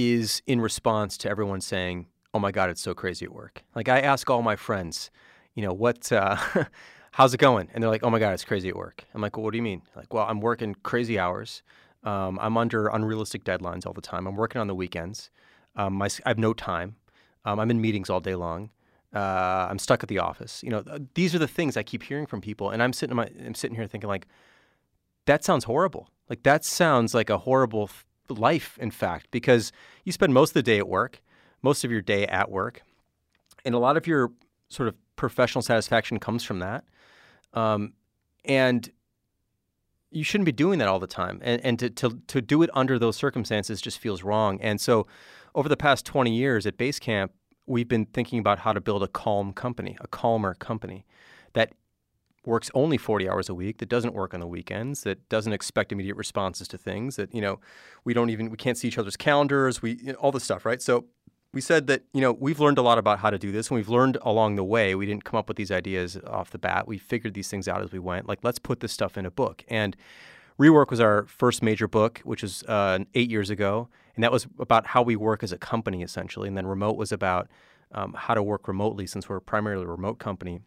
is 0.00 0.42
in 0.46 0.60
response 0.60 1.16
to 1.18 1.30
everyone 1.30 1.60
saying, 1.60 2.06
"Oh 2.34 2.38
my 2.38 2.50
God, 2.50 2.70
it's 2.70 2.80
so 2.80 2.94
crazy 2.94 3.24
at 3.26 3.32
work." 3.32 3.62
Like 3.74 3.88
I 3.88 4.00
ask 4.00 4.28
all 4.30 4.42
my 4.42 4.56
friends, 4.56 5.10
you 5.54 5.62
know, 5.62 5.72
what, 5.72 6.10
uh, 6.12 6.36
how's 7.12 7.34
it 7.34 7.38
going? 7.38 7.68
And 7.72 7.82
they're 7.82 7.90
like, 7.90 8.02
"Oh 8.02 8.10
my 8.10 8.18
God, 8.18 8.32
it's 8.32 8.44
crazy 8.44 8.68
at 8.68 8.76
work." 8.76 9.04
I'm 9.14 9.20
like, 9.20 9.36
"Well, 9.36 9.44
what 9.44 9.52
do 9.52 9.58
you 9.58 9.62
mean?" 9.62 9.82
Like, 9.96 10.12
"Well, 10.12 10.26
I'm 10.28 10.40
working 10.40 10.74
crazy 10.82 11.18
hours. 11.18 11.62
Um, 12.02 12.38
I'm 12.40 12.56
under 12.56 12.88
unrealistic 12.88 13.44
deadlines 13.44 13.86
all 13.86 13.92
the 13.92 14.00
time. 14.00 14.26
I'm 14.26 14.36
working 14.36 14.60
on 14.60 14.66
the 14.66 14.74
weekends. 14.74 15.30
Um, 15.76 15.94
my, 15.94 16.08
I 16.24 16.30
have 16.30 16.38
no 16.38 16.54
time. 16.54 16.96
Um, 17.44 17.60
I'm 17.60 17.70
in 17.70 17.80
meetings 17.80 18.10
all 18.10 18.20
day 18.20 18.34
long. 18.34 18.70
Uh, 19.14 19.66
I'm 19.68 19.78
stuck 19.78 20.02
at 20.02 20.08
the 20.08 20.18
office. 20.18 20.62
You 20.62 20.70
know, 20.70 20.84
these 21.14 21.34
are 21.34 21.38
the 21.38 21.48
things 21.48 21.76
I 21.76 21.82
keep 21.82 22.02
hearing 22.02 22.26
from 22.26 22.40
people, 22.40 22.70
and 22.70 22.82
I'm 22.82 22.92
sitting, 22.92 23.16
my, 23.16 23.28
I'm 23.44 23.54
sitting 23.54 23.76
here 23.76 23.86
thinking 23.86 24.08
like, 24.08 24.26
that 25.26 25.44
sounds 25.44 25.64
horrible. 25.64 26.08
Like 26.28 26.42
that 26.44 26.64
sounds 26.64 27.12
like 27.14 27.28
a 27.28 27.38
horrible 27.38 27.90
life, 28.34 28.78
in 28.80 28.90
fact, 28.90 29.28
because 29.30 29.72
you 30.04 30.12
spend 30.12 30.34
most 30.34 30.50
of 30.50 30.54
the 30.54 30.62
day 30.62 30.78
at 30.78 30.88
work, 30.88 31.22
most 31.62 31.84
of 31.84 31.90
your 31.90 32.02
day 32.02 32.26
at 32.26 32.50
work, 32.50 32.82
and 33.64 33.74
a 33.74 33.78
lot 33.78 33.96
of 33.96 34.06
your 34.06 34.32
sort 34.68 34.88
of 34.88 34.94
professional 35.16 35.62
satisfaction 35.62 36.18
comes 36.18 36.42
from 36.42 36.60
that. 36.60 36.84
Um, 37.52 37.92
and 38.44 38.90
you 40.10 40.24
shouldn't 40.24 40.46
be 40.46 40.52
doing 40.52 40.78
that 40.78 40.88
all 40.88 40.98
the 40.98 41.06
time. 41.06 41.40
And, 41.42 41.64
and 41.64 41.78
to, 41.78 41.90
to, 41.90 42.20
to 42.28 42.40
do 42.40 42.62
it 42.62 42.70
under 42.74 42.98
those 42.98 43.16
circumstances 43.16 43.80
just 43.80 43.98
feels 43.98 44.22
wrong. 44.22 44.60
And 44.60 44.80
so, 44.80 45.06
over 45.54 45.68
the 45.68 45.76
past 45.76 46.06
20 46.06 46.34
years 46.34 46.64
at 46.64 46.76
Basecamp, 46.76 47.30
we've 47.66 47.88
been 47.88 48.06
thinking 48.06 48.38
about 48.38 48.60
how 48.60 48.72
to 48.72 48.80
build 48.80 49.02
a 49.02 49.08
calm 49.08 49.52
company, 49.52 49.96
a 50.00 50.06
calmer 50.06 50.54
company 50.54 51.04
works 52.44 52.70
only 52.74 52.96
40 52.96 53.28
hours 53.28 53.48
a 53.48 53.54
week, 53.54 53.78
that 53.78 53.88
doesn't 53.88 54.14
work 54.14 54.32
on 54.32 54.40
the 54.40 54.46
weekends, 54.46 55.02
that 55.02 55.28
doesn't 55.28 55.52
expect 55.52 55.92
immediate 55.92 56.16
responses 56.16 56.68
to 56.68 56.78
things, 56.78 57.16
that, 57.16 57.34
you 57.34 57.40
know, 57.40 57.60
we 58.04 58.14
don't 58.14 58.30
even, 58.30 58.50
we 58.50 58.56
can't 58.56 58.78
see 58.78 58.88
each 58.88 58.98
other's 58.98 59.16
calendars, 59.16 59.82
we, 59.82 59.92
you 59.96 60.12
know, 60.12 60.18
all 60.18 60.32
this 60.32 60.44
stuff, 60.44 60.64
right? 60.64 60.80
So 60.80 61.06
we 61.52 61.60
said 61.60 61.86
that, 61.88 62.04
you 62.12 62.20
know, 62.20 62.32
we've 62.32 62.60
learned 62.60 62.78
a 62.78 62.82
lot 62.82 62.98
about 62.98 63.18
how 63.18 63.30
to 63.30 63.38
do 63.38 63.52
this 63.52 63.68
and 63.68 63.76
we've 63.76 63.88
learned 63.88 64.16
along 64.22 64.56
the 64.56 64.64
way. 64.64 64.94
We 64.94 65.06
didn't 65.06 65.24
come 65.24 65.36
up 65.36 65.48
with 65.48 65.56
these 65.56 65.70
ideas 65.70 66.18
off 66.26 66.50
the 66.50 66.58
bat. 66.58 66.86
We 66.86 66.96
figured 66.96 67.34
these 67.34 67.48
things 67.48 67.68
out 67.68 67.82
as 67.82 67.92
we 67.92 67.98
went. 67.98 68.28
Like, 68.28 68.38
let's 68.42 68.58
put 68.58 68.80
this 68.80 68.92
stuff 68.92 69.18
in 69.18 69.26
a 69.26 69.30
book. 69.30 69.64
And 69.68 69.96
Rework 70.60 70.90
was 70.90 71.00
our 71.00 71.24
first 71.26 71.62
major 71.62 71.88
book, 71.88 72.20
which 72.24 72.42
was 72.42 72.62
uh, 72.64 73.00
eight 73.14 73.30
years 73.30 73.50
ago. 73.50 73.88
And 74.14 74.22
that 74.22 74.30
was 74.30 74.46
about 74.58 74.86
how 74.86 75.02
we 75.02 75.16
work 75.16 75.42
as 75.42 75.52
a 75.52 75.58
company, 75.58 76.02
essentially. 76.02 76.46
And 76.46 76.56
then 76.56 76.66
Remote 76.66 76.96
was 76.96 77.10
about 77.10 77.48
um, 77.92 78.14
how 78.16 78.34
to 78.34 78.42
work 78.42 78.68
remotely 78.68 79.06
since 79.06 79.28
we're 79.28 79.40
primarily 79.40 79.84
a 79.84 79.88
remote 79.88 80.18
company. 80.18 80.60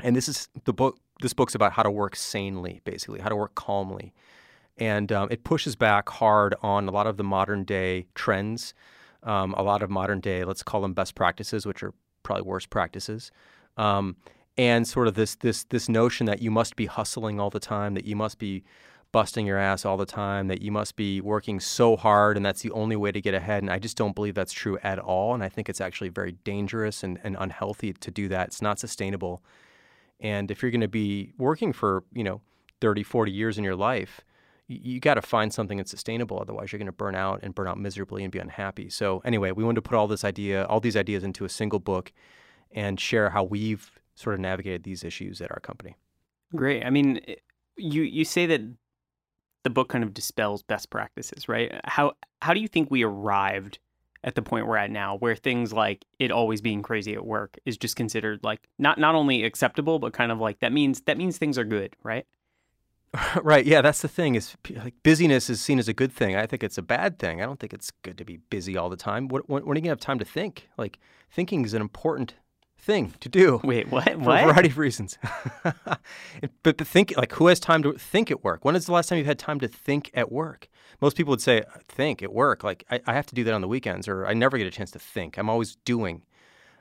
And 0.00 0.14
this 0.14 0.28
is 0.28 0.48
the 0.64 0.72
book 0.72 0.98
this 1.20 1.32
book's 1.32 1.54
about 1.54 1.72
how 1.72 1.82
to 1.82 1.90
work 1.90 2.16
sanely, 2.16 2.80
basically, 2.84 3.20
how 3.20 3.28
to 3.28 3.36
work 3.36 3.54
calmly. 3.54 4.12
And 4.76 5.12
um, 5.12 5.28
it 5.30 5.44
pushes 5.44 5.76
back 5.76 6.08
hard 6.08 6.54
on 6.60 6.88
a 6.88 6.90
lot 6.90 7.06
of 7.06 7.16
the 7.16 7.24
modern 7.24 7.64
day 7.64 8.06
trends, 8.14 8.74
um, 9.22 9.54
a 9.56 9.62
lot 9.62 9.82
of 9.82 9.90
modern 9.90 10.20
day, 10.20 10.44
let's 10.44 10.62
call 10.62 10.80
them 10.80 10.92
best 10.92 11.14
practices, 11.14 11.64
which 11.64 11.82
are 11.82 11.94
probably 12.24 12.42
worst 12.42 12.70
practices. 12.70 13.30
Um, 13.76 14.16
and 14.56 14.86
sort 14.86 15.08
of 15.08 15.14
this 15.14 15.34
this 15.36 15.64
this 15.64 15.88
notion 15.88 16.26
that 16.26 16.40
you 16.40 16.50
must 16.50 16.76
be 16.76 16.86
hustling 16.86 17.40
all 17.40 17.50
the 17.50 17.60
time, 17.60 17.94
that 17.94 18.04
you 18.04 18.16
must 18.16 18.38
be 18.38 18.64
busting 19.10 19.46
your 19.46 19.58
ass 19.58 19.84
all 19.84 19.96
the 19.96 20.06
time, 20.06 20.48
that 20.48 20.60
you 20.60 20.72
must 20.72 20.96
be 20.96 21.20
working 21.20 21.60
so 21.60 21.96
hard 21.96 22.36
and 22.36 22.44
that's 22.44 22.62
the 22.62 22.70
only 22.72 22.96
way 22.96 23.12
to 23.12 23.20
get 23.20 23.32
ahead. 23.32 23.62
And 23.62 23.70
I 23.70 23.78
just 23.78 23.96
don't 23.96 24.14
believe 24.14 24.34
that's 24.34 24.52
true 24.52 24.76
at 24.82 24.98
all. 24.98 25.34
And 25.34 25.44
I 25.44 25.48
think 25.48 25.68
it's 25.68 25.80
actually 25.80 26.08
very 26.08 26.32
dangerous 26.42 27.04
and, 27.04 27.20
and 27.22 27.36
unhealthy 27.38 27.92
to 27.92 28.10
do 28.10 28.26
that. 28.28 28.48
It's 28.48 28.62
not 28.62 28.80
sustainable. 28.80 29.40
And 30.20 30.50
if 30.50 30.62
you're 30.62 30.70
going 30.70 30.80
to 30.80 30.88
be 30.88 31.32
working 31.38 31.72
for, 31.72 32.04
you 32.12 32.24
know, 32.24 32.40
30, 32.80 33.02
40 33.02 33.32
years 33.32 33.58
in 33.58 33.64
your 33.64 33.76
life, 33.76 34.20
you, 34.68 34.78
you 34.82 35.00
got 35.00 35.14
to 35.14 35.22
find 35.22 35.52
something 35.52 35.78
that's 35.78 35.90
sustainable. 35.90 36.38
Otherwise, 36.40 36.72
you're 36.72 36.78
going 36.78 36.86
to 36.86 36.92
burn 36.92 37.14
out 37.14 37.40
and 37.42 37.54
burn 37.54 37.68
out 37.68 37.78
miserably 37.78 38.22
and 38.22 38.32
be 38.32 38.38
unhappy. 38.38 38.88
So, 38.88 39.20
anyway, 39.24 39.52
we 39.52 39.64
wanted 39.64 39.76
to 39.76 39.82
put 39.82 39.96
all 39.96 40.06
this 40.06 40.24
idea, 40.24 40.64
all 40.66 40.80
these 40.80 40.96
ideas 40.96 41.24
into 41.24 41.44
a 41.44 41.48
single 41.48 41.78
book 41.78 42.12
and 42.72 42.98
share 42.98 43.30
how 43.30 43.44
we've 43.44 43.90
sort 44.14 44.34
of 44.34 44.40
navigated 44.40 44.84
these 44.84 45.04
issues 45.04 45.40
at 45.40 45.50
our 45.50 45.60
company. 45.60 45.96
Great. 46.54 46.84
I 46.84 46.90
mean, 46.90 47.20
eh, 47.26 47.34
you 47.76 48.02
you 48.02 48.24
say 48.24 48.46
that 48.46 48.60
the 49.64 49.70
book 49.70 49.88
kind 49.88 50.04
of 50.04 50.14
dispels 50.14 50.62
best 50.62 50.90
practices, 50.90 51.48
right? 51.48 51.80
How 51.84 52.12
how 52.42 52.54
do 52.54 52.60
you 52.60 52.68
think 52.68 52.90
we 52.90 53.02
arrived 53.02 53.78
at 54.24 54.34
the 54.34 54.42
point 54.42 54.66
we're 54.66 54.76
at 54.76 54.90
now 54.90 55.16
where 55.16 55.36
things 55.36 55.72
like 55.72 56.04
it 56.18 56.32
always 56.32 56.60
being 56.60 56.82
crazy 56.82 57.14
at 57.14 57.24
work 57.24 57.56
is 57.64 57.76
just 57.76 57.94
considered 57.94 58.40
like 58.42 58.68
not 58.78 58.98
not 58.98 59.14
only 59.14 59.44
acceptable 59.44 59.98
but 59.98 60.12
kind 60.12 60.32
of 60.32 60.40
like 60.40 60.58
that 60.60 60.72
means 60.72 61.02
that 61.02 61.18
means 61.18 61.38
things 61.38 61.58
are 61.58 61.64
good 61.64 61.94
right? 62.02 62.26
Right 63.42 63.64
yeah 63.64 63.80
that's 63.80 64.02
the 64.02 64.08
thing 64.08 64.34
is 64.34 64.56
like 64.82 64.94
busyness 65.04 65.48
is 65.48 65.60
seen 65.60 65.78
as 65.78 65.88
a 65.88 65.92
good 65.92 66.12
thing. 66.12 66.34
I 66.34 66.46
think 66.46 66.64
it's 66.64 66.78
a 66.78 66.82
bad 66.82 67.18
thing. 67.18 67.40
I 67.40 67.44
don't 67.44 67.60
think 67.60 67.72
it's 67.72 67.92
good 68.02 68.18
to 68.18 68.24
be 68.24 68.38
busy 68.38 68.76
all 68.76 68.88
the 68.88 68.96
time. 68.96 69.28
When, 69.28 69.42
when, 69.42 69.62
are 69.62 69.66
you 69.66 69.72
going 69.74 69.84
to 69.84 69.88
have 69.90 70.00
time 70.00 70.18
to 70.18 70.24
think? 70.24 70.68
Like 70.76 70.98
thinking 71.30 71.64
is 71.64 71.74
an 71.74 71.82
important 71.82 72.34
thing 72.84 73.14
to 73.20 73.28
do. 73.28 73.60
Wait, 73.64 73.88
what? 73.90 74.04
For 74.04 74.18
what? 74.18 74.42
a 74.42 74.46
variety 74.46 74.68
of 74.68 74.78
reasons. 74.78 75.18
but 76.62 76.78
the 76.78 76.84
think 76.84 77.16
like 77.16 77.32
who 77.32 77.46
has 77.46 77.58
time 77.58 77.82
to 77.82 77.94
think 77.94 78.30
at 78.30 78.44
work? 78.44 78.64
When 78.64 78.76
is 78.76 78.86
the 78.86 78.92
last 78.92 79.08
time 79.08 79.18
you've 79.18 79.26
had 79.26 79.38
time 79.38 79.58
to 79.60 79.68
think 79.68 80.10
at 80.14 80.30
work? 80.30 80.68
Most 81.00 81.16
people 81.16 81.30
would 81.30 81.40
say 81.40 81.62
think 81.88 82.22
at 82.22 82.32
work. 82.32 82.62
Like 82.62 82.84
I, 82.90 83.00
I 83.06 83.14
have 83.14 83.26
to 83.26 83.34
do 83.34 83.42
that 83.44 83.54
on 83.54 83.60
the 83.60 83.68
weekends, 83.68 84.06
or 84.06 84.26
I 84.26 84.34
never 84.34 84.58
get 84.58 84.66
a 84.66 84.70
chance 84.70 84.90
to 84.92 84.98
think. 84.98 85.38
I'm 85.38 85.48
always 85.48 85.76
doing. 85.84 86.22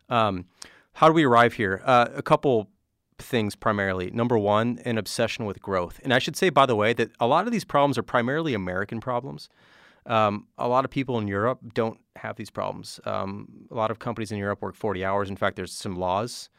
Um, 0.09 0.45
how 0.93 1.07
do 1.07 1.13
we 1.13 1.23
arrive 1.23 1.53
here? 1.53 1.81
Uh, 1.85 2.07
a 2.13 2.21
couple 2.21 2.69
things 3.17 3.55
primarily. 3.55 4.11
Number 4.11 4.37
one, 4.37 4.79
an 4.85 4.97
obsession 4.97 5.45
with 5.45 5.61
growth. 5.61 5.99
And 6.03 6.13
I 6.13 6.19
should 6.19 6.35
say, 6.35 6.49
by 6.49 6.65
the 6.65 6.75
way, 6.75 6.93
that 6.93 7.11
a 7.19 7.27
lot 7.27 7.45
of 7.45 7.51
these 7.51 7.63
problems 7.63 7.97
are 7.97 8.03
primarily 8.03 8.53
American 8.53 8.99
problems. 8.99 9.49
Um, 10.05 10.47
a 10.57 10.67
lot 10.67 10.85
of 10.85 10.91
people 10.91 11.17
in 11.17 11.27
Europe 11.27 11.59
don't 11.73 11.99
have 12.17 12.35
these 12.35 12.49
problems. 12.49 12.99
Um, 13.05 13.47
a 13.71 13.75
lot 13.75 13.91
of 13.91 13.99
companies 13.99 14.31
in 14.31 14.37
Europe 14.37 14.61
work 14.61 14.75
40 14.75 15.05
hours. 15.05 15.29
In 15.29 15.35
fact, 15.35 15.55
there's 15.55 15.71
some 15.71 15.95
laws 15.95 16.49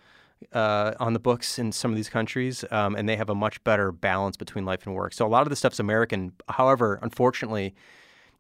uh, 0.53 0.93
on 1.01 1.13
the 1.13 1.19
books 1.19 1.59
in 1.59 1.73
some 1.73 1.91
of 1.91 1.97
these 1.97 2.09
countries, 2.09 2.65
um, 2.71 2.95
and 2.97 3.09
they 3.09 3.17
have 3.17 3.31
a 3.31 3.35
much 3.35 3.63
better 3.65 3.93
balance 3.93 4.37
between 4.37 4.65
life 4.65 4.87
and 4.87 4.95
work. 4.95 5.13
So 5.13 5.27
a 5.27 5.29
lot 5.29 5.43
of 5.43 5.51
the 5.51 5.57
stuff's 5.57 5.79
American. 5.79 6.33
However, 6.49 6.99
unfortunately, 7.03 7.75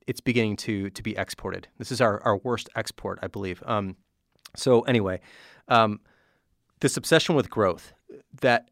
it's 0.07 0.21
beginning 0.21 0.57
to 0.57 0.91
to 0.91 1.03
be 1.03 1.17
exported. 1.17 1.69
This 1.79 1.91
is 1.91 2.01
our, 2.01 2.23
our 2.23 2.37
worst 2.39 2.69
export, 2.77 3.19
I 3.23 3.27
believe. 3.27 3.63
Um, 3.67 3.97
so 4.57 4.83
anyway, 4.83 5.21
um, 5.69 6.01
this 6.81 6.97
obsession 6.97 7.35
with 7.35 7.51
growth 7.51 7.95
that 8.41 8.69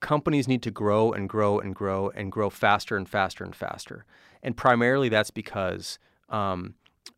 companies 0.00 0.46
need 0.48 0.62
to 0.62 0.70
grow 0.70 1.12
and 1.12 1.28
grow 1.28 1.58
and 1.58 1.74
grow 1.74 2.10
and 2.10 2.30
grow 2.30 2.50
faster 2.50 2.96
and 2.96 3.08
faster 3.08 3.44
and 3.44 3.54
faster, 3.54 4.04
and 4.42 4.56
primarily 4.56 5.08
that's 5.08 5.30
because 5.30 5.98
um, 6.28 6.74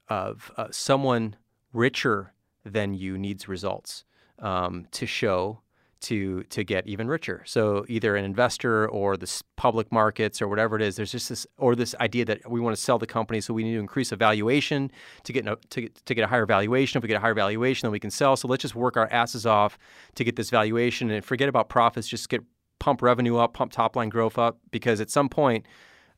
of 0.09 0.51
uh, 0.57 0.69
someone 0.71 1.37
richer 1.73 2.33
than 2.65 2.95
you 2.95 3.19
needs 3.19 3.49
results 3.49 4.05
um, 4.41 4.87
to 4.93 5.07
show 5.07 5.61
to 6.01 6.45
to 6.45 6.63
get 6.65 6.87
even 6.87 7.09
richer. 7.09 7.43
So 7.45 7.85
either 7.89 8.15
an 8.17 8.25
investor 8.25 8.89
or 8.89 9.17
the 9.17 9.43
public 9.57 9.91
markets 9.91 10.41
or 10.41 10.49
whatever 10.49 10.77
it 10.77 10.83
is. 10.83 10.97
There's 10.97 11.11
just 11.11 11.29
this 11.29 11.47
or 11.57 11.75
this 11.75 11.95
idea 12.01 12.25
that 12.27 12.49
we 12.49 12.61
want 12.61 12.77
to 12.77 12.81
sell 12.81 12.99
the 12.99 13.07
company, 13.07 13.41
so 13.41 13.53
we 13.53 13.65
need 13.65 13.75
to 13.75 13.81
increase 13.81 14.13
a 14.13 14.17
valuation 14.17 14.91
to 15.25 15.33
get 15.33 15.45
to 15.45 15.81
get, 15.81 15.95
to 16.07 16.15
get 16.15 16.23
a 16.23 16.29
higher 16.29 16.47
valuation. 16.47 16.99
If 16.99 17.03
we 17.03 17.09
get 17.09 17.17
a 17.17 17.21
higher 17.21 17.35
valuation, 17.35 17.87
then 17.87 17.93
we 17.93 18.01
can 18.01 18.11
sell. 18.11 18.37
So 18.37 18.47
let's 18.49 18.63
just 18.63 18.75
work 18.75 18.97
our 18.97 19.09
asses 19.11 19.45
off 19.45 19.79
to 20.15 20.25
get 20.25 20.37
this 20.37 20.51
valuation 20.51 21.11
and 21.11 21.25
forget 21.25 21.49
about 21.49 21.69
profits. 21.69 22.07
Just 22.07 22.29
get 22.29 22.43
pump 22.79 23.03
revenue 23.03 23.37
up, 23.37 23.55
pump 23.55 23.73
top 23.73 23.97
line 23.97 24.09
growth 24.09 24.39
up, 24.39 24.59
because 24.71 25.01
at 25.01 25.11
some 25.11 25.29
point 25.29 25.67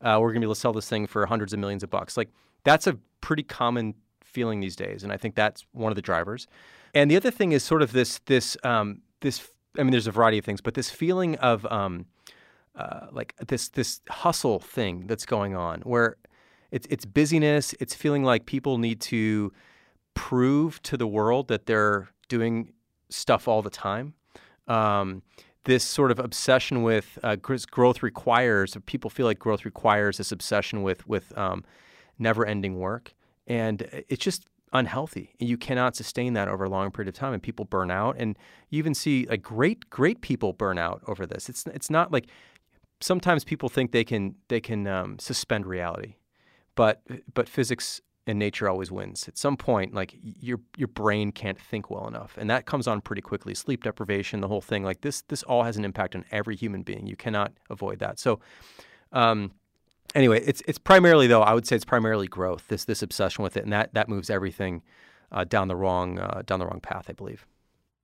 uh, 0.02 0.18
we're 0.20 0.28
going 0.28 0.36
to 0.36 0.40
be 0.40 0.46
able 0.46 0.54
to 0.54 0.60
sell 0.60 0.72
this 0.72 0.88
thing 0.88 1.06
for 1.06 1.26
hundreds 1.26 1.52
of 1.52 1.58
millions 1.58 1.82
of 1.82 1.90
bucks. 1.90 2.16
Like 2.16 2.30
that's 2.64 2.86
a 2.86 2.98
pretty 3.20 3.42
common 3.42 3.94
feeling 4.24 4.60
these 4.60 4.76
days, 4.76 5.02
and 5.02 5.12
I 5.12 5.16
think 5.16 5.34
that's 5.34 5.64
one 5.72 5.92
of 5.92 5.96
the 5.96 6.02
drivers. 6.02 6.46
And 6.94 7.10
the 7.10 7.16
other 7.16 7.30
thing 7.30 7.52
is 7.52 7.62
sort 7.62 7.82
of 7.82 7.92
this 7.92 8.20
this 8.26 8.56
um, 8.64 9.02
this. 9.20 9.48
I 9.78 9.84
mean, 9.84 9.92
there's 9.92 10.08
a 10.08 10.12
variety 10.12 10.38
of 10.38 10.44
things, 10.44 10.60
but 10.60 10.74
this 10.74 10.90
feeling 10.90 11.36
of 11.36 11.64
um, 11.66 12.06
uh, 12.74 13.06
like 13.12 13.34
this 13.46 13.68
this 13.68 14.00
hustle 14.08 14.58
thing 14.58 15.06
that's 15.06 15.26
going 15.26 15.54
on, 15.54 15.80
where 15.82 16.16
it's 16.70 16.86
it's 16.90 17.04
busyness. 17.04 17.74
It's 17.80 17.94
feeling 17.94 18.24
like 18.24 18.46
people 18.46 18.78
need 18.78 19.00
to 19.02 19.52
prove 20.14 20.82
to 20.82 20.96
the 20.96 21.06
world 21.06 21.48
that 21.48 21.66
they're 21.66 22.08
doing 22.28 22.72
stuff 23.10 23.48
all 23.48 23.62
the 23.62 23.70
time. 23.70 24.14
Um, 24.66 25.22
this 25.64 25.84
sort 25.84 26.10
of 26.10 26.18
obsession 26.18 26.82
with 26.82 27.18
uh, 27.22 27.36
growth 27.36 28.02
requires 28.02 28.76
people 28.86 29.10
feel 29.10 29.26
like 29.26 29.38
growth 29.38 29.64
requires 29.64 30.16
this 30.16 30.32
obsession 30.32 30.82
with 30.82 31.06
with 31.06 31.36
um, 31.36 31.64
never-ending 32.18 32.78
work, 32.78 33.14
and 33.46 33.82
it's 34.08 34.24
just 34.24 34.46
unhealthy. 34.72 35.34
And 35.40 35.48
you 35.48 35.58
cannot 35.58 35.96
sustain 35.96 36.32
that 36.34 36.48
over 36.48 36.64
a 36.64 36.68
long 36.68 36.90
period 36.90 37.08
of 37.08 37.14
time, 37.14 37.32
and 37.32 37.42
people 37.42 37.64
burn 37.64 37.90
out. 37.90 38.16
And 38.18 38.38
you 38.70 38.78
even 38.78 38.94
see 38.94 39.26
like 39.28 39.42
great 39.42 39.90
great 39.90 40.20
people 40.20 40.52
burn 40.52 40.78
out 40.78 41.02
over 41.06 41.26
this. 41.26 41.48
It's 41.48 41.66
it's 41.66 41.90
not 41.90 42.12
like 42.12 42.28
sometimes 43.00 43.44
people 43.44 43.68
think 43.68 43.92
they 43.92 44.04
can 44.04 44.36
they 44.48 44.60
can 44.60 44.86
um, 44.86 45.18
suspend 45.18 45.66
reality, 45.66 46.14
but 46.74 47.02
but 47.34 47.48
physics 47.48 48.00
and 48.30 48.38
nature 48.38 48.68
always 48.68 48.90
wins. 48.90 49.28
At 49.28 49.36
some 49.36 49.56
point, 49.56 49.92
like 49.92 50.14
your 50.22 50.60
your 50.76 50.88
brain 50.88 51.32
can't 51.32 51.60
think 51.60 51.90
well 51.90 52.06
enough, 52.06 52.36
and 52.38 52.48
that 52.48 52.64
comes 52.64 52.86
on 52.86 53.00
pretty 53.00 53.22
quickly. 53.22 53.54
Sleep 53.54 53.84
deprivation, 53.84 54.40
the 54.40 54.48
whole 54.48 54.60
thing. 54.60 54.84
Like 54.84 55.02
this 55.02 55.22
this 55.22 55.42
all 55.42 55.64
has 55.64 55.76
an 55.76 55.84
impact 55.84 56.14
on 56.14 56.24
every 56.30 56.56
human 56.56 56.82
being. 56.82 57.06
You 57.06 57.16
cannot 57.16 57.52
avoid 57.68 57.98
that. 57.98 58.18
So. 58.18 58.40
Um, 59.12 59.50
anyway, 60.14 60.40
it's 60.44 60.62
it's 60.68 60.78
primarily 60.78 61.26
though 61.26 61.42
I 61.42 61.52
would 61.52 61.66
say 61.66 61.74
it's 61.74 61.84
primarily 61.84 62.28
growth. 62.28 62.68
This 62.68 62.84
this 62.84 63.02
obsession 63.02 63.42
with 63.42 63.56
it, 63.56 63.64
and 63.64 63.72
that 63.72 63.92
that 63.94 64.08
moves 64.08 64.30
everything 64.30 64.82
uh, 65.32 65.44
down 65.44 65.66
the 65.66 65.76
wrong 65.76 66.20
uh, 66.20 66.42
down 66.46 66.60
the 66.60 66.66
wrong 66.66 66.80
path. 66.80 67.06
I 67.08 67.12
believe. 67.12 67.44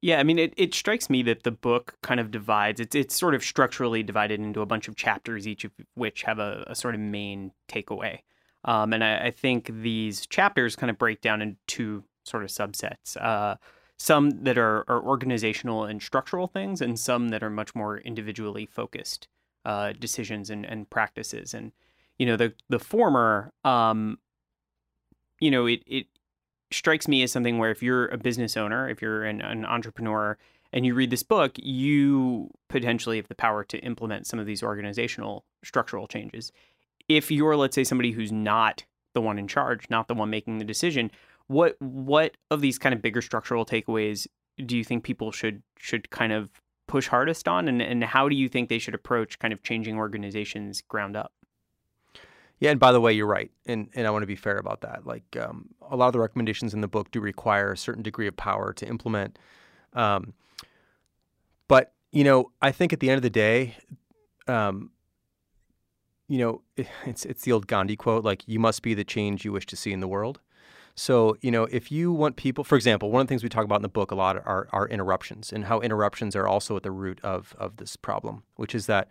Yeah, 0.03 0.21
I 0.21 0.25
mean, 0.25 0.39
it, 0.39 0.53
it 0.57 0.75
strikes 0.75 1.09
me 1.09 1.23
that 1.23 1.43
the 1.43 1.51
book 1.51 1.97
kind 2.03 2.21
of 2.21 2.31
divides. 2.31 2.81
It's 2.81 2.95
it's 2.95 3.17
sort 3.17 3.35
of 3.35 3.43
structurally 3.43 4.03
divided 4.03 4.41
into 4.41 4.61
a 4.61 4.67
bunch 4.67 4.89
of 4.89 4.97
chapters, 4.97 5.47
each 5.47 5.65
of 5.65 5.73
which 5.95 6.23
have 6.23 6.39
a, 6.39 6.65
a 6.67 6.75
sort 6.75 6.95
of 6.95 7.01
main 7.01 7.53
takeaway. 7.69 8.21
Um, 8.67 8.93
and 8.93 9.03
I, 9.03 9.27
I, 9.27 9.31
think 9.31 9.71
these 9.73 10.27
chapters 10.27 10.75
kind 10.75 10.91
of 10.91 10.99
break 10.99 11.21
down 11.21 11.41
into 11.41 12.03
sort 12.25 12.43
of 12.43 12.51
subsets. 12.51 13.17
Uh, 13.17 13.55
some 13.97 14.43
that 14.43 14.59
are, 14.59 14.85
are 14.89 15.03
organizational 15.03 15.85
and 15.85 16.03
structural 16.03 16.49
things, 16.49 16.81
and 16.81 16.99
some 16.99 17.29
that 17.29 17.43
are 17.43 17.51
much 17.51 17.75
more 17.75 17.99
individually 17.99 18.67
focused 18.67 19.29
uh, 19.65 19.93
decisions 19.99 20.51
and, 20.51 20.67
and 20.67 20.91
practices. 20.91 21.55
And 21.55 21.73
you 22.19 22.27
know, 22.27 22.37
the 22.37 22.55
the 22.69 22.79
former, 22.79 23.53
um, 23.65 24.19
you 25.41 25.51
know, 25.51 25.67
it 25.67 25.83
it 25.87 26.07
strikes 26.73 27.07
me 27.09 27.23
as 27.23 27.33
something 27.33 27.59
where 27.59 27.71
if 27.71 27.83
you're 27.83 28.07
a 28.09 28.19
business 28.19 28.57
owner, 28.57 28.89
if 28.89 29.01
you're 29.01 29.25
an, 29.25 29.41
an 29.41 29.65
entrepreneur, 29.65 30.37
and 30.73 30.85
you 30.85 30.95
read 30.95 31.11
this 31.11 31.23
book, 31.23 31.53
you 31.57 32.51
potentially 32.69 33.17
have 33.17 33.29
the 33.29 33.35
power 33.35 33.65
to 33.65 33.79
implement 33.79 34.27
some 34.27 34.39
of 34.39 34.47
these 34.47 34.63
organizational 34.63 35.45
structural 35.63 36.07
changes. 36.07 36.53
If 37.09 37.31
you're, 37.31 37.57
let's 37.57 37.75
say, 37.75 37.85
somebody 37.85 38.13
who's 38.13 38.33
not 38.33 38.85
the 39.15 39.21
one 39.21 39.39
in 39.39 39.49
charge, 39.49 39.89
not 39.91 40.09
the 40.09 40.15
one 40.15 40.31
making 40.31 40.59
the 40.59 40.65
decision, 40.65 41.11
what 41.47 41.77
what 41.81 42.37
of 42.51 42.61
these 42.61 42.79
kind 42.79 42.95
of 42.95 43.01
bigger 43.01 43.23
structural 43.23 43.65
takeaways 43.65 44.27
do 44.65 44.77
you 44.77 44.85
think 44.85 45.05
people 45.05 45.31
should 45.31 45.63
should 45.79 46.11
kind 46.11 46.33
of 46.33 46.51
push 46.87 47.09
hardest 47.09 47.49
on 47.49 47.69
and, 47.69 47.83
and 47.83 48.03
how 48.05 48.29
do 48.29 48.37
you 48.37 48.49
think 48.49 48.69
they 48.69 48.79
should 48.79 48.95
approach 48.95 49.39
kind 49.39 49.53
of 49.53 49.63
changing 49.63 49.97
organizations 49.97 50.83
ground 50.83 51.17
up? 51.17 51.33
Yeah, 52.59 52.71
and 52.71 52.81
by 52.81 52.93
the 52.93 53.01
way, 53.01 53.13
you're 53.13 53.27
right, 53.27 53.51
and 53.67 53.91
and 53.95 54.07
I 54.07 54.11
want 54.11 54.23
to 54.23 54.27
be 54.27 54.37
fair 54.37 54.57
about 54.57 54.81
that. 54.81 55.07
Like 55.07 55.37
um, 55.39 55.69
a 55.91 55.97
lot 55.97 56.07
of 56.07 56.15
the 56.15 56.21
recommendations 56.21 56.73
in 56.73 56.81
the 56.81 56.89
book 56.89 57.11
do 57.11 57.21
require 57.21 57.73
a 57.73 57.77
certain 57.77 58.03
degree 58.03 58.27
of 58.27 58.37
power 58.37 58.73
to 58.75 58.87
implement. 58.87 59.39
Um, 59.93 60.33
but 61.69 61.93
you 62.13 62.25
know, 62.25 62.53
I 62.63 62.73
think 62.73 62.95
at 62.95 63.01
the 63.01 63.11
end 63.11 63.17
of 63.17 63.23
the 63.23 63.31
day, 63.31 63.77
um, 64.49 64.91
you 66.29 66.39
know, 66.39 66.63
it's 67.07 67.25
it's 67.25 67.43
the 67.43 67.53
old 67.53 67.67
Gandhi 67.67 67.97
quote, 67.97 68.25
like 68.25 68.43
"You 68.47 68.59
must 68.59 68.83
be 68.83 68.95
the 68.95 69.05
change 69.05 69.45
you 69.45 69.53
wish 69.53 69.67
to 69.67 69.77
see 69.77 69.93
in 69.93 70.01
the 70.01 70.09
world." 70.09 70.41
So, 70.99 71.37
you 71.43 71.51
know, 71.51 71.65
if 71.65 71.93
you 71.93 72.11
want 72.11 72.37
people, 72.37 72.65
for 72.65 72.75
example, 72.75 73.11
one 73.11 73.21
of 73.21 73.27
the 73.27 73.29
things 73.29 73.43
we 73.43 73.51
talk 73.51 73.67
about 73.67 73.77
in 73.77 73.83
the 73.83 73.89
book 73.89 74.11
a 74.11 74.15
lot 74.15 74.37
are, 74.47 74.67
are 74.73 74.89
interruptions 74.89 75.53
and 75.53 75.67
how 75.67 75.81
interruptions 75.81 76.35
are 76.35 76.49
also 76.49 76.75
at 76.75 76.85
the 76.85 76.91
root 76.91 77.21
of, 77.23 77.55
of 77.59 77.77
this 77.77 77.97
problem, 77.97 78.45
which 78.55 78.75
is 78.75 78.87
that 78.87 79.09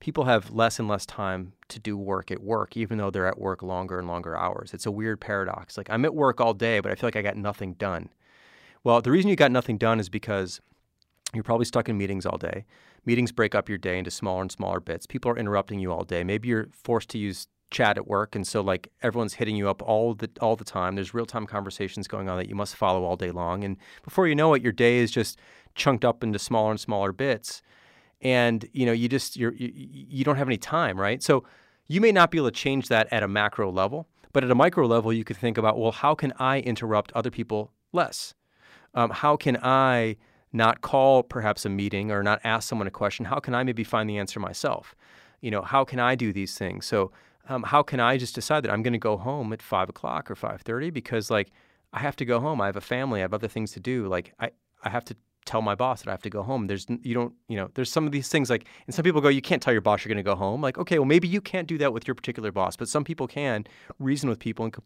people 0.00 0.24
have 0.24 0.50
less 0.50 0.80
and 0.80 0.88
less 0.88 1.06
time 1.06 1.52
to 1.68 1.78
do 1.78 1.96
work 1.96 2.32
at 2.32 2.42
work, 2.42 2.76
even 2.76 2.98
though 2.98 3.10
they're 3.10 3.28
at 3.28 3.38
work 3.38 3.62
longer 3.62 4.00
and 4.00 4.08
longer 4.08 4.36
hours. 4.36 4.74
It's 4.74 4.84
a 4.84 4.90
weird 4.90 5.20
paradox. 5.20 5.76
Like 5.76 5.88
I'm 5.90 6.04
at 6.04 6.12
work 6.12 6.40
all 6.40 6.54
day, 6.54 6.80
but 6.80 6.90
I 6.90 6.96
feel 6.96 7.06
like 7.06 7.16
I 7.16 7.22
got 7.22 7.36
nothing 7.36 7.74
done. 7.74 8.08
Well, 8.82 9.00
the 9.00 9.12
reason 9.12 9.30
you 9.30 9.36
got 9.36 9.52
nothing 9.52 9.78
done 9.78 10.00
is 10.00 10.08
because 10.08 10.60
you're 11.32 11.44
probably 11.44 11.66
stuck 11.66 11.88
in 11.88 11.96
meetings 11.96 12.26
all 12.26 12.38
day. 12.38 12.64
Meetings 13.08 13.32
break 13.32 13.54
up 13.54 13.70
your 13.70 13.78
day 13.78 13.98
into 13.98 14.10
smaller 14.10 14.42
and 14.42 14.52
smaller 14.52 14.80
bits. 14.80 15.06
People 15.06 15.30
are 15.30 15.38
interrupting 15.38 15.80
you 15.80 15.90
all 15.90 16.04
day. 16.04 16.22
Maybe 16.22 16.48
you're 16.48 16.68
forced 16.74 17.08
to 17.10 17.18
use 17.18 17.46
chat 17.70 17.96
at 17.96 18.06
work 18.06 18.34
and 18.34 18.46
so 18.46 18.60
like 18.60 18.90
everyone's 19.02 19.32
hitting 19.32 19.56
you 19.56 19.66
up 19.66 19.80
all 19.80 20.12
the 20.12 20.28
all 20.42 20.56
the 20.56 20.64
time. 20.64 20.94
There's 20.94 21.14
real-time 21.14 21.46
conversations 21.46 22.06
going 22.06 22.28
on 22.28 22.36
that 22.36 22.50
you 22.50 22.54
must 22.54 22.76
follow 22.76 23.04
all 23.04 23.16
day 23.16 23.30
long 23.30 23.64
and 23.64 23.78
before 24.02 24.28
you 24.28 24.34
know 24.34 24.52
it 24.52 24.62
your 24.62 24.72
day 24.72 24.98
is 24.98 25.10
just 25.10 25.38
chunked 25.74 26.04
up 26.04 26.22
into 26.22 26.38
smaller 26.38 26.70
and 26.70 26.78
smaller 26.80 27.12
bits 27.12 27.62
and 28.20 28.68
you 28.72 28.84
know 28.84 28.92
you 28.92 29.08
just 29.08 29.38
you're, 29.38 29.54
you 29.54 29.70
you 29.74 30.22
don't 30.22 30.36
have 30.36 30.48
any 30.48 30.58
time, 30.58 31.00
right? 31.00 31.22
So 31.22 31.44
you 31.86 32.02
may 32.02 32.12
not 32.12 32.30
be 32.30 32.36
able 32.36 32.50
to 32.50 32.54
change 32.54 32.88
that 32.88 33.08
at 33.10 33.22
a 33.22 33.28
macro 33.28 33.72
level, 33.72 34.06
but 34.34 34.44
at 34.44 34.50
a 34.50 34.54
micro 34.54 34.86
level, 34.86 35.14
you 35.14 35.24
could 35.24 35.38
think 35.38 35.56
about, 35.56 35.78
well, 35.78 35.92
how 35.92 36.14
can 36.14 36.34
I 36.38 36.60
interrupt 36.60 37.10
other 37.12 37.30
people 37.30 37.72
less? 37.90 38.34
Um, 38.94 39.08
how 39.10 39.36
can 39.36 39.56
I 39.62 40.16
not 40.52 40.80
call 40.80 41.22
perhaps 41.22 41.64
a 41.64 41.68
meeting 41.68 42.10
or 42.10 42.22
not 42.22 42.40
ask 42.44 42.68
someone 42.68 42.86
a 42.86 42.90
question? 42.90 43.26
How 43.26 43.38
can 43.38 43.54
I 43.54 43.62
maybe 43.64 43.84
find 43.84 44.08
the 44.08 44.18
answer 44.18 44.40
myself? 44.40 44.94
You 45.40 45.50
know, 45.50 45.62
how 45.62 45.84
can 45.84 46.00
I 46.00 46.14
do 46.14 46.32
these 46.32 46.56
things? 46.56 46.86
So 46.86 47.12
um, 47.48 47.62
how 47.62 47.82
can 47.82 48.00
I 48.00 48.16
just 48.16 48.34
decide 48.34 48.62
that 48.64 48.72
I'm 48.72 48.82
going 48.82 48.92
to 48.92 48.98
go 48.98 49.16
home 49.16 49.52
at 49.52 49.62
five 49.62 49.88
o'clock 49.88 50.30
or 50.30 50.34
five 50.34 50.62
thirty 50.62 50.90
because 50.90 51.30
like 51.30 51.50
I 51.92 52.00
have 52.00 52.16
to 52.16 52.24
go 52.24 52.40
home. 52.40 52.60
I 52.60 52.66
have 52.66 52.76
a 52.76 52.82
family. 52.82 53.20
I 53.20 53.22
have 53.22 53.34
other 53.34 53.48
things 53.48 53.72
to 53.72 53.80
do. 53.80 54.06
Like 54.06 54.34
I, 54.38 54.50
I 54.84 54.90
have 54.90 55.04
to 55.06 55.16
tell 55.46 55.62
my 55.62 55.74
boss 55.74 56.02
that 56.02 56.10
I 56.10 56.12
have 56.12 56.22
to 56.22 56.30
go 56.30 56.42
home. 56.42 56.66
There's 56.66 56.86
you 57.02 57.14
don't 57.14 57.32
you 57.48 57.56
know 57.56 57.70
there's 57.74 57.90
some 57.90 58.04
of 58.04 58.12
these 58.12 58.28
things 58.28 58.50
like 58.50 58.66
and 58.86 58.94
some 58.94 59.02
people 59.02 59.20
go 59.20 59.28
you 59.28 59.40
can't 59.40 59.62
tell 59.62 59.72
your 59.72 59.80
boss 59.80 60.04
you're 60.04 60.10
going 60.12 60.22
to 60.22 60.30
go 60.30 60.36
home. 60.36 60.60
Like 60.60 60.76
okay, 60.78 60.98
well 60.98 61.06
maybe 61.06 61.26
you 61.26 61.40
can't 61.40 61.66
do 61.66 61.78
that 61.78 61.92
with 61.92 62.06
your 62.06 62.14
particular 62.14 62.52
boss, 62.52 62.76
but 62.76 62.88
some 62.88 63.04
people 63.04 63.26
can 63.26 63.64
reason 63.98 64.28
with 64.28 64.38
people 64.38 64.64
and 64.64 64.76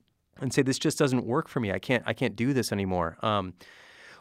and 0.40 0.52
say 0.52 0.62
this 0.62 0.78
just 0.78 0.98
doesn't 0.98 1.26
work 1.26 1.48
for 1.48 1.60
me. 1.60 1.72
I 1.72 1.78
can't 1.78 2.04
I 2.06 2.12
can't 2.12 2.36
do 2.36 2.52
this 2.52 2.70
anymore. 2.72 3.18
Um, 3.22 3.54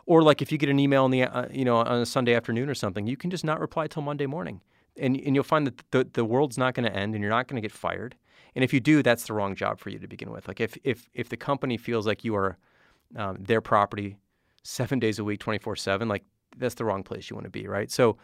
or 0.05 0.23
like 0.23 0.41
if 0.41 0.51
you 0.51 0.57
get 0.57 0.69
an 0.69 0.79
email 0.79 1.05
in 1.05 1.11
the 1.11 1.23
uh, 1.23 1.47
you 1.51 1.65
know 1.65 1.77
on 1.77 2.01
a 2.01 2.05
Sunday 2.05 2.33
afternoon 2.33 2.69
or 2.69 2.75
something, 2.75 3.07
you 3.07 3.17
can 3.17 3.29
just 3.29 3.43
not 3.43 3.59
reply 3.59 3.87
till 3.87 4.01
Monday 4.01 4.25
morning, 4.25 4.61
and 4.97 5.15
and 5.17 5.35
you'll 5.35 5.43
find 5.43 5.67
that 5.67 5.81
the 5.91 6.07
the 6.13 6.25
world's 6.25 6.57
not 6.57 6.73
going 6.73 6.85
to 6.89 6.95
end 6.95 7.15
and 7.15 7.21
you're 7.21 7.31
not 7.31 7.47
going 7.47 7.61
to 7.61 7.67
get 7.67 7.71
fired. 7.71 8.15
And 8.53 8.63
if 8.63 8.73
you 8.73 8.79
do, 8.79 9.01
that's 9.01 9.25
the 9.27 9.33
wrong 9.33 9.55
job 9.55 9.79
for 9.79 9.89
you 9.89 9.99
to 9.99 10.07
begin 10.07 10.31
with. 10.31 10.47
Like 10.47 10.59
if 10.59 10.77
if 10.83 11.09
if 11.13 11.29
the 11.29 11.37
company 11.37 11.77
feels 11.77 12.05
like 12.05 12.23
you 12.23 12.35
are 12.35 12.57
um, 13.15 13.37
their 13.39 13.61
property 13.61 14.17
seven 14.63 14.99
days 14.99 15.19
a 15.19 15.23
week, 15.23 15.39
24 15.39 15.75
7, 15.75 16.07
like 16.07 16.23
that's 16.57 16.75
the 16.75 16.85
wrong 16.85 17.03
place 17.03 17.29
you 17.29 17.35
want 17.35 17.45
to 17.45 17.51
be, 17.51 17.67
right? 17.67 17.89
So, 17.91 18.17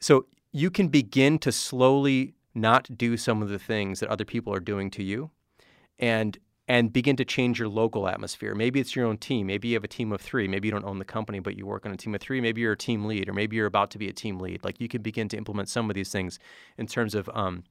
so 0.00 0.26
you 0.52 0.70
can 0.70 0.88
begin 0.88 1.38
to 1.40 1.52
slowly 1.52 2.34
not 2.54 2.88
do 2.96 3.16
some 3.16 3.42
of 3.42 3.48
the 3.48 3.58
things 3.58 4.00
that 4.00 4.08
other 4.08 4.24
people 4.24 4.52
are 4.54 4.60
doing 4.60 4.90
to 4.92 5.02
you. 5.02 5.30
And 5.98 6.38
and 6.68 6.92
begin 6.92 7.16
to 7.16 7.24
change 7.24 7.58
your 7.58 7.68
local 7.68 8.08
atmosphere. 8.08 8.54
Maybe 8.54 8.80
it's 8.80 8.96
your 8.96 9.06
own 9.06 9.18
team. 9.18 9.46
Maybe 9.46 9.68
you 9.68 9.74
have 9.74 9.84
a 9.84 9.88
team 9.88 10.12
of 10.12 10.20
three. 10.20 10.48
Maybe 10.48 10.68
you 10.68 10.72
don't 10.72 10.84
own 10.84 10.98
the 10.98 11.04
company, 11.04 11.38
but 11.38 11.56
you 11.56 11.64
work 11.64 11.86
on 11.86 11.92
a 11.92 11.96
team 11.96 12.14
of 12.14 12.20
three. 12.20 12.40
Maybe 12.40 12.60
you're 12.60 12.72
a 12.72 12.76
team 12.76 13.04
lead, 13.04 13.28
or 13.28 13.32
maybe 13.32 13.56
you're 13.56 13.66
about 13.66 13.90
to 13.92 13.98
be 13.98 14.08
a 14.08 14.12
team 14.12 14.38
lead. 14.40 14.64
Like 14.64 14.80
you 14.80 14.88
can 14.88 15.02
begin 15.02 15.28
to 15.28 15.36
implement 15.36 15.68
some 15.68 15.88
of 15.90 15.94
these 15.94 16.10
things 16.10 16.38
in 16.76 16.86
terms 16.86 17.14
of 17.14 17.30
um, 17.32 17.62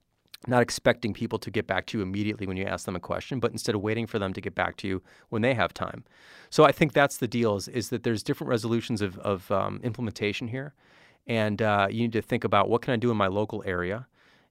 not 0.48 0.62
expecting 0.62 1.14
people 1.14 1.40
to 1.40 1.52
get 1.52 1.68
back 1.68 1.86
to 1.88 1.98
you 1.98 2.04
immediately 2.04 2.48
when 2.48 2.56
you 2.56 2.66
ask 2.66 2.86
them 2.86 2.96
a 2.96 3.00
question, 3.00 3.40
but 3.40 3.52
instead 3.52 3.76
of 3.76 3.82
waiting 3.82 4.08
for 4.08 4.20
them 4.20 4.32
to 4.34 4.42
get 4.42 4.56
back 4.56 4.78
to 4.78 4.88
you 4.88 5.02
when 5.30 5.42
they 5.42 5.54
have 5.54 5.74
time. 5.74 6.04
So 6.50 6.64
I 6.64 6.72
think 6.72 6.94
that's 6.94 7.18
the 7.18 7.28
deal 7.28 7.56
is, 7.56 7.68
is 7.68 7.90
that 7.90 8.04
there's 8.04 8.24
different 8.24 8.50
resolutions 8.50 9.02
of, 9.02 9.18
of 9.20 9.52
um, 9.52 9.82
implementation 9.84 10.48
here. 10.48 10.74
And 11.28 11.62
uh, 11.62 11.88
you 11.90 12.02
need 12.02 12.14
to 12.14 12.22
think 12.22 12.44
about 12.44 12.70
what 12.70 12.82
can 12.82 12.94
I 12.94 12.98
do 12.98 13.12
in 13.12 13.18
my 13.18 13.28
local 13.28 13.64
area 13.66 14.08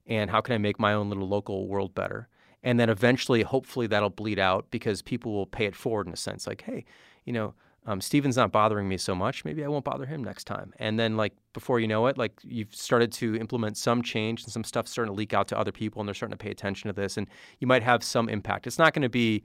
and 0.07 0.31
how 0.31 0.41
can 0.41 0.55
I 0.55 0.59
make 0.59 0.79
my 0.79 0.93
own 0.93 1.09
little 1.09 1.29
local 1.29 1.69
world 1.69 1.95
better 1.95 2.29
and 2.65 2.81
then 2.81 2.91
eventually, 2.91 3.43
hopefully, 3.43 3.87
that'll 3.87 4.11
bleed 4.11 4.39
out 4.39 4.67
because 4.71 5.03
people 5.03 5.33
will 5.33 5.47
pay 5.47 5.67
it 5.67 5.77
forward 5.77 6.07
in 6.07 6.13
a 6.13 6.17
sense. 6.17 6.47
Like, 6.47 6.63
hey, 6.63 6.85
you 7.25 7.33
know, 7.33 7.55
um, 7.87 8.01
Stephen's 8.01 8.39
not 8.39 8.51
bothering 8.51 8.89
me 8.89 8.97
so 8.97 9.15
much. 9.15 9.45
Maybe 9.45 9.63
I 9.63 9.69
won't 9.69 9.85
bother 9.85 10.07
him 10.07 10.25
next 10.25 10.45
time. 10.45 10.73
And 10.79 10.99
then, 10.99 11.17
like 11.19 11.35
before 11.53 11.79
you 11.79 11.87
know 11.87 12.07
it, 12.07 12.17
like 12.17 12.33
you've 12.43 12.75
started 12.75 13.13
to 13.13 13.37
implement 13.37 13.77
some 13.77 14.03
change 14.03 14.43
and 14.43 14.53
some 14.53 14.65
stuff 14.65 14.89
starting 14.89 15.13
to 15.13 15.17
leak 15.17 15.35
out 15.35 15.47
to 15.49 15.59
other 15.59 15.73
people, 15.73 16.01
and 16.01 16.09
they're 16.09 16.15
starting 16.15 16.37
to 16.37 16.43
pay 16.43 16.51
attention 16.51 16.89
to 16.89 16.95
this, 16.95 17.19
and 17.19 17.29
you 17.61 17.67
might 17.67 17.83
have 17.83 18.03
some 18.03 18.31
impact. 18.31 18.67
It's 18.67 18.79
not 18.79 18.95
going 18.95 19.03
to 19.03 19.11
be 19.11 19.45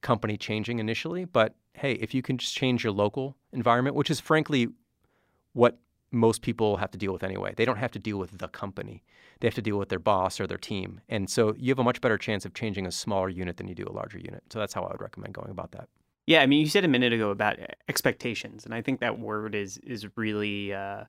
company 0.00 0.36
changing 0.36 0.78
initially, 0.78 1.24
but 1.24 1.56
hey, 1.74 1.94
if 1.94 2.14
you 2.14 2.22
can 2.22 2.38
just 2.38 2.54
change 2.54 2.84
your 2.84 2.92
local 2.92 3.36
environment, 3.52 3.96
which 3.96 4.10
is 4.10 4.20
frankly 4.20 4.68
what 5.52 5.78
most 6.12 6.42
people 6.42 6.76
have 6.78 6.90
to 6.90 6.98
deal 6.98 7.12
with 7.12 7.22
anyway. 7.22 7.54
They 7.56 7.64
don't 7.64 7.76
have 7.76 7.92
to 7.92 7.98
deal 7.98 8.18
with 8.18 8.38
the 8.38 8.48
company. 8.48 9.02
They 9.40 9.46
have 9.46 9.54
to 9.54 9.62
deal 9.62 9.78
with 9.78 9.88
their 9.88 9.98
boss 9.98 10.40
or 10.40 10.46
their 10.46 10.58
team. 10.58 11.00
And 11.08 11.30
so 11.30 11.54
you 11.56 11.70
have 11.70 11.78
a 11.78 11.84
much 11.84 12.00
better 12.00 12.18
chance 12.18 12.44
of 12.44 12.54
changing 12.54 12.86
a 12.86 12.92
smaller 12.92 13.28
unit 13.28 13.56
than 13.56 13.68
you 13.68 13.74
do 13.74 13.86
a 13.88 13.92
larger 13.92 14.18
unit. 14.18 14.42
So 14.50 14.58
that's 14.58 14.74
how 14.74 14.82
I 14.82 14.92
would 14.92 15.00
recommend 15.00 15.34
going 15.34 15.50
about 15.50 15.72
that. 15.72 15.88
Yeah, 16.26 16.42
I 16.42 16.46
mean, 16.46 16.60
you 16.60 16.68
said 16.68 16.84
a 16.84 16.88
minute 16.88 17.12
ago 17.12 17.30
about 17.30 17.58
expectations, 17.88 18.64
and 18.64 18.74
I 18.74 18.82
think 18.82 19.00
that 19.00 19.18
word 19.18 19.54
is 19.54 19.78
is 19.78 20.06
really 20.16 20.72
uh, 20.72 21.04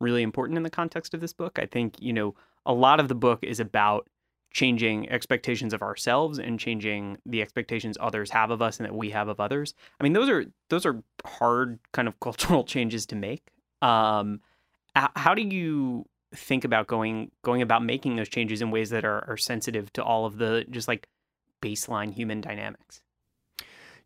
really 0.00 0.22
important 0.22 0.56
in 0.56 0.62
the 0.62 0.70
context 0.70 1.14
of 1.14 1.20
this 1.20 1.32
book. 1.32 1.58
I 1.58 1.66
think 1.66 1.96
you 1.98 2.12
know 2.12 2.34
a 2.64 2.72
lot 2.72 3.00
of 3.00 3.08
the 3.08 3.14
book 3.14 3.40
is 3.42 3.58
about 3.58 4.08
changing 4.52 5.08
expectations 5.10 5.72
of 5.72 5.82
ourselves 5.82 6.38
and 6.38 6.60
changing 6.60 7.16
the 7.24 7.40
expectations 7.40 7.96
others 8.00 8.30
have 8.30 8.50
of 8.50 8.60
us 8.60 8.78
and 8.78 8.86
that 8.86 8.94
we 8.94 9.10
have 9.10 9.28
of 9.28 9.40
others. 9.40 9.74
I 9.98 10.04
mean, 10.04 10.12
those 10.12 10.28
are 10.28 10.44
those 10.68 10.86
are 10.86 11.02
hard 11.24 11.78
kind 11.92 12.06
of 12.06 12.20
cultural 12.20 12.64
changes 12.64 13.06
to 13.06 13.16
make. 13.16 13.51
Um, 13.82 14.40
how 14.94 15.34
do 15.34 15.42
you 15.42 16.06
think 16.34 16.64
about 16.64 16.86
going 16.86 17.30
going 17.42 17.62
about 17.62 17.84
making 17.84 18.16
those 18.16 18.28
changes 18.28 18.62
in 18.62 18.70
ways 18.70 18.90
that 18.90 19.04
are, 19.04 19.28
are 19.28 19.36
sensitive 19.36 19.92
to 19.92 20.02
all 20.02 20.24
of 20.24 20.38
the 20.38 20.64
just 20.70 20.88
like 20.88 21.08
baseline 21.60 22.12
human 22.12 22.40
dynamics? 22.40 23.02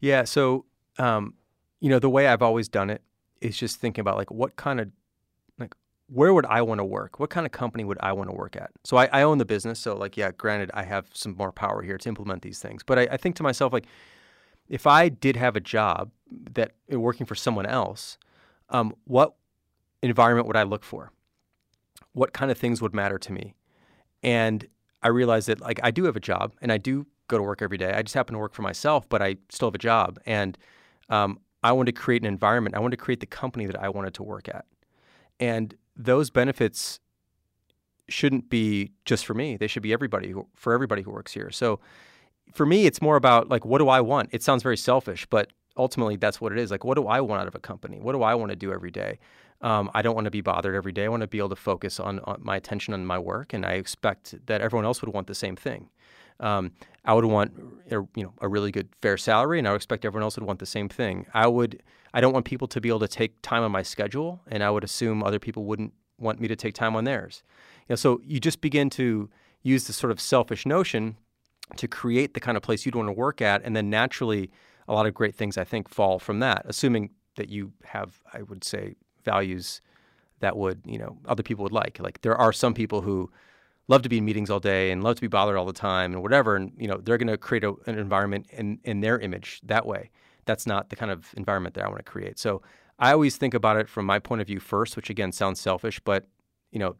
Yeah. 0.00 0.24
So, 0.24 0.64
um, 0.98 1.34
you 1.80 1.88
know, 1.88 1.98
the 1.98 2.10
way 2.10 2.26
I've 2.26 2.42
always 2.42 2.68
done 2.68 2.90
it 2.90 3.02
is 3.40 3.56
just 3.56 3.80
thinking 3.80 4.00
about 4.00 4.16
like 4.16 4.30
what 4.30 4.56
kind 4.56 4.80
of 4.80 4.90
like 5.58 5.74
where 6.08 6.32
would 6.32 6.46
I 6.46 6.62
want 6.62 6.78
to 6.78 6.84
work? 6.84 7.18
What 7.18 7.30
kind 7.30 7.46
of 7.46 7.52
company 7.52 7.84
would 7.84 7.98
I 8.00 8.12
want 8.12 8.30
to 8.30 8.36
work 8.36 8.56
at? 8.56 8.70
So 8.84 8.96
I, 8.96 9.06
I, 9.12 9.22
own 9.22 9.38
the 9.38 9.44
business. 9.44 9.80
So 9.80 9.96
like, 9.96 10.16
yeah, 10.16 10.30
granted, 10.30 10.70
I 10.72 10.84
have 10.84 11.06
some 11.12 11.34
more 11.36 11.52
power 11.52 11.82
here 11.82 11.98
to 11.98 12.08
implement 12.08 12.42
these 12.42 12.60
things. 12.60 12.82
But 12.84 12.98
I, 12.98 13.02
I 13.12 13.16
think 13.16 13.34
to 13.36 13.42
myself, 13.42 13.72
like, 13.72 13.86
if 14.68 14.86
I 14.86 15.08
did 15.08 15.36
have 15.36 15.56
a 15.56 15.60
job 15.60 16.10
that 16.52 16.72
working 16.88 17.26
for 17.26 17.34
someone 17.34 17.66
else, 17.66 18.18
um, 18.70 18.94
what 19.04 19.36
environment 20.02 20.46
would 20.46 20.56
I 20.56 20.62
look 20.62 20.84
for? 20.84 21.10
What 22.12 22.32
kind 22.32 22.50
of 22.50 22.58
things 22.58 22.80
would 22.80 22.94
matter 22.94 23.18
to 23.18 23.32
me? 23.32 23.54
And 24.22 24.66
I 25.02 25.08
realized 25.08 25.48
that 25.48 25.60
like 25.60 25.80
I 25.82 25.90
do 25.90 26.04
have 26.04 26.16
a 26.16 26.20
job 26.20 26.52
and 26.60 26.72
I 26.72 26.78
do 26.78 27.06
go 27.28 27.36
to 27.36 27.42
work 27.42 27.62
every 27.62 27.78
day. 27.78 27.92
I 27.92 28.02
just 28.02 28.14
happen 28.14 28.34
to 28.34 28.38
work 28.38 28.54
for 28.54 28.62
myself, 28.62 29.08
but 29.08 29.20
I 29.22 29.36
still 29.48 29.68
have 29.68 29.74
a 29.74 29.78
job. 29.78 30.18
And 30.26 30.56
um, 31.08 31.40
I 31.62 31.72
wanted 31.72 31.94
to 31.94 32.00
create 32.00 32.22
an 32.22 32.28
environment. 32.28 32.74
I 32.74 32.78
wanted 32.78 32.96
to 32.98 33.04
create 33.04 33.20
the 33.20 33.26
company 33.26 33.66
that 33.66 33.80
I 33.80 33.88
wanted 33.88 34.14
to 34.14 34.22
work 34.22 34.48
at. 34.48 34.64
And 35.40 35.74
those 35.96 36.30
benefits 36.30 37.00
shouldn't 38.08 38.48
be 38.48 38.92
just 39.04 39.26
for 39.26 39.34
me. 39.34 39.56
They 39.56 39.66
should 39.66 39.82
be 39.82 39.92
everybody 39.92 40.30
who, 40.30 40.46
for 40.54 40.72
everybody 40.72 41.02
who 41.02 41.10
works 41.10 41.32
here. 41.32 41.50
So 41.50 41.80
for 42.52 42.64
me, 42.64 42.86
it's 42.86 43.02
more 43.02 43.16
about 43.16 43.48
like, 43.48 43.64
what 43.64 43.78
do 43.78 43.88
I 43.88 44.00
want? 44.00 44.30
It 44.32 44.42
sounds 44.42 44.62
very 44.62 44.76
selfish, 44.76 45.26
but 45.26 45.52
ultimately 45.76 46.16
that's 46.16 46.40
what 46.40 46.52
it 46.52 46.58
is. 46.58 46.70
Like, 46.70 46.84
what 46.84 46.94
do 46.94 47.06
I 47.06 47.20
want 47.20 47.40
out 47.42 47.48
of 47.48 47.54
a 47.54 47.60
company? 47.60 47.98
What 48.00 48.12
do 48.12 48.22
I 48.22 48.34
want 48.34 48.50
to 48.50 48.56
do 48.56 48.72
every 48.72 48.90
day? 48.90 49.18
Um, 49.62 49.90
I 49.94 50.02
don't 50.02 50.14
want 50.14 50.26
to 50.26 50.30
be 50.30 50.40
bothered 50.40 50.74
every 50.74 50.92
day. 50.92 51.04
I 51.04 51.08
want 51.08 51.22
to 51.22 51.26
be 51.26 51.38
able 51.38 51.48
to 51.50 51.56
focus 51.56 51.98
on, 51.98 52.20
on, 52.20 52.40
my 52.42 52.56
attention 52.56 52.92
on 52.94 53.06
my 53.06 53.18
work, 53.18 53.52
and 53.52 53.64
I 53.64 53.72
expect 53.72 54.34
that 54.46 54.60
everyone 54.60 54.84
else 54.84 55.00
would 55.02 55.12
want 55.12 55.26
the 55.26 55.34
same 55.34 55.56
thing. 55.56 55.88
Um, 56.40 56.72
I 57.04 57.14
would 57.14 57.24
want 57.24 57.52
a, 57.90 57.94
you 57.94 58.24
know 58.24 58.34
a 58.40 58.48
really 58.48 58.70
good 58.70 58.88
fair 59.00 59.16
salary, 59.16 59.58
and 59.58 59.66
I 59.66 59.70
would 59.70 59.76
expect 59.76 60.04
everyone 60.04 60.24
else 60.24 60.36
would 60.36 60.46
want 60.46 60.58
the 60.58 60.66
same 60.66 60.88
thing. 60.88 61.26
I 61.32 61.46
would 61.46 61.82
I 62.12 62.20
don't 62.20 62.32
want 62.32 62.44
people 62.44 62.68
to 62.68 62.80
be 62.80 62.88
able 62.88 63.00
to 63.00 63.08
take 63.08 63.40
time 63.42 63.62
on 63.62 63.72
my 63.72 63.82
schedule, 63.82 64.40
and 64.48 64.62
I 64.62 64.70
would 64.70 64.84
assume 64.84 65.22
other 65.22 65.38
people 65.38 65.64
wouldn't 65.64 65.94
want 66.18 66.40
me 66.40 66.48
to 66.48 66.56
take 66.56 66.74
time 66.74 66.96
on 66.96 67.04
theirs. 67.04 67.42
You 67.88 67.92
know, 67.92 67.96
so 67.96 68.20
you 68.24 68.40
just 68.40 68.60
begin 68.60 68.90
to 68.90 69.30
use 69.62 69.86
this 69.86 69.96
sort 69.96 70.10
of 70.10 70.20
selfish 70.20 70.66
notion 70.66 71.16
to 71.76 71.88
create 71.88 72.34
the 72.34 72.40
kind 72.40 72.56
of 72.56 72.62
place 72.62 72.86
you'd 72.86 72.94
want 72.94 73.08
to 73.08 73.12
work 73.12 73.40
at, 73.40 73.62
and 73.64 73.74
then 73.74 73.90
naturally, 73.90 74.50
a 74.88 74.92
lot 74.92 75.06
of 75.06 75.14
great 75.14 75.34
things 75.34 75.58
I 75.58 75.64
think 75.64 75.88
fall 75.88 76.18
from 76.18 76.38
that, 76.40 76.62
assuming 76.66 77.10
that 77.36 77.48
you 77.48 77.72
have, 77.84 78.20
I 78.32 78.42
would 78.42 78.62
say, 78.62 78.94
values 79.26 79.82
that 80.40 80.56
would 80.56 80.80
you 80.86 80.98
know 80.98 81.18
other 81.26 81.42
people 81.42 81.62
would 81.64 81.72
like. 81.72 82.00
Like 82.00 82.22
there 82.22 82.36
are 82.36 82.52
some 82.52 82.72
people 82.72 83.02
who 83.02 83.30
love 83.88 84.02
to 84.02 84.08
be 84.08 84.18
in 84.18 84.24
meetings 84.24 84.48
all 84.50 84.60
day 84.60 84.90
and 84.90 85.04
love 85.04 85.16
to 85.16 85.20
be 85.20 85.28
bothered 85.28 85.56
all 85.56 85.66
the 85.66 85.80
time 85.92 86.14
and 86.14 86.22
whatever, 86.22 86.56
and 86.56 86.72
you 86.78 86.88
know 86.88 86.96
they're 86.96 87.18
going 87.18 87.28
to 87.28 87.36
create 87.36 87.64
a, 87.64 87.74
an 87.86 87.98
environment 87.98 88.46
in 88.50 88.78
in 88.84 89.00
their 89.00 89.18
image 89.18 89.60
that 89.64 89.84
way. 89.84 90.10
That's 90.46 90.66
not 90.66 90.88
the 90.88 90.96
kind 90.96 91.10
of 91.10 91.34
environment 91.36 91.74
that 91.74 91.84
I 91.84 91.88
want 91.88 91.98
to 91.98 92.10
create. 92.10 92.38
So 92.38 92.62
I 92.98 93.12
always 93.12 93.36
think 93.36 93.52
about 93.52 93.76
it 93.76 93.88
from 93.88 94.06
my 94.06 94.18
point 94.18 94.40
of 94.40 94.46
view 94.46 94.60
first, 94.60 94.96
which 94.96 95.10
again 95.10 95.32
sounds 95.32 95.60
selfish, 95.60 96.00
but 96.00 96.26
you 96.70 96.78
know 96.78 96.96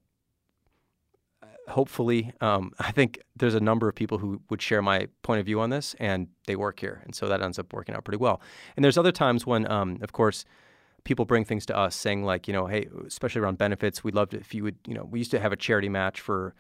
hopefully, 1.69 2.33
um, 2.41 2.73
I 2.79 2.91
think 2.93 3.21
there's 3.37 3.55
a 3.55 3.61
number 3.61 3.89
of 3.89 3.95
people 3.95 4.19
who 4.19 4.41
would 4.51 4.63
share 4.63 4.83
my 4.83 5.09
point 5.23 5.41
of 5.41 5.47
view 5.47 5.61
on 5.61 5.71
this, 5.71 5.95
and 5.99 6.29
they 6.47 6.57
work 6.57 6.81
here, 6.81 7.03
and 7.05 7.15
so 7.15 7.29
that 7.29 7.43
ends 7.43 7.59
up 7.59 7.73
working 7.73 7.95
out 7.95 8.05
pretty 8.05 8.19
well. 8.19 8.41
And 8.77 8.85
there's 8.85 8.99
other 8.99 9.13
times 9.13 9.47
when, 9.47 9.71
um, 9.71 9.99
of 10.03 10.13
course, 10.13 10.45
people 11.07 11.25
bring 11.25 11.45
things 11.45 11.65
to 11.65 11.77
us 11.77 11.95
saying 11.95 12.25
like, 12.25 12.49
you 12.49 12.53
know, 12.53 12.67
hey, 12.67 12.89
especially 13.07 13.41
around 13.41 13.57
benefits, 13.57 14.03
we'd 14.03 14.17
love 14.17 14.29
to 14.31 14.39
if 14.39 14.53
you 14.53 14.65
would, 14.65 14.77
you 14.87 14.95
know, 14.95 15.05
we 15.05 15.21
used 15.21 15.31
to 15.31 15.39
have 15.39 15.53
a 15.53 15.57
charity 15.57 15.89
match 15.89 16.21
for 16.21 16.53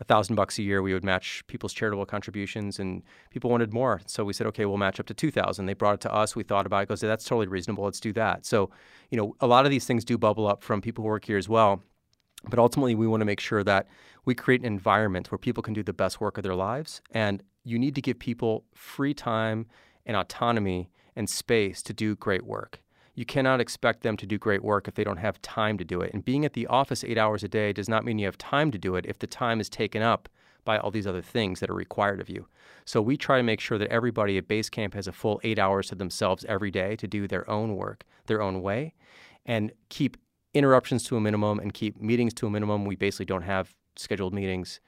a 0.00 0.04
thousand 0.04 0.36
bucks 0.36 0.58
a 0.58 0.62
year. 0.62 0.80
We 0.80 0.94
would 0.94 1.04
match 1.04 1.44
people's 1.46 1.74
charitable 1.74 2.06
contributions, 2.06 2.78
and 2.78 3.02
people 3.28 3.50
wanted 3.50 3.74
more. 3.74 4.00
So 4.06 4.24
we 4.24 4.32
said, 4.32 4.46
okay, 4.46 4.64
we'll 4.64 4.78
match 4.78 4.98
up 4.98 5.06
to 5.08 5.14
two 5.14 5.30
thousand. 5.30 5.66
They 5.66 5.74
brought 5.74 5.96
it 5.96 6.00
to 6.00 6.12
us. 6.12 6.34
We 6.34 6.42
thought 6.42 6.64
about 6.64 6.82
it. 6.82 6.88
Goes, 6.88 7.02
that's 7.02 7.26
totally 7.26 7.46
reasonable. 7.46 7.84
Let's 7.84 8.00
do 8.00 8.12
that. 8.14 8.46
So, 8.46 8.70
you 9.10 9.18
know, 9.18 9.36
a 9.40 9.46
lot 9.46 9.66
of 9.66 9.70
these 9.70 9.84
things 9.84 10.02
do 10.02 10.16
bubble 10.16 10.46
up 10.46 10.62
from 10.64 10.80
people 10.80 11.04
who 11.04 11.08
work 11.08 11.26
here 11.26 11.36
as 11.36 11.48
well. 11.48 11.82
But 12.48 12.58
ultimately, 12.58 12.94
we 12.94 13.06
want 13.06 13.20
to 13.20 13.26
make 13.26 13.40
sure 13.40 13.62
that 13.64 13.86
we 14.24 14.34
create 14.34 14.62
an 14.62 14.66
environment 14.66 15.30
where 15.30 15.38
people 15.38 15.62
can 15.62 15.74
do 15.74 15.82
the 15.82 15.92
best 15.92 16.22
work 16.22 16.38
of 16.38 16.42
their 16.42 16.54
lives. 16.54 17.02
And 17.10 17.42
you 17.64 17.78
need 17.78 17.94
to 17.96 18.00
give 18.00 18.18
people 18.18 18.64
free 18.74 19.12
time 19.12 19.66
and 20.06 20.16
autonomy 20.16 20.90
and 21.14 21.28
space 21.28 21.82
to 21.82 21.92
do 21.92 22.16
great 22.16 22.46
work 22.46 22.80
you 23.20 23.26
cannot 23.26 23.60
expect 23.60 24.00
them 24.00 24.16
to 24.16 24.24
do 24.24 24.38
great 24.38 24.64
work 24.64 24.88
if 24.88 24.94
they 24.94 25.04
don't 25.04 25.18
have 25.18 25.42
time 25.42 25.76
to 25.76 25.84
do 25.84 26.00
it. 26.00 26.10
And 26.14 26.24
being 26.24 26.46
at 26.46 26.54
the 26.54 26.66
office 26.68 27.04
eight 27.04 27.18
hours 27.18 27.44
a 27.44 27.48
day 27.48 27.70
does 27.70 27.86
not 27.86 28.02
mean 28.02 28.18
you 28.18 28.24
have 28.24 28.38
time 28.38 28.70
to 28.70 28.78
do 28.78 28.94
it 28.94 29.04
if 29.04 29.18
the 29.18 29.26
time 29.26 29.60
is 29.60 29.68
taken 29.68 30.00
up 30.00 30.26
by 30.64 30.78
all 30.78 30.90
these 30.90 31.06
other 31.06 31.20
things 31.20 31.60
that 31.60 31.68
are 31.68 31.74
required 31.74 32.22
of 32.22 32.30
you. 32.30 32.48
So 32.86 33.02
we 33.02 33.18
try 33.18 33.36
to 33.36 33.42
make 33.42 33.60
sure 33.60 33.76
that 33.76 33.90
everybody 33.90 34.38
at 34.38 34.48
Basecamp 34.48 34.94
has 34.94 35.06
a 35.06 35.12
full 35.12 35.38
eight 35.44 35.58
hours 35.58 35.88
to 35.88 35.96
themselves 35.96 36.46
every 36.48 36.70
day 36.70 36.96
to 36.96 37.06
do 37.06 37.28
their 37.28 37.48
own 37.50 37.76
work, 37.76 38.04
their 38.24 38.40
own 38.40 38.62
way, 38.62 38.94
and 39.44 39.70
keep 39.90 40.16
interruptions 40.54 41.04
to 41.04 41.18
a 41.18 41.20
minimum 41.20 41.58
and 41.58 41.74
keep 41.74 42.00
meetings 42.00 42.32
to 42.32 42.46
a 42.46 42.50
minimum. 42.50 42.86
We 42.86 42.96
basically 42.96 43.26
don't 43.26 43.42
have 43.42 43.74
scheduled 43.96 44.32
meetings 44.32 44.80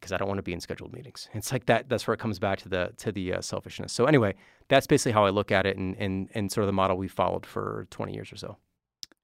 because 0.00 0.12
I 0.12 0.16
don't 0.16 0.28
want 0.28 0.38
to 0.38 0.42
be 0.42 0.52
in 0.52 0.60
scheduled 0.60 0.92
meetings. 0.92 1.28
It's 1.34 1.52
like 1.52 1.66
that. 1.66 1.88
That's 1.88 2.06
where 2.06 2.14
it 2.14 2.20
comes 2.20 2.38
back 2.38 2.58
to 2.60 2.68
the 2.68 2.92
to 2.98 3.12
the 3.12 3.34
uh, 3.34 3.40
selfishness. 3.40 3.92
So 3.92 4.06
anyway, 4.06 4.34
that's 4.68 4.86
basically 4.86 5.12
how 5.12 5.24
I 5.24 5.30
look 5.30 5.52
at 5.52 5.66
it, 5.66 5.76
and 5.76 5.96
and 5.96 6.28
and 6.34 6.50
sort 6.50 6.64
of 6.64 6.66
the 6.68 6.72
model 6.72 6.96
we 6.96 7.08
followed 7.08 7.46
for 7.46 7.86
20 7.90 8.14
years 8.14 8.32
or 8.32 8.36
so. 8.36 8.56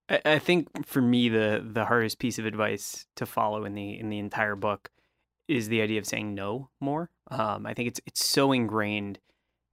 I, 0.08 0.20
I 0.24 0.38
think 0.38 0.86
for 0.86 1.00
me, 1.00 1.28
the 1.28 1.64
the 1.64 1.86
hardest 1.86 2.18
piece 2.18 2.38
of 2.38 2.46
advice 2.46 3.06
to 3.16 3.26
follow 3.26 3.64
in 3.64 3.74
the 3.74 3.98
in 3.98 4.10
the 4.10 4.18
entire 4.18 4.56
book 4.56 4.90
is 5.48 5.68
the 5.68 5.80
idea 5.80 5.98
of 5.98 6.06
saying 6.06 6.34
no 6.34 6.70
more. 6.80 7.10
Um, 7.30 7.66
I 7.66 7.74
think 7.74 7.88
it's 7.88 8.00
it's 8.06 8.24
so 8.24 8.52
ingrained 8.52 9.18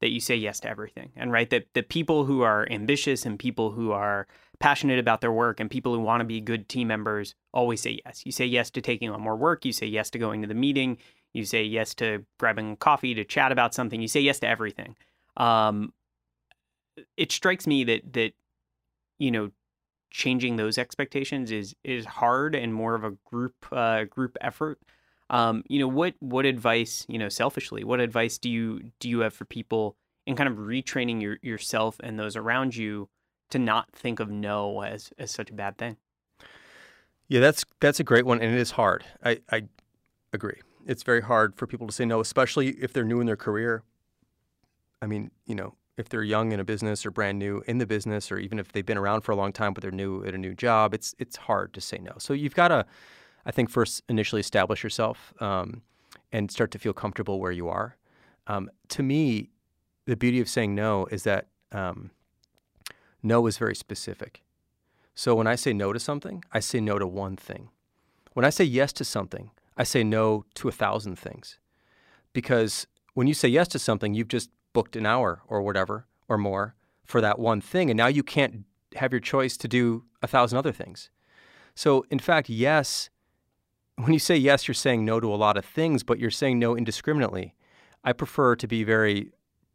that 0.01 0.12
you 0.12 0.20
say 0.20 0.36
yes 0.36 0.60
to 0.62 0.70
everything, 0.70 1.12
and 1.16 1.32
right 1.32 1.49
that 1.49 1.68
the 1.74 1.84
people 1.84 2.26
who 2.26 2.41
are 2.41 2.68
ambitious 2.70 3.26
and 3.26 3.38
people 3.38 3.72
who 3.72 3.91
are 3.91 4.28
passionate 4.64 4.97
about 4.97 5.20
their 5.20 5.34
work 5.34 5.59
and 5.59 5.70
people 5.70 5.93
who 5.93 5.99
want 5.99 6.22
to 6.22 6.24
be 6.24 6.39
good 6.39 6.70
team 6.70 6.88
members 6.88 7.36
always 7.53 7.82
say 7.82 7.99
yes. 8.05 8.22
You 8.26 8.32
say 8.32 8.45
yes 8.45 8.70
to 8.70 8.82
taking 8.82 9.09
on 9.09 9.20
more 9.20 9.36
work. 9.36 9.66
You 9.66 9.74
say 9.74 9.88
yes 9.88 10.09
to 10.11 10.18
going 10.18 10.41
to 10.41 10.47
the 10.47 10.53
meeting. 10.53 10.99
You 11.34 11.43
say 11.43 11.66
yes 11.66 11.93
to 11.95 12.24
grabbing 12.39 12.78
coffee 12.78 13.14
to 13.14 13.26
chat 13.26 13.51
about 13.51 13.74
something. 13.74 13.99
You 13.99 14.07
say 14.07 14.22
yes 14.22 14.39
to 14.39 14.47
everything. 14.47 14.95
Um, 15.36 15.91
it 17.18 17.34
strikes 17.34 17.68
me 17.68 17.84
that 17.84 18.14
that 18.14 18.32
you 19.20 19.32
know 19.32 19.51
changing 20.11 20.55
those 20.55 20.78
expectations 20.78 21.51
is 21.51 21.76
is 21.84 22.05
hard 22.05 22.55
and 22.55 22.74
more 22.74 22.95
of 22.95 23.03
a 23.03 23.18
group 23.26 23.55
uh, 23.74 24.05
group 24.05 24.38
effort. 24.39 24.80
Um, 25.30 25.66
you 25.68 25.80
know 25.80 25.89
what 25.89 26.14
what 26.22 26.45
advice 26.45 27.05
you 27.09 27.20
know 27.20 27.28
selfishly 27.28 27.84
what 27.84 27.99
advice 27.99 28.38
do 28.38 28.49
you 28.49 28.91
do 29.01 29.09
you 29.09 29.20
have 29.22 29.34
for 29.34 29.43
people 29.43 29.97
and 30.26 30.38
kind 30.38 30.47
of 30.47 30.55
retraining 30.55 31.22
your, 31.22 31.38
yourself 31.41 31.97
and 32.01 32.18
those 32.18 32.38
around 32.38 32.78
you 32.78 33.09
to 33.54 33.60
not 33.60 33.91
think 33.93 34.20
of 34.20 34.32
no 34.32 34.82
as, 34.82 35.14
as 35.20 35.30
such 35.30 35.51
a 35.51 35.54
bad 35.54 35.78
thing. 35.78 35.95
Yeah, 37.28 37.39
that's 37.39 37.64
that's 37.80 37.99
a 37.99 38.04
great 38.04 38.26
one, 38.26 38.41
and 38.41 38.54
it 38.54 38.60
is 38.60 38.72
hard. 38.72 39.06
I, 39.24 39.39
I 39.51 39.64
agree. 40.34 40.60
It's 40.88 41.04
very 41.04 41.22
hard 41.22 41.56
for 41.56 41.68
people 41.68 41.86
to 41.88 41.93
say 41.93 42.04
no, 42.04 42.20
especially 42.20 42.70
if 42.70 42.93
they're 42.93 43.06
new 43.06 43.20
in 43.22 43.28
their 43.28 43.38
career. 43.38 43.84
I 45.01 45.06
mean, 45.06 45.30
you 45.45 45.54
know, 45.54 45.76
if 45.97 46.10
they're 46.10 46.24
young 46.24 46.51
in 46.51 46.60
a 46.60 46.64
business 46.64 47.06
or 47.06 47.12
brand 47.12 47.38
new 47.38 47.64
in 47.68 47.78
the 47.78 47.86
business, 47.86 48.32
or 48.32 48.39
even 48.39 48.58
if 48.58 48.72
they've 48.72 48.86
been 48.86 48.97
around 48.97 49.22
for 49.22 49.32
a 49.32 49.36
long 49.36 49.54
time 49.54 49.74
but 49.74 49.84
they're 49.84 49.91
new 49.91 50.24
at 50.26 50.34
a 50.34 50.38
new 50.38 50.56
job, 50.56 50.93
it's 50.95 51.14
it's 51.20 51.38
hard 51.38 51.74
to 51.74 51.82
say 51.82 51.99
no. 51.99 52.14
So 52.18 52.34
you've 52.34 52.56
got 52.56 52.70
to, 52.70 52.86
I 53.45 53.51
think, 53.51 53.70
first 53.70 54.01
initially 54.10 54.39
establish 54.39 54.84
yourself 54.84 55.34
um, 55.39 55.84
and 56.32 56.49
start 56.49 56.72
to 56.72 56.80
feel 56.80 56.93
comfortable 56.93 57.39
where 57.39 57.51
you 57.51 57.70
are. 57.70 57.97
Um, 58.47 58.72
to 58.89 59.04
me, 59.04 59.51
the 60.06 60.18
beauty 60.18 60.41
of 60.41 60.49
saying 60.49 60.74
no 60.74 61.06
is 61.06 61.24
that 61.24 61.47
um, 61.72 62.10
no 63.24 63.47
is 63.47 63.57
very 63.57 63.76
specific. 63.76 64.43
So 65.15 65.34
when 65.36 65.47
I 65.47 65.55
say 65.55 65.74
no 65.74 65.93
to 65.93 65.99
something, 65.99 66.43
I 66.51 66.59
say 66.59 66.80
no 66.80 66.99
to 66.99 67.07
one 67.07 67.36
thing. 67.36 67.69
When 68.34 68.45
I 68.45 68.49
say 68.49 68.63
yes 68.63 68.91
to 68.93 69.05
something, 69.05 69.51
I 69.78 69.84
say 69.84 70.03
no 70.03 70.45
to 70.55 70.67
a 70.67 70.71
thousand 70.71 71.17
things. 71.17 71.57
Because 72.34 72.88
when 73.13 73.28
you 73.28 73.34
say 73.34 73.47
yes 73.47 73.67
to 73.69 73.80
something, 73.80 74.13
you've 74.13 74.28
just 74.28 74.49
booked 74.74 74.95
an 74.95 75.05
hour 75.05 75.41
or 75.47 75.61
whatever 75.61 76.07
or 76.28 76.38
more 76.38 76.76
for 77.05 77.21
that 77.21 77.39
one 77.39 77.61
thing. 77.61 77.89
And 77.89 77.97
now 77.97 78.07
you 78.07 78.24
can't 78.24 78.65
have 78.95 79.11
your 79.11 79.19
choice 79.19 79.55
to 79.57 79.67
do 79.67 80.03
a 80.21 80.28
thousand 80.28 80.57
other 80.57 80.71
things. 80.71 81.09
So, 81.76 82.05
in 82.09 82.19
fact, 82.19 82.49
yes, 82.49 83.09
when 83.95 84.13
you 84.13 84.19
say 84.19 84.36
yes, 84.36 84.67
you're 84.67 84.76
saying 84.76 85.05
no 85.05 85.19
to 85.19 85.32
a 85.32 85.36
lot 85.36 85.57
of 85.57 85.65
things, 85.65 86.03
but 86.03 86.19
you're 86.19 86.32
saying 86.32 86.59
no 86.59 86.76
indiscriminately. 86.76 87.55
I 88.03 88.13
prefer 88.13 88.55
to 88.55 88.67
be 88.67 88.84
very 88.84 89.32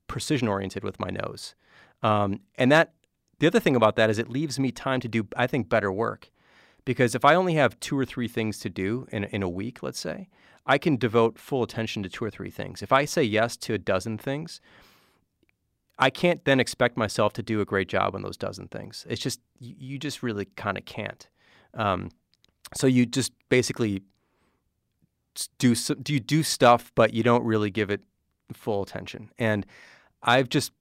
precision 0.06 0.48
oriented 0.48 0.82
with 0.82 0.98
my 0.98 1.10
no's. 1.10 1.54
Um, 2.02 2.40
and 2.56 2.70
that 2.72 2.94
the 3.38 3.46
other 3.46 3.60
thing 3.60 3.76
about 3.76 3.96
that 3.96 4.10
is 4.10 4.18
it 4.18 4.28
leaves 4.28 4.58
me 4.58 4.70
time 4.72 5.00
to 5.00 5.08
do, 5.08 5.26
I 5.36 5.46
think, 5.46 5.68
better 5.68 5.92
work. 5.92 6.30
Because 6.84 7.14
if 7.14 7.24
I 7.24 7.34
only 7.34 7.54
have 7.54 7.78
two 7.80 7.98
or 7.98 8.04
three 8.04 8.28
things 8.28 8.58
to 8.60 8.70
do 8.70 9.06
in, 9.12 9.24
in 9.24 9.42
a 9.42 9.48
week, 9.48 9.82
let's 9.82 10.00
say, 10.00 10.28
I 10.66 10.78
can 10.78 10.96
devote 10.96 11.38
full 11.38 11.62
attention 11.62 12.02
to 12.02 12.08
two 12.08 12.24
or 12.24 12.30
three 12.30 12.50
things. 12.50 12.82
If 12.82 12.92
I 12.92 13.04
say 13.04 13.22
yes 13.22 13.56
to 13.58 13.74
a 13.74 13.78
dozen 13.78 14.18
things, 14.18 14.60
I 15.98 16.10
can't 16.10 16.44
then 16.44 16.60
expect 16.60 16.96
myself 16.96 17.32
to 17.34 17.42
do 17.42 17.60
a 17.60 17.64
great 17.64 17.88
job 17.88 18.14
on 18.14 18.22
those 18.22 18.36
dozen 18.36 18.68
things. 18.68 19.04
It's 19.08 19.20
just, 19.20 19.40
you 19.58 19.98
just 19.98 20.22
really 20.22 20.44
kind 20.56 20.78
of 20.78 20.84
can't. 20.84 21.28
Um, 21.74 22.10
so 22.74 22.86
you 22.86 23.06
just 23.06 23.32
basically 23.48 24.02
do, 25.58 25.74
do 25.74 26.12
you 26.12 26.20
do 26.20 26.42
stuff, 26.42 26.92
but 26.94 27.14
you 27.14 27.22
don't 27.22 27.44
really 27.44 27.70
give 27.70 27.90
it 27.90 28.00
full 28.52 28.82
attention. 28.82 29.30
And 29.38 29.66
I've 30.22 30.48
just 30.48 30.72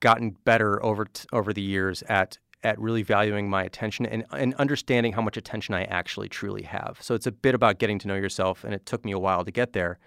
gotten 0.00 0.30
better 0.44 0.82
over 0.84 1.04
t- 1.06 1.26
over 1.32 1.52
the 1.52 1.62
years 1.62 2.02
at 2.08 2.38
at 2.64 2.78
really 2.80 3.02
valuing 3.02 3.48
my 3.48 3.62
attention 3.62 4.04
and, 4.06 4.24
and 4.32 4.52
understanding 4.54 5.12
how 5.12 5.22
much 5.22 5.36
attention 5.36 5.74
I 5.74 5.84
actually 5.84 6.28
truly 6.28 6.62
have. 6.62 6.98
So 7.00 7.14
it's 7.14 7.26
a 7.26 7.32
bit 7.32 7.54
about 7.54 7.78
getting 7.78 8.00
to 8.00 8.08
know 8.08 8.16
yourself, 8.16 8.64
and 8.64 8.74
it 8.74 8.84
took 8.84 9.04
me 9.04 9.12
a 9.12 9.18
while 9.18 9.44
to 9.44 9.50
get 9.52 9.72
there. 9.72 9.98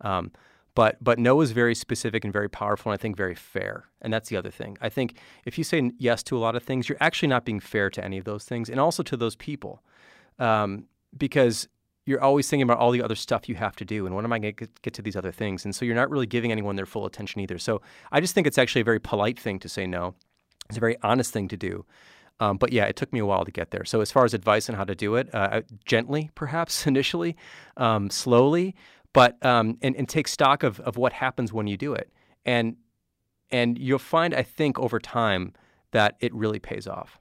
Um, 0.00 0.30
but 0.74 1.02
but 1.02 1.18
no 1.18 1.40
is 1.40 1.50
very 1.50 1.74
specific 1.74 2.24
and 2.24 2.32
very 2.32 2.48
powerful, 2.48 2.92
and 2.92 2.98
I 2.98 3.02
think 3.02 3.16
very 3.16 3.34
fair. 3.34 3.86
And 4.00 4.12
that's 4.12 4.28
the 4.28 4.36
other 4.36 4.50
thing. 4.50 4.78
I 4.80 4.88
think 4.88 5.18
if 5.44 5.58
you 5.58 5.64
say 5.64 5.90
yes 5.98 6.22
to 6.24 6.36
a 6.36 6.38
lot 6.38 6.54
of 6.54 6.62
things, 6.62 6.88
you're 6.88 6.98
actually 7.00 7.28
not 7.28 7.44
being 7.44 7.58
fair 7.58 7.90
to 7.90 8.04
any 8.04 8.18
of 8.18 8.24
those 8.24 8.44
things, 8.44 8.70
and 8.70 8.78
also 8.78 9.02
to 9.02 9.16
those 9.16 9.34
people, 9.34 9.82
um, 10.38 10.84
because 11.16 11.68
you're 12.08 12.22
always 12.22 12.48
thinking 12.48 12.62
about 12.62 12.78
all 12.78 12.90
the 12.90 13.02
other 13.02 13.14
stuff 13.14 13.50
you 13.50 13.54
have 13.56 13.76
to 13.76 13.84
do 13.84 14.06
and 14.06 14.14
when 14.14 14.24
am 14.24 14.32
I 14.32 14.38
going 14.38 14.54
to 14.54 14.68
get 14.80 14.94
to 14.94 15.02
these 15.02 15.14
other 15.14 15.30
things? 15.30 15.66
And 15.66 15.74
so 15.74 15.84
you're 15.84 15.94
not 15.94 16.08
really 16.10 16.26
giving 16.26 16.50
anyone 16.50 16.74
their 16.74 16.86
full 16.86 17.04
attention 17.04 17.42
either. 17.42 17.58
So 17.58 17.82
I 18.10 18.20
just 18.20 18.34
think 18.34 18.46
it's 18.46 18.56
actually 18.56 18.80
a 18.80 18.84
very 18.84 18.98
polite 18.98 19.38
thing 19.38 19.58
to 19.58 19.68
say 19.68 19.86
no. 19.86 20.14
It's 20.70 20.78
a 20.78 20.80
very 20.80 20.96
honest 21.02 21.34
thing 21.34 21.48
to 21.48 21.56
do. 21.58 21.84
Um, 22.40 22.56
but 22.56 22.72
yeah, 22.72 22.84
it 22.84 22.96
took 22.96 23.12
me 23.12 23.18
a 23.18 23.26
while 23.26 23.44
to 23.44 23.50
get 23.50 23.72
there. 23.72 23.84
So 23.84 24.00
as 24.00 24.10
far 24.10 24.24
as 24.24 24.32
advice 24.32 24.70
on 24.70 24.76
how 24.76 24.84
to 24.84 24.94
do 24.94 25.16
it, 25.16 25.28
uh, 25.34 25.60
gently 25.84 26.30
perhaps 26.34 26.86
initially, 26.92 27.36
um, 27.76 28.08
slowly, 28.08 28.74
but 29.12 29.44
um, 29.44 29.76
and, 29.82 29.94
and 29.94 30.08
take 30.08 30.28
stock 30.28 30.62
of, 30.62 30.80
of 30.80 30.96
what 30.96 31.12
happens 31.12 31.52
when 31.52 31.66
you 31.66 31.76
do 31.76 31.92
it. 31.92 32.10
And 32.46 32.76
and 33.50 33.78
you'll 33.78 33.98
find, 33.98 34.34
I 34.34 34.42
think, 34.42 34.78
over 34.78 34.98
time 34.98 35.54
that 35.92 36.16
it 36.20 36.34
really 36.34 36.58
pays 36.58 36.86
off 36.86 37.18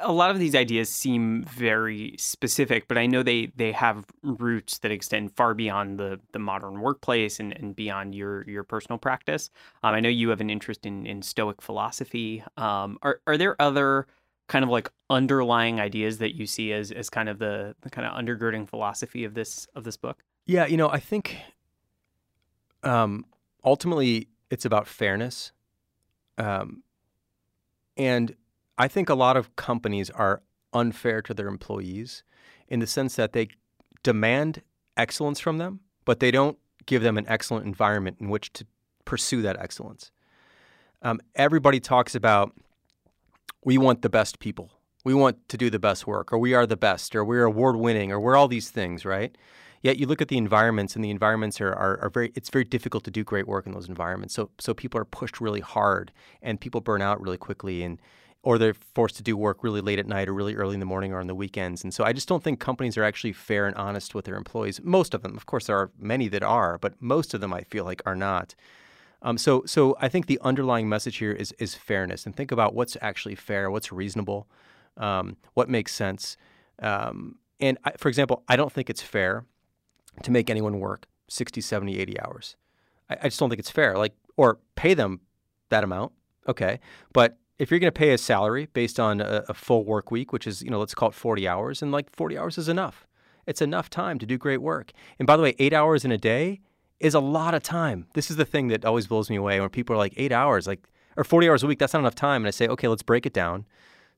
a 0.00 0.12
lot 0.12 0.30
of 0.30 0.38
these 0.38 0.54
ideas 0.54 0.88
seem 0.88 1.44
very 1.44 2.14
specific, 2.18 2.88
but 2.88 2.98
I 2.98 3.06
know 3.06 3.22
they 3.22 3.52
they 3.56 3.72
have 3.72 4.04
roots 4.22 4.78
that 4.78 4.90
extend 4.90 5.34
far 5.36 5.54
beyond 5.54 5.98
the 5.98 6.20
the 6.32 6.38
modern 6.38 6.80
workplace 6.80 7.40
and, 7.40 7.52
and 7.52 7.74
beyond 7.74 8.14
your 8.14 8.48
your 8.48 8.64
personal 8.64 8.98
practice. 8.98 9.50
Um, 9.82 9.94
I 9.94 10.00
know 10.00 10.08
you 10.08 10.30
have 10.30 10.40
an 10.40 10.50
interest 10.50 10.86
in 10.86 11.06
in 11.06 11.22
Stoic 11.22 11.60
philosophy. 11.62 12.42
Um, 12.56 12.98
are 13.02 13.20
are 13.26 13.36
there 13.36 13.60
other 13.60 14.06
kind 14.48 14.64
of 14.64 14.70
like 14.70 14.90
underlying 15.10 15.80
ideas 15.80 16.18
that 16.18 16.34
you 16.34 16.46
see 16.46 16.72
as 16.72 16.92
as 16.92 17.10
kind 17.10 17.28
of 17.28 17.38
the, 17.38 17.74
the 17.82 17.90
kind 17.90 18.06
of 18.06 18.16
undergirding 18.16 18.68
philosophy 18.68 19.24
of 19.24 19.34
this 19.34 19.66
of 19.74 19.84
this 19.84 19.96
book? 19.96 20.22
Yeah, 20.46 20.66
you 20.66 20.76
know, 20.76 20.88
I 20.88 21.00
think 21.00 21.38
um, 22.82 23.24
ultimately 23.64 24.28
it's 24.50 24.64
about 24.64 24.86
fairness, 24.86 25.52
um, 26.38 26.82
and 27.96 28.34
I 28.78 28.88
think 28.88 29.08
a 29.08 29.14
lot 29.14 29.36
of 29.36 29.56
companies 29.56 30.10
are 30.10 30.42
unfair 30.72 31.22
to 31.22 31.34
their 31.34 31.48
employees 31.48 32.22
in 32.68 32.80
the 32.80 32.86
sense 32.86 33.16
that 33.16 33.32
they 33.32 33.48
demand 34.02 34.62
excellence 34.96 35.40
from 35.40 35.58
them, 35.58 35.80
but 36.04 36.20
they 36.20 36.30
don't 36.30 36.58
give 36.84 37.02
them 37.02 37.18
an 37.18 37.26
excellent 37.28 37.66
environment 37.66 38.18
in 38.20 38.28
which 38.28 38.52
to 38.54 38.66
pursue 39.04 39.42
that 39.42 39.58
excellence. 39.58 40.10
Um, 41.02 41.20
everybody 41.34 41.80
talks 41.80 42.14
about 42.14 42.52
we 43.64 43.78
want 43.78 44.02
the 44.02 44.08
best 44.08 44.38
people, 44.38 44.70
we 45.04 45.14
want 45.14 45.48
to 45.48 45.56
do 45.56 45.70
the 45.70 45.78
best 45.78 46.06
work, 46.06 46.32
or 46.32 46.38
we 46.38 46.54
are 46.54 46.66
the 46.66 46.76
best, 46.76 47.16
or 47.16 47.24
we're 47.24 47.44
award 47.44 47.76
winning, 47.76 48.12
or 48.12 48.20
we're 48.20 48.36
all 48.36 48.48
these 48.48 48.70
things, 48.70 49.04
right? 49.04 49.36
Yet 49.82 49.98
you 49.98 50.06
look 50.06 50.22
at 50.22 50.28
the 50.28 50.38
environments, 50.38 50.96
and 50.96 51.04
the 51.04 51.10
environments 51.10 51.60
are, 51.60 51.72
are, 51.72 52.00
are, 52.00 52.10
very. 52.10 52.32
It's 52.34 52.50
very 52.50 52.64
difficult 52.64 53.04
to 53.04 53.10
do 53.10 53.22
great 53.22 53.46
work 53.46 53.66
in 53.66 53.72
those 53.72 53.88
environments. 53.88 54.34
So 54.34 54.50
so 54.58 54.74
people 54.74 55.00
are 55.00 55.04
pushed 55.04 55.40
really 55.40 55.60
hard, 55.60 56.12
and 56.42 56.60
people 56.60 56.80
burn 56.80 57.02
out 57.02 57.20
really 57.20 57.36
quickly, 57.36 57.82
and 57.82 58.00
or 58.46 58.58
they're 58.58 58.74
forced 58.74 59.16
to 59.16 59.24
do 59.24 59.36
work 59.36 59.64
really 59.64 59.80
late 59.80 59.98
at 59.98 60.06
night 60.06 60.28
or 60.28 60.32
really 60.32 60.54
early 60.54 60.74
in 60.74 60.78
the 60.78 60.86
morning 60.86 61.12
or 61.12 61.18
on 61.18 61.26
the 61.26 61.34
weekends. 61.34 61.82
And 61.82 61.92
so 61.92 62.04
I 62.04 62.12
just 62.12 62.28
don't 62.28 62.44
think 62.44 62.60
companies 62.60 62.96
are 62.96 63.02
actually 63.02 63.32
fair 63.32 63.66
and 63.66 63.74
honest 63.74 64.14
with 64.14 64.24
their 64.24 64.36
employees. 64.36 64.80
Most 64.84 65.14
of 65.14 65.22
them, 65.22 65.36
of 65.36 65.46
course, 65.46 65.66
there 65.66 65.76
are 65.76 65.90
many 65.98 66.28
that 66.28 66.44
are, 66.44 66.78
but 66.78 66.94
most 67.02 67.34
of 67.34 67.40
them 67.40 67.52
I 67.52 67.62
feel 67.62 67.84
like 67.84 68.00
are 68.06 68.14
not. 68.14 68.54
Um, 69.20 69.36
so, 69.36 69.64
so 69.66 69.96
I 70.00 70.06
think 70.06 70.26
the 70.26 70.38
underlying 70.42 70.88
message 70.88 71.16
here 71.16 71.32
is 71.32 71.50
is 71.58 71.74
fairness, 71.74 72.24
and 72.24 72.36
think 72.36 72.52
about 72.52 72.72
what's 72.72 72.96
actually 73.00 73.34
fair, 73.34 73.68
what's 73.68 73.90
reasonable, 73.90 74.46
um, 74.96 75.36
what 75.54 75.68
makes 75.68 75.92
sense. 75.92 76.36
Um, 76.78 77.38
and 77.58 77.78
I, 77.84 77.94
for 77.96 78.08
example, 78.08 78.44
I 78.46 78.54
don't 78.54 78.72
think 78.72 78.88
it's 78.88 79.02
fair 79.02 79.44
to 80.22 80.30
make 80.30 80.50
anyone 80.50 80.78
work 80.78 81.06
60, 81.26 81.60
70, 81.60 81.98
80 81.98 82.20
hours. 82.20 82.54
I, 83.10 83.16
I 83.22 83.24
just 83.24 83.40
don't 83.40 83.48
think 83.48 83.58
it's 83.58 83.72
fair. 83.72 83.98
Like, 83.98 84.14
or 84.36 84.60
pay 84.76 84.94
them 84.94 85.22
that 85.70 85.82
amount, 85.82 86.12
okay, 86.46 86.78
but 87.12 87.38
if 87.58 87.70
you're 87.70 87.80
going 87.80 87.92
to 87.92 87.98
pay 87.98 88.12
a 88.12 88.18
salary 88.18 88.68
based 88.72 89.00
on 89.00 89.20
a, 89.20 89.44
a, 89.48 89.54
full 89.54 89.84
work 89.84 90.10
week, 90.10 90.32
which 90.32 90.46
is, 90.46 90.62
you 90.62 90.70
know, 90.70 90.78
let's 90.78 90.94
call 90.94 91.08
it 91.08 91.14
40 91.14 91.48
hours, 91.48 91.82
and 91.82 91.90
like 91.90 92.14
40 92.14 92.36
hours 92.36 92.58
is 92.58 92.68
enough. 92.68 93.06
It's 93.46 93.62
enough 93.62 93.88
time 93.88 94.18
to 94.18 94.26
do 94.26 94.36
great 94.36 94.60
work. 94.60 94.92
And 95.18 95.26
by 95.26 95.36
the 95.36 95.42
way, 95.42 95.54
eight 95.58 95.72
hours 95.72 96.04
in 96.04 96.12
a 96.12 96.18
day 96.18 96.60
is 97.00 97.14
a 97.14 97.20
lot 97.20 97.54
of 97.54 97.62
time. 97.62 98.06
This 98.14 98.30
is 98.30 98.36
the 98.36 98.44
thing 98.44 98.68
that 98.68 98.84
always 98.84 99.06
blows 99.06 99.30
me 99.30 99.36
away 99.36 99.60
when 99.60 99.68
people 99.70 99.94
are 99.94 99.98
like, 99.98 100.14
eight 100.16 100.32
hours, 100.32 100.66
like, 100.66 100.88
or 101.16 101.24
40 101.24 101.48
hours 101.48 101.62
a 101.62 101.66
week, 101.66 101.78
that's 101.78 101.92
not 101.92 102.00
enough 102.00 102.14
time. 102.14 102.42
And 102.42 102.48
I 102.48 102.50
say, 102.50 102.68
okay, 102.68 102.88
let's 102.88 103.02
break 103.02 103.24
it 103.24 103.32
down. 103.32 103.64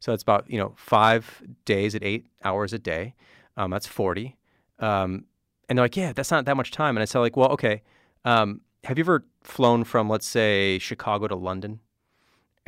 So 0.01 0.13
it's 0.13 0.23
about, 0.23 0.51
you 0.51 0.59
know, 0.59 0.75
five 0.77 1.43
days 1.65 1.95
at 1.95 2.03
eight 2.03 2.27
hours 2.45 2.73
a 2.73 2.79
day. 2.79 3.15
Um, 3.57 3.71
that's 3.71 3.87
40. 3.87 4.37
Um, 4.79 5.25
and 5.69 5.79
they're 5.79 5.85
like, 5.85 5.97
yeah, 5.97 6.13
that's 6.13 6.31
not 6.31 6.45
that 6.47 6.57
much 6.57 6.71
time. 6.71 6.97
And 6.97 7.03
I 7.03 7.05
say, 7.05 7.19
like, 7.19 7.37
well, 7.37 7.51
okay, 7.51 7.83
um, 8.25 8.63
have 8.85 8.97
you 8.97 9.05
ever 9.05 9.25
flown 9.43 9.85
from, 9.85 10.09
let's 10.09 10.27
say, 10.27 10.79
Chicago 10.79 11.29
to 11.29 11.35
London? 11.35 11.81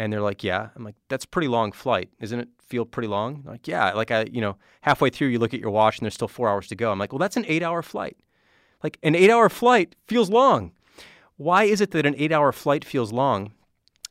And 0.00 0.10
they're 0.10 0.22
like, 0.22 0.42
yeah. 0.42 0.70
I'm 0.74 0.82
like, 0.82 0.94
that's 1.10 1.26
pretty 1.26 1.48
long 1.48 1.72
flight. 1.72 2.08
Isn't 2.20 2.40
it 2.40 2.48
feel 2.66 2.86
pretty 2.86 3.06
long? 3.06 3.42
They're 3.42 3.52
like, 3.52 3.68
yeah. 3.68 3.92
Like 3.92 4.10
I, 4.10 4.22
you 4.32 4.40
know, 4.40 4.56
halfway 4.80 5.10
through 5.10 5.28
you 5.28 5.38
look 5.38 5.52
at 5.52 5.60
your 5.60 5.68
watch 5.68 5.98
and 5.98 6.06
there's 6.06 6.14
still 6.14 6.26
four 6.26 6.48
hours 6.48 6.68
to 6.68 6.74
go. 6.74 6.90
I'm 6.90 6.98
like, 6.98 7.12
well, 7.12 7.18
that's 7.18 7.36
an 7.36 7.44
eight 7.46 7.62
hour 7.62 7.82
flight. 7.82 8.16
Like 8.82 8.96
an 9.02 9.14
eight 9.14 9.28
hour 9.28 9.50
flight 9.50 9.94
feels 10.08 10.30
long. 10.30 10.72
Why 11.36 11.64
is 11.64 11.82
it 11.82 11.90
that 11.90 12.06
an 12.06 12.14
eight 12.16 12.32
hour 12.32 12.50
flight 12.50 12.82
feels 12.82 13.12
long 13.12 13.52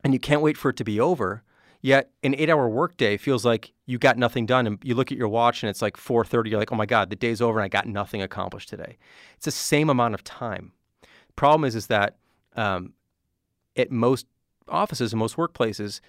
and 0.04 0.14
you 0.14 0.20
can't 0.20 0.44
wait 0.44 0.58
for 0.58 0.70
it 0.70 0.78
to 0.78 0.84
be 0.84 1.00
over? 1.00 1.42
Yet 1.82 2.12
an 2.22 2.36
eight 2.36 2.52
hour 2.52 2.70
workday 2.70 3.18
feels 3.18 3.44
like 3.44 3.74
you 3.88 3.98
got 3.98 4.16
nothing 4.16 4.46
done 4.46 4.68
and 4.68 4.78
you 4.84 4.94
look 4.94 5.12
at 5.12 5.18
your 5.18 5.28
watch 5.28 5.64
and 5.64 5.72
it's 5.72 5.82
like 5.82 5.98
4.30 5.98 6.52
you're 6.52 6.60
like 6.60 6.72
oh 6.72 6.76
my 6.76 6.86
god 6.86 7.10
the 7.10 7.16
day's 7.16 7.42
over 7.42 7.58
and 7.58 7.66
i 7.66 7.70
got 7.70 7.88
nothing 7.88 8.22
accomplished 8.22 8.70
today 8.70 8.98
it's 9.36 9.46
the 9.46 9.52
same 9.52 9.90
amount 9.90 10.14
of 10.14 10.24
time 10.24 10.74
problem 11.36 11.64
is 11.64 11.74
is 11.74 11.88
that 11.88 12.18
um, 12.56 12.94
at 13.76 13.90
most 13.90 14.28
offices 14.70 15.14
and 15.14 15.20
most 15.20 15.36
workplaces, 15.36 16.00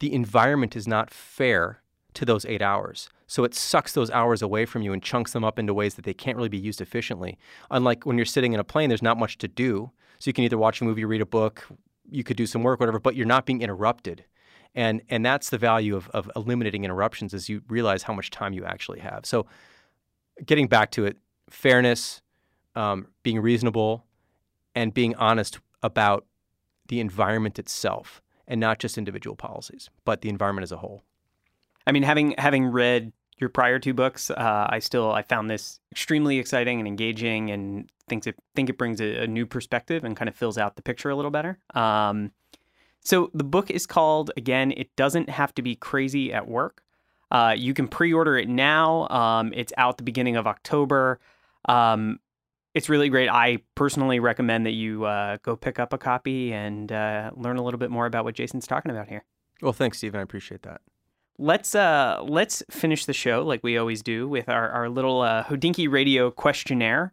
the 0.00 0.12
environment 0.12 0.76
is 0.76 0.86
not 0.86 1.10
fair 1.10 1.82
to 2.14 2.24
those 2.24 2.44
eight 2.46 2.62
hours. 2.62 3.08
So 3.26 3.44
it 3.44 3.54
sucks 3.54 3.92
those 3.92 4.10
hours 4.10 4.40
away 4.42 4.64
from 4.64 4.82
you 4.82 4.92
and 4.92 5.02
chunks 5.02 5.32
them 5.32 5.44
up 5.44 5.58
into 5.58 5.74
ways 5.74 5.94
that 5.94 6.04
they 6.04 6.14
can't 6.14 6.36
really 6.36 6.48
be 6.48 6.58
used 6.58 6.80
efficiently. 6.80 7.38
Unlike 7.70 8.06
when 8.06 8.16
you're 8.16 8.24
sitting 8.24 8.54
in 8.54 8.60
a 8.60 8.64
plane, 8.64 8.88
there's 8.88 9.02
not 9.02 9.18
much 9.18 9.38
to 9.38 9.48
do. 9.48 9.90
So 10.18 10.28
you 10.28 10.32
can 10.32 10.44
either 10.44 10.58
watch 10.58 10.80
a 10.80 10.84
movie, 10.84 11.04
read 11.04 11.20
a 11.20 11.26
book, 11.26 11.66
you 12.10 12.24
could 12.24 12.36
do 12.36 12.46
some 12.46 12.62
work, 12.62 12.80
whatever, 12.80 12.98
but 12.98 13.14
you're 13.14 13.26
not 13.26 13.46
being 13.46 13.60
interrupted. 13.60 14.24
And 14.74 15.02
and 15.08 15.24
that's 15.24 15.50
the 15.50 15.58
value 15.58 15.96
of, 15.96 16.08
of 16.10 16.30
eliminating 16.36 16.84
interruptions 16.84 17.34
is 17.34 17.48
you 17.48 17.62
realize 17.68 18.02
how 18.02 18.12
much 18.14 18.30
time 18.30 18.52
you 18.52 18.64
actually 18.64 19.00
have. 19.00 19.26
So 19.26 19.46
getting 20.44 20.66
back 20.66 20.90
to 20.92 21.04
it, 21.04 21.18
fairness, 21.50 22.22
um, 22.74 23.08
being 23.22 23.40
reasonable, 23.40 24.04
and 24.74 24.92
being 24.92 25.14
honest 25.16 25.58
about 25.82 26.26
the 26.88 27.00
environment 27.00 27.58
itself 27.58 28.20
and 28.46 28.60
not 28.60 28.78
just 28.78 28.98
individual 28.98 29.36
policies, 29.36 29.90
but 30.04 30.22
the 30.22 30.28
environment 30.28 30.62
as 30.62 30.72
a 30.72 30.78
whole. 30.78 31.04
I 31.86 31.92
mean, 31.92 32.02
having 32.02 32.34
having 32.38 32.66
read 32.66 33.12
your 33.38 33.50
prior 33.50 33.78
two 33.78 33.94
books, 33.94 34.30
uh, 34.30 34.66
I 34.68 34.78
still 34.80 35.12
I 35.12 35.22
found 35.22 35.48
this 35.48 35.80
extremely 35.92 36.38
exciting 36.38 36.80
and 36.80 36.88
engaging, 36.88 37.50
and 37.50 37.90
think 38.08 38.26
it 38.26 38.36
think 38.54 38.68
it 38.68 38.78
brings 38.78 39.00
a, 39.00 39.22
a 39.22 39.26
new 39.26 39.46
perspective 39.46 40.04
and 40.04 40.16
kind 40.16 40.28
of 40.28 40.34
fills 40.34 40.58
out 40.58 40.76
the 40.76 40.82
picture 40.82 41.10
a 41.10 41.16
little 41.16 41.30
better. 41.30 41.58
Um, 41.74 42.32
so 43.00 43.30
the 43.32 43.44
book 43.44 43.70
is 43.70 43.86
called 43.86 44.30
again. 44.36 44.72
It 44.76 44.94
doesn't 44.96 45.30
have 45.30 45.54
to 45.54 45.62
be 45.62 45.76
crazy 45.76 46.32
at 46.32 46.48
work. 46.48 46.82
Uh, 47.30 47.54
you 47.56 47.74
can 47.74 47.88
pre-order 47.88 48.36
it 48.36 48.48
now. 48.48 49.06
Um, 49.08 49.52
it's 49.54 49.72
out 49.76 49.98
the 49.98 50.02
beginning 50.02 50.36
of 50.36 50.46
October. 50.46 51.20
Um, 51.68 52.18
it's 52.74 52.88
really 52.88 53.08
great. 53.08 53.28
I 53.28 53.58
personally 53.74 54.20
recommend 54.20 54.66
that 54.66 54.72
you 54.72 55.04
uh, 55.04 55.38
go 55.42 55.56
pick 55.56 55.78
up 55.78 55.92
a 55.92 55.98
copy 55.98 56.52
and 56.52 56.90
uh, 56.92 57.30
learn 57.34 57.56
a 57.56 57.62
little 57.62 57.78
bit 57.78 57.90
more 57.90 58.06
about 58.06 58.24
what 58.24 58.34
Jason's 58.34 58.66
talking 58.66 58.90
about 58.90 59.08
here. 59.08 59.24
Well, 59.60 59.72
thanks, 59.72 59.98
Stephen. 59.98 60.20
I 60.20 60.22
appreciate 60.22 60.62
that. 60.62 60.80
Let's 61.40 61.76
uh 61.76 62.20
let's 62.26 62.64
finish 62.68 63.04
the 63.04 63.12
show 63.12 63.44
like 63.44 63.62
we 63.62 63.78
always 63.78 64.02
do 64.02 64.28
with 64.28 64.48
our 64.48 64.70
our 64.70 64.88
little 64.88 65.20
uh, 65.20 65.44
Hodinkee 65.44 65.88
Radio 65.88 66.32
questionnaire. 66.32 67.12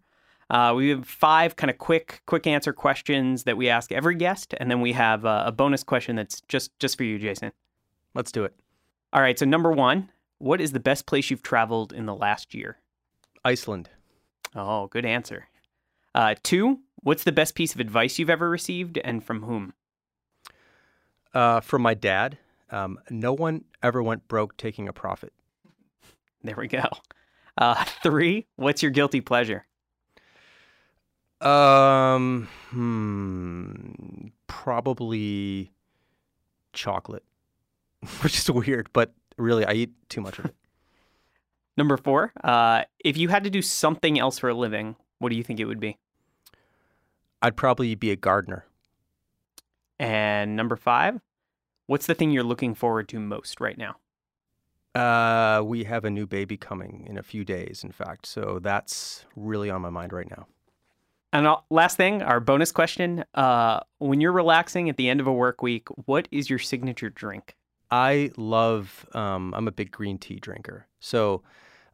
Uh, 0.49 0.74
we 0.76 0.89
have 0.89 1.08
five 1.08 1.56
kind 1.56 1.70
of 1.70 1.78
quick 1.78 2.22
quick 2.26 2.47
answer 2.47 2.74
questions 2.74 3.43
that 3.43 3.56
we 3.56 3.70
ask 3.70 3.91
every 3.91 4.16
guest, 4.16 4.56
and 4.60 4.70
then 4.70 4.82
we 4.82 4.93
have 4.93 5.26
uh, 5.26 5.43
a 5.45 5.51
bonus 5.51 5.84
question 5.84 6.16
that's 6.16 6.41
just 6.41 6.78
just 6.80 6.97
for 6.97 7.03
you, 7.03 7.20
Jason. 7.20 7.51
Let's 8.16 8.32
do 8.32 8.43
it. 8.45 8.56
All 9.14 9.22
right. 9.22 9.38
So 9.38 9.45
number 9.45 9.72
one, 9.72 10.10
what 10.39 10.60
is 10.60 10.72
the 10.72 10.80
best 10.80 11.06
place 11.06 11.30
you've 11.30 11.43
traveled 11.43 11.93
in 11.93 12.08
the 12.08 12.16
last 12.16 12.56
year? 12.56 12.80
Iceland. 13.43 13.89
Oh, 14.56 14.88
good 14.88 15.06
answer. 15.06 15.47
Uh, 16.14 16.36
two, 16.41 16.80
what's 17.03 17.24
the 17.26 17.32
best 17.32 17.56
piece 17.56 17.74
of 17.74 17.80
advice 17.82 18.18
you've 18.18 18.30
ever 18.30 18.49
received, 18.49 18.97
and 18.99 19.24
from 19.24 19.43
whom? 19.43 19.74
Uh, 21.34 21.60
from 21.60 21.82
my 21.82 21.93
dad. 21.93 22.38
Um, 22.72 22.99
no 23.10 23.34
one 23.34 23.66
ever 23.84 24.01
went 24.01 24.28
broke 24.28 24.58
taking 24.58 24.88
a 24.88 24.93
profit. 24.93 25.34
There 26.43 26.56
we 26.58 26.68
go. 26.68 26.86
Uh, 27.58 27.84
three, 28.03 28.47
what's 28.56 28.82
your 28.82 28.91
guilty 28.91 29.22
pleasure? 29.22 29.66
Um, 31.41 32.47
hmm, 32.70 34.28
probably 34.47 35.72
chocolate, 36.72 37.26
which 38.22 38.38
is 38.38 38.49
weird, 38.49 38.89
but 38.93 39.14
really, 39.38 39.66
I 39.66 39.74
eat 39.74 39.91
too 40.10 40.22
much 40.22 40.39
of 40.39 40.45
it. 40.45 40.56
Number 41.78 41.98
four, 41.98 42.32
uh, 42.44 42.84
if 43.04 43.18
you 43.18 43.30
had 43.30 43.44
to 43.44 43.50
do 43.50 43.62
something 43.62 44.18
else 44.18 44.40
for 44.40 44.50
a 44.50 44.54
living, 44.54 44.96
what 45.20 45.30
do 45.30 45.36
you 45.36 45.44
think 45.44 45.60
it 45.60 45.66
would 45.66 45.80
be? 45.80 45.98
I'd 47.42 47.58
probably 47.58 47.96
be 47.96 48.12
a 48.12 48.16
gardener. 48.16 48.66
And 50.00 50.56
number 50.56 50.76
five, 50.76 51.20
what's 51.88 52.06
the 52.06 52.16
thing 52.16 52.32
you're 52.32 52.44
looking 52.44 52.76
forward 52.76 53.08
to 53.10 53.20
most 53.20 53.60
right 53.60 53.78
now? 53.78 53.98
Uh, 54.94 55.62
we 55.62 55.84
have 55.84 56.06
a 56.06 56.10
new 56.10 56.26
baby 56.26 56.56
coming 56.56 57.06
in 57.08 57.18
a 57.18 57.24
few 57.24 57.44
days, 57.44 57.84
in 57.84 57.92
fact. 57.92 58.26
So 58.26 58.60
that's 58.62 59.26
really 59.36 59.70
on 59.70 59.82
my 59.82 59.90
mind 59.90 60.14
right 60.14 60.30
now. 60.30 60.48
And 61.34 61.48
last 61.70 61.98
thing, 61.98 62.22
our 62.22 62.40
bonus 62.40 62.72
question: 62.72 63.26
uh, 63.34 63.82
When 63.98 64.22
you're 64.22 64.32
relaxing 64.32 64.90
at 64.90 64.96
the 64.96 65.10
end 65.10 65.20
of 65.20 65.28
a 65.28 65.34
work 65.34 65.62
week, 65.62 65.90
what 66.06 66.30
is 66.32 66.50
your 66.50 66.60
signature 66.60 67.10
drink? 67.10 67.58
I 67.92 68.32
love. 68.38 69.06
Um, 69.12 69.54
I'm 69.54 69.68
a 69.68 69.72
big 69.72 69.92
green 69.92 70.18
tea 70.18 70.40
drinker, 70.40 70.88
so 71.02 71.44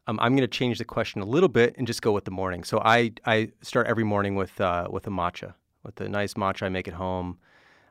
um, 0.06 0.18
I'm 0.20 0.32
going 0.32 0.48
to 0.48 0.48
change 0.48 0.78
the 0.78 0.84
question 0.84 1.20
a 1.20 1.24
little 1.24 1.48
bit 1.48 1.74
and 1.78 1.86
just 1.86 2.02
go 2.02 2.12
with 2.12 2.24
the 2.24 2.30
morning. 2.30 2.64
So 2.64 2.80
I 2.84 3.12
I 3.24 3.52
start 3.62 3.86
every 3.86 4.04
morning 4.04 4.34
with 4.34 4.60
uh, 4.60 4.88
with 4.90 5.06
a 5.06 5.10
matcha, 5.10 5.54
with 5.84 6.00
a 6.00 6.08
nice 6.08 6.34
matcha 6.34 6.64
I 6.64 6.68
make 6.68 6.88
at 6.88 6.94
home. 6.94 7.38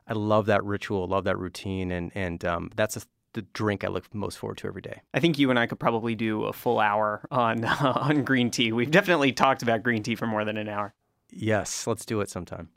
I 0.06 0.14
love 0.14 0.46
that 0.46 0.64
ritual, 0.64 1.06
love 1.06 1.24
that 1.24 1.38
routine, 1.38 1.90
and 1.90 2.12
and 2.14 2.44
um, 2.44 2.70
that's 2.76 2.96
a, 2.96 3.02
the 3.32 3.42
drink 3.54 3.84
I 3.84 3.88
look 3.88 4.12
most 4.14 4.38
forward 4.38 4.58
to 4.58 4.66
every 4.66 4.82
day. 4.82 5.00
I 5.14 5.20
think 5.20 5.38
you 5.38 5.48
and 5.50 5.58
I 5.58 5.66
could 5.66 5.80
probably 5.80 6.14
do 6.14 6.44
a 6.44 6.52
full 6.52 6.80
hour 6.80 7.26
on 7.30 7.64
uh, 7.64 7.92
on 7.96 8.24
green 8.24 8.50
tea. 8.50 8.72
We've 8.72 8.90
definitely 8.90 9.32
talked 9.32 9.62
about 9.62 9.82
green 9.82 10.02
tea 10.02 10.14
for 10.14 10.26
more 10.26 10.44
than 10.44 10.56
an 10.56 10.68
hour. 10.68 10.94
Yes, 11.30 11.86
let's 11.86 12.04
do 12.04 12.20
it 12.20 12.28
sometime. 12.28 12.68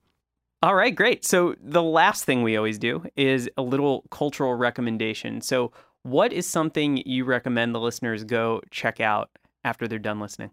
All 0.63 0.73
right, 0.73 0.95
great. 0.95 1.25
So 1.25 1.55
the 1.61 1.83
last 1.83 2.23
thing 2.23 2.41
we 2.41 2.55
always 2.55 2.79
do 2.79 3.05
is 3.15 3.49
a 3.57 3.61
little 3.61 4.05
cultural 4.09 4.55
recommendation. 4.55 5.41
So 5.41 5.73
what 6.05 6.31
is 6.31 6.45
something 6.45 7.01
you 7.03 7.25
recommend 7.25 7.73
the 7.73 7.79
listeners 7.79 8.23
go 8.23 8.61
check 8.69 8.99
out 8.99 9.31
after 9.63 9.87
they're 9.87 9.97
done 9.97 10.19
listening? 10.19 10.51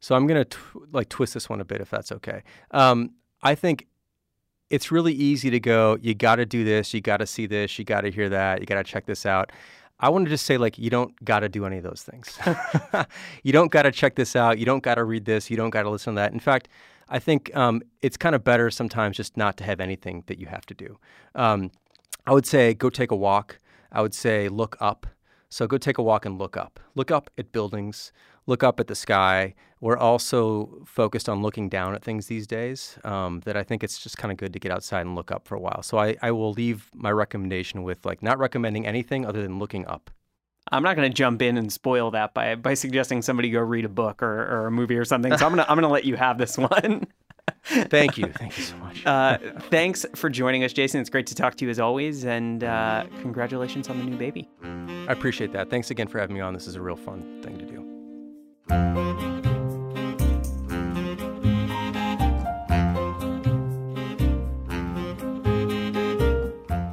So 0.00 0.16
I'm 0.16 0.26
gonna 0.26 0.44
tw- 0.44 0.92
like 0.92 1.08
twist 1.08 1.34
this 1.34 1.48
one 1.48 1.60
a 1.60 1.64
bit, 1.64 1.80
if 1.80 1.88
that's 1.88 2.10
okay. 2.10 2.42
Um, 2.72 3.12
I 3.44 3.54
think 3.54 3.86
it's 4.68 4.90
really 4.90 5.12
easy 5.12 5.50
to 5.50 5.60
go. 5.60 5.98
You 6.00 6.14
got 6.14 6.36
to 6.36 6.46
do 6.46 6.64
this. 6.64 6.92
You 6.92 7.00
got 7.00 7.18
to 7.18 7.26
see 7.26 7.46
this. 7.46 7.78
You 7.78 7.84
got 7.84 8.00
to 8.00 8.10
hear 8.10 8.28
that. 8.28 8.60
You 8.60 8.66
got 8.66 8.76
to 8.76 8.84
check 8.84 9.06
this 9.06 9.24
out. 9.24 9.52
I 10.00 10.08
want 10.08 10.24
to 10.24 10.30
just 10.30 10.46
say, 10.46 10.58
like, 10.58 10.78
you 10.78 10.90
don't 10.90 11.22
got 11.24 11.40
to 11.40 11.48
do 11.48 11.64
any 11.64 11.76
of 11.76 11.82
those 11.84 12.02
things. 12.02 12.38
you 13.44 13.52
don't 13.52 13.70
got 13.70 13.82
to 13.82 13.92
check 13.92 14.16
this 14.16 14.34
out. 14.34 14.58
You 14.58 14.66
don't 14.66 14.82
got 14.82 14.96
to 14.96 15.04
read 15.04 15.26
this. 15.26 15.50
You 15.50 15.56
don't 15.56 15.70
got 15.70 15.82
to 15.82 15.90
listen 15.90 16.14
to 16.14 16.20
that. 16.20 16.32
In 16.32 16.40
fact, 16.40 16.68
I 17.08 17.18
think 17.18 17.54
um, 17.56 17.82
it's 18.02 18.16
kind 18.16 18.34
of 18.34 18.42
better 18.42 18.70
sometimes 18.70 19.16
just 19.16 19.36
not 19.36 19.56
to 19.58 19.64
have 19.64 19.80
anything 19.80 20.24
that 20.26 20.38
you 20.38 20.46
have 20.46 20.66
to 20.66 20.74
do. 20.74 20.98
Um, 21.34 21.70
I 22.26 22.32
would 22.32 22.46
say 22.46 22.74
go 22.74 22.90
take 22.90 23.10
a 23.10 23.16
walk. 23.16 23.59
I 23.92 24.02
would 24.02 24.14
say 24.14 24.48
look 24.48 24.76
up. 24.80 25.06
So 25.48 25.66
go 25.66 25.78
take 25.78 25.98
a 25.98 26.02
walk 26.02 26.24
and 26.24 26.38
look 26.38 26.56
up. 26.56 26.78
Look 26.94 27.10
up 27.10 27.28
at 27.36 27.50
buildings. 27.50 28.12
Look 28.46 28.62
up 28.62 28.78
at 28.78 28.86
the 28.86 28.94
sky. 28.94 29.54
We're 29.80 29.96
also 29.96 30.82
focused 30.86 31.28
on 31.28 31.42
looking 31.42 31.68
down 31.68 31.94
at 31.94 32.04
things 32.04 32.26
these 32.26 32.46
days. 32.46 32.98
Um, 33.04 33.40
that 33.40 33.56
I 33.56 33.64
think 33.64 33.82
it's 33.82 33.98
just 33.98 34.16
kind 34.16 34.30
of 34.30 34.38
good 34.38 34.52
to 34.52 34.60
get 34.60 34.70
outside 34.70 35.02
and 35.02 35.14
look 35.16 35.32
up 35.32 35.48
for 35.48 35.56
a 35.56 35.60
while. 35.60 35.82
So 35.82 35.98
I, 35.98 36.16
I 36.22 36.30
will 36.30 36.52
leave 36.52 36.88
my 36.94 37.10
recommendation 37.10 37.82
with 37.82 38.06
like 38.06 38.22
not 38.22 38.38
recommending 38.38 38.86
anything 38.86 39.26
other 39.26 39.42
than 39.42 39.58
looking 39.58 39.86
up. 39.86 40.10
I'm 40.70 40.82
not 40.82 40.94
going 40.94 41.10
to 41.10 41.14
jump 41.14 41.42
in 41.42 41.56
and 41.56 41.72
spoil 41.72 42.12
that 42.12 42.32
by 42.32 42.54
by 42.54 42.74
suggesting 42.74 43.22
somebody 43.22 43.50
go 43.50 43.60
read 43.60 43.84
a 43.84 43.88
book 43.88 44.22
or, 44.22 44.42
or 44.42 44.66
a 44.66 44.70
movie 44.70 44.96
or 44.96 45.04
something. 45.04 45.36
So 45.36 45.46
I'm 45.46 45.52
gonna 45.52 45.66
I'm 45.68 45.76
gonna 45.76 45.88
let 45.88 46.04
you 46.04 46.16
have 46.16 46.38
this 46.38 46.56
one. 46.58 47.06
Thank 47.64 48.18
you. 48.18 48.26
Thank 48.32 48.58
you 48.58 48.64
so 48.64 48.76
much. 48.76 49.06
Uh, 49.06 49.38
thanks 49.70 50.04
for 50.14 50.28
joining 50.28 50.64
us, 50.64 50.72
Jason. 50.72 51.00
It's 51.00 51.10
great 51.10 51.26
to 51.28 51.34
talk 51.34 51.54
to 51.56 51.64
you 51.64 51.70
as 51.70 51.80
always, 51.80 52.24
and 52.24 52.64
uh, 52.64 53.06
congratulations 53.20 53.88
on 53.88 53.98
the 53.98 54.04
new 54.04 54.16
baby. 54.16 54.48
I 54.62 55.12
appreciate 55.12 55.52
that. 55.52 55.70
Thanks 55.70 55.90
again 55.90 56.08
for 56.08 56.18
having 56.18 56.34
me 56.34 56.40
on. 56.40 56.54
This 56.54 56.66
is 56.66 56.76
a 56.76 56.82
real 56.82 56.96
fun 56.96 57.40
thing 57.42 57.58
to 57.58 57.64
do. 57.64 57.80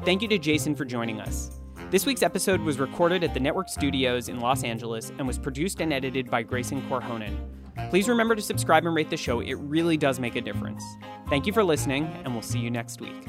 Thank 0.05 0.21
you 0.21 0.27
to 0.29 0.37
Jason 0.37 0.73
for 0.73 0.85
joining 0.85 1.19
us. 1.19 1.59
This 1.89 2.05
week's 2.05 2.23
episode 2.23 2.61
was 2.61 2.79
recorded 2.79 3.23
at 3.23 3.33
the 3.33 3.39
network 3.39 3.67
studios 3.69 4.29
in 4.29 4.39
Los 4.39 4.63
Angeles 4.63 5.11
and 5.17 5.27
was 5.27 5.37
produced 5.37 5.81
and 5.81 5.91
edited 5.91 6.29
by 6.29 6.43
Grayson 6.43 6.81
Korhonen. 6.89 7.37
Please 7.89 8.09
remember 8.09 8.35
to 8.35 8.41
subscribe 8.41 8.85
and 8.85 8.93
rate 8.93 9.09
the 9.09 9.17
show, 9.17 9.39
it 9.39 9.55
really 9.55 9.97
does 9.97 10.19
make 10.19 10.35
a 10.35 10.41
difference. 10.41 10.83
Thank 11.29 11.47
you 11.47 11.53
for 11.53 11.63
listening, 11.63 12.05
and 12.23 12.33
we'll 12.33 12.41
see 12.41 12.59
you 12.59 12.69
next 12.69 13.01
week. 13.01 13.25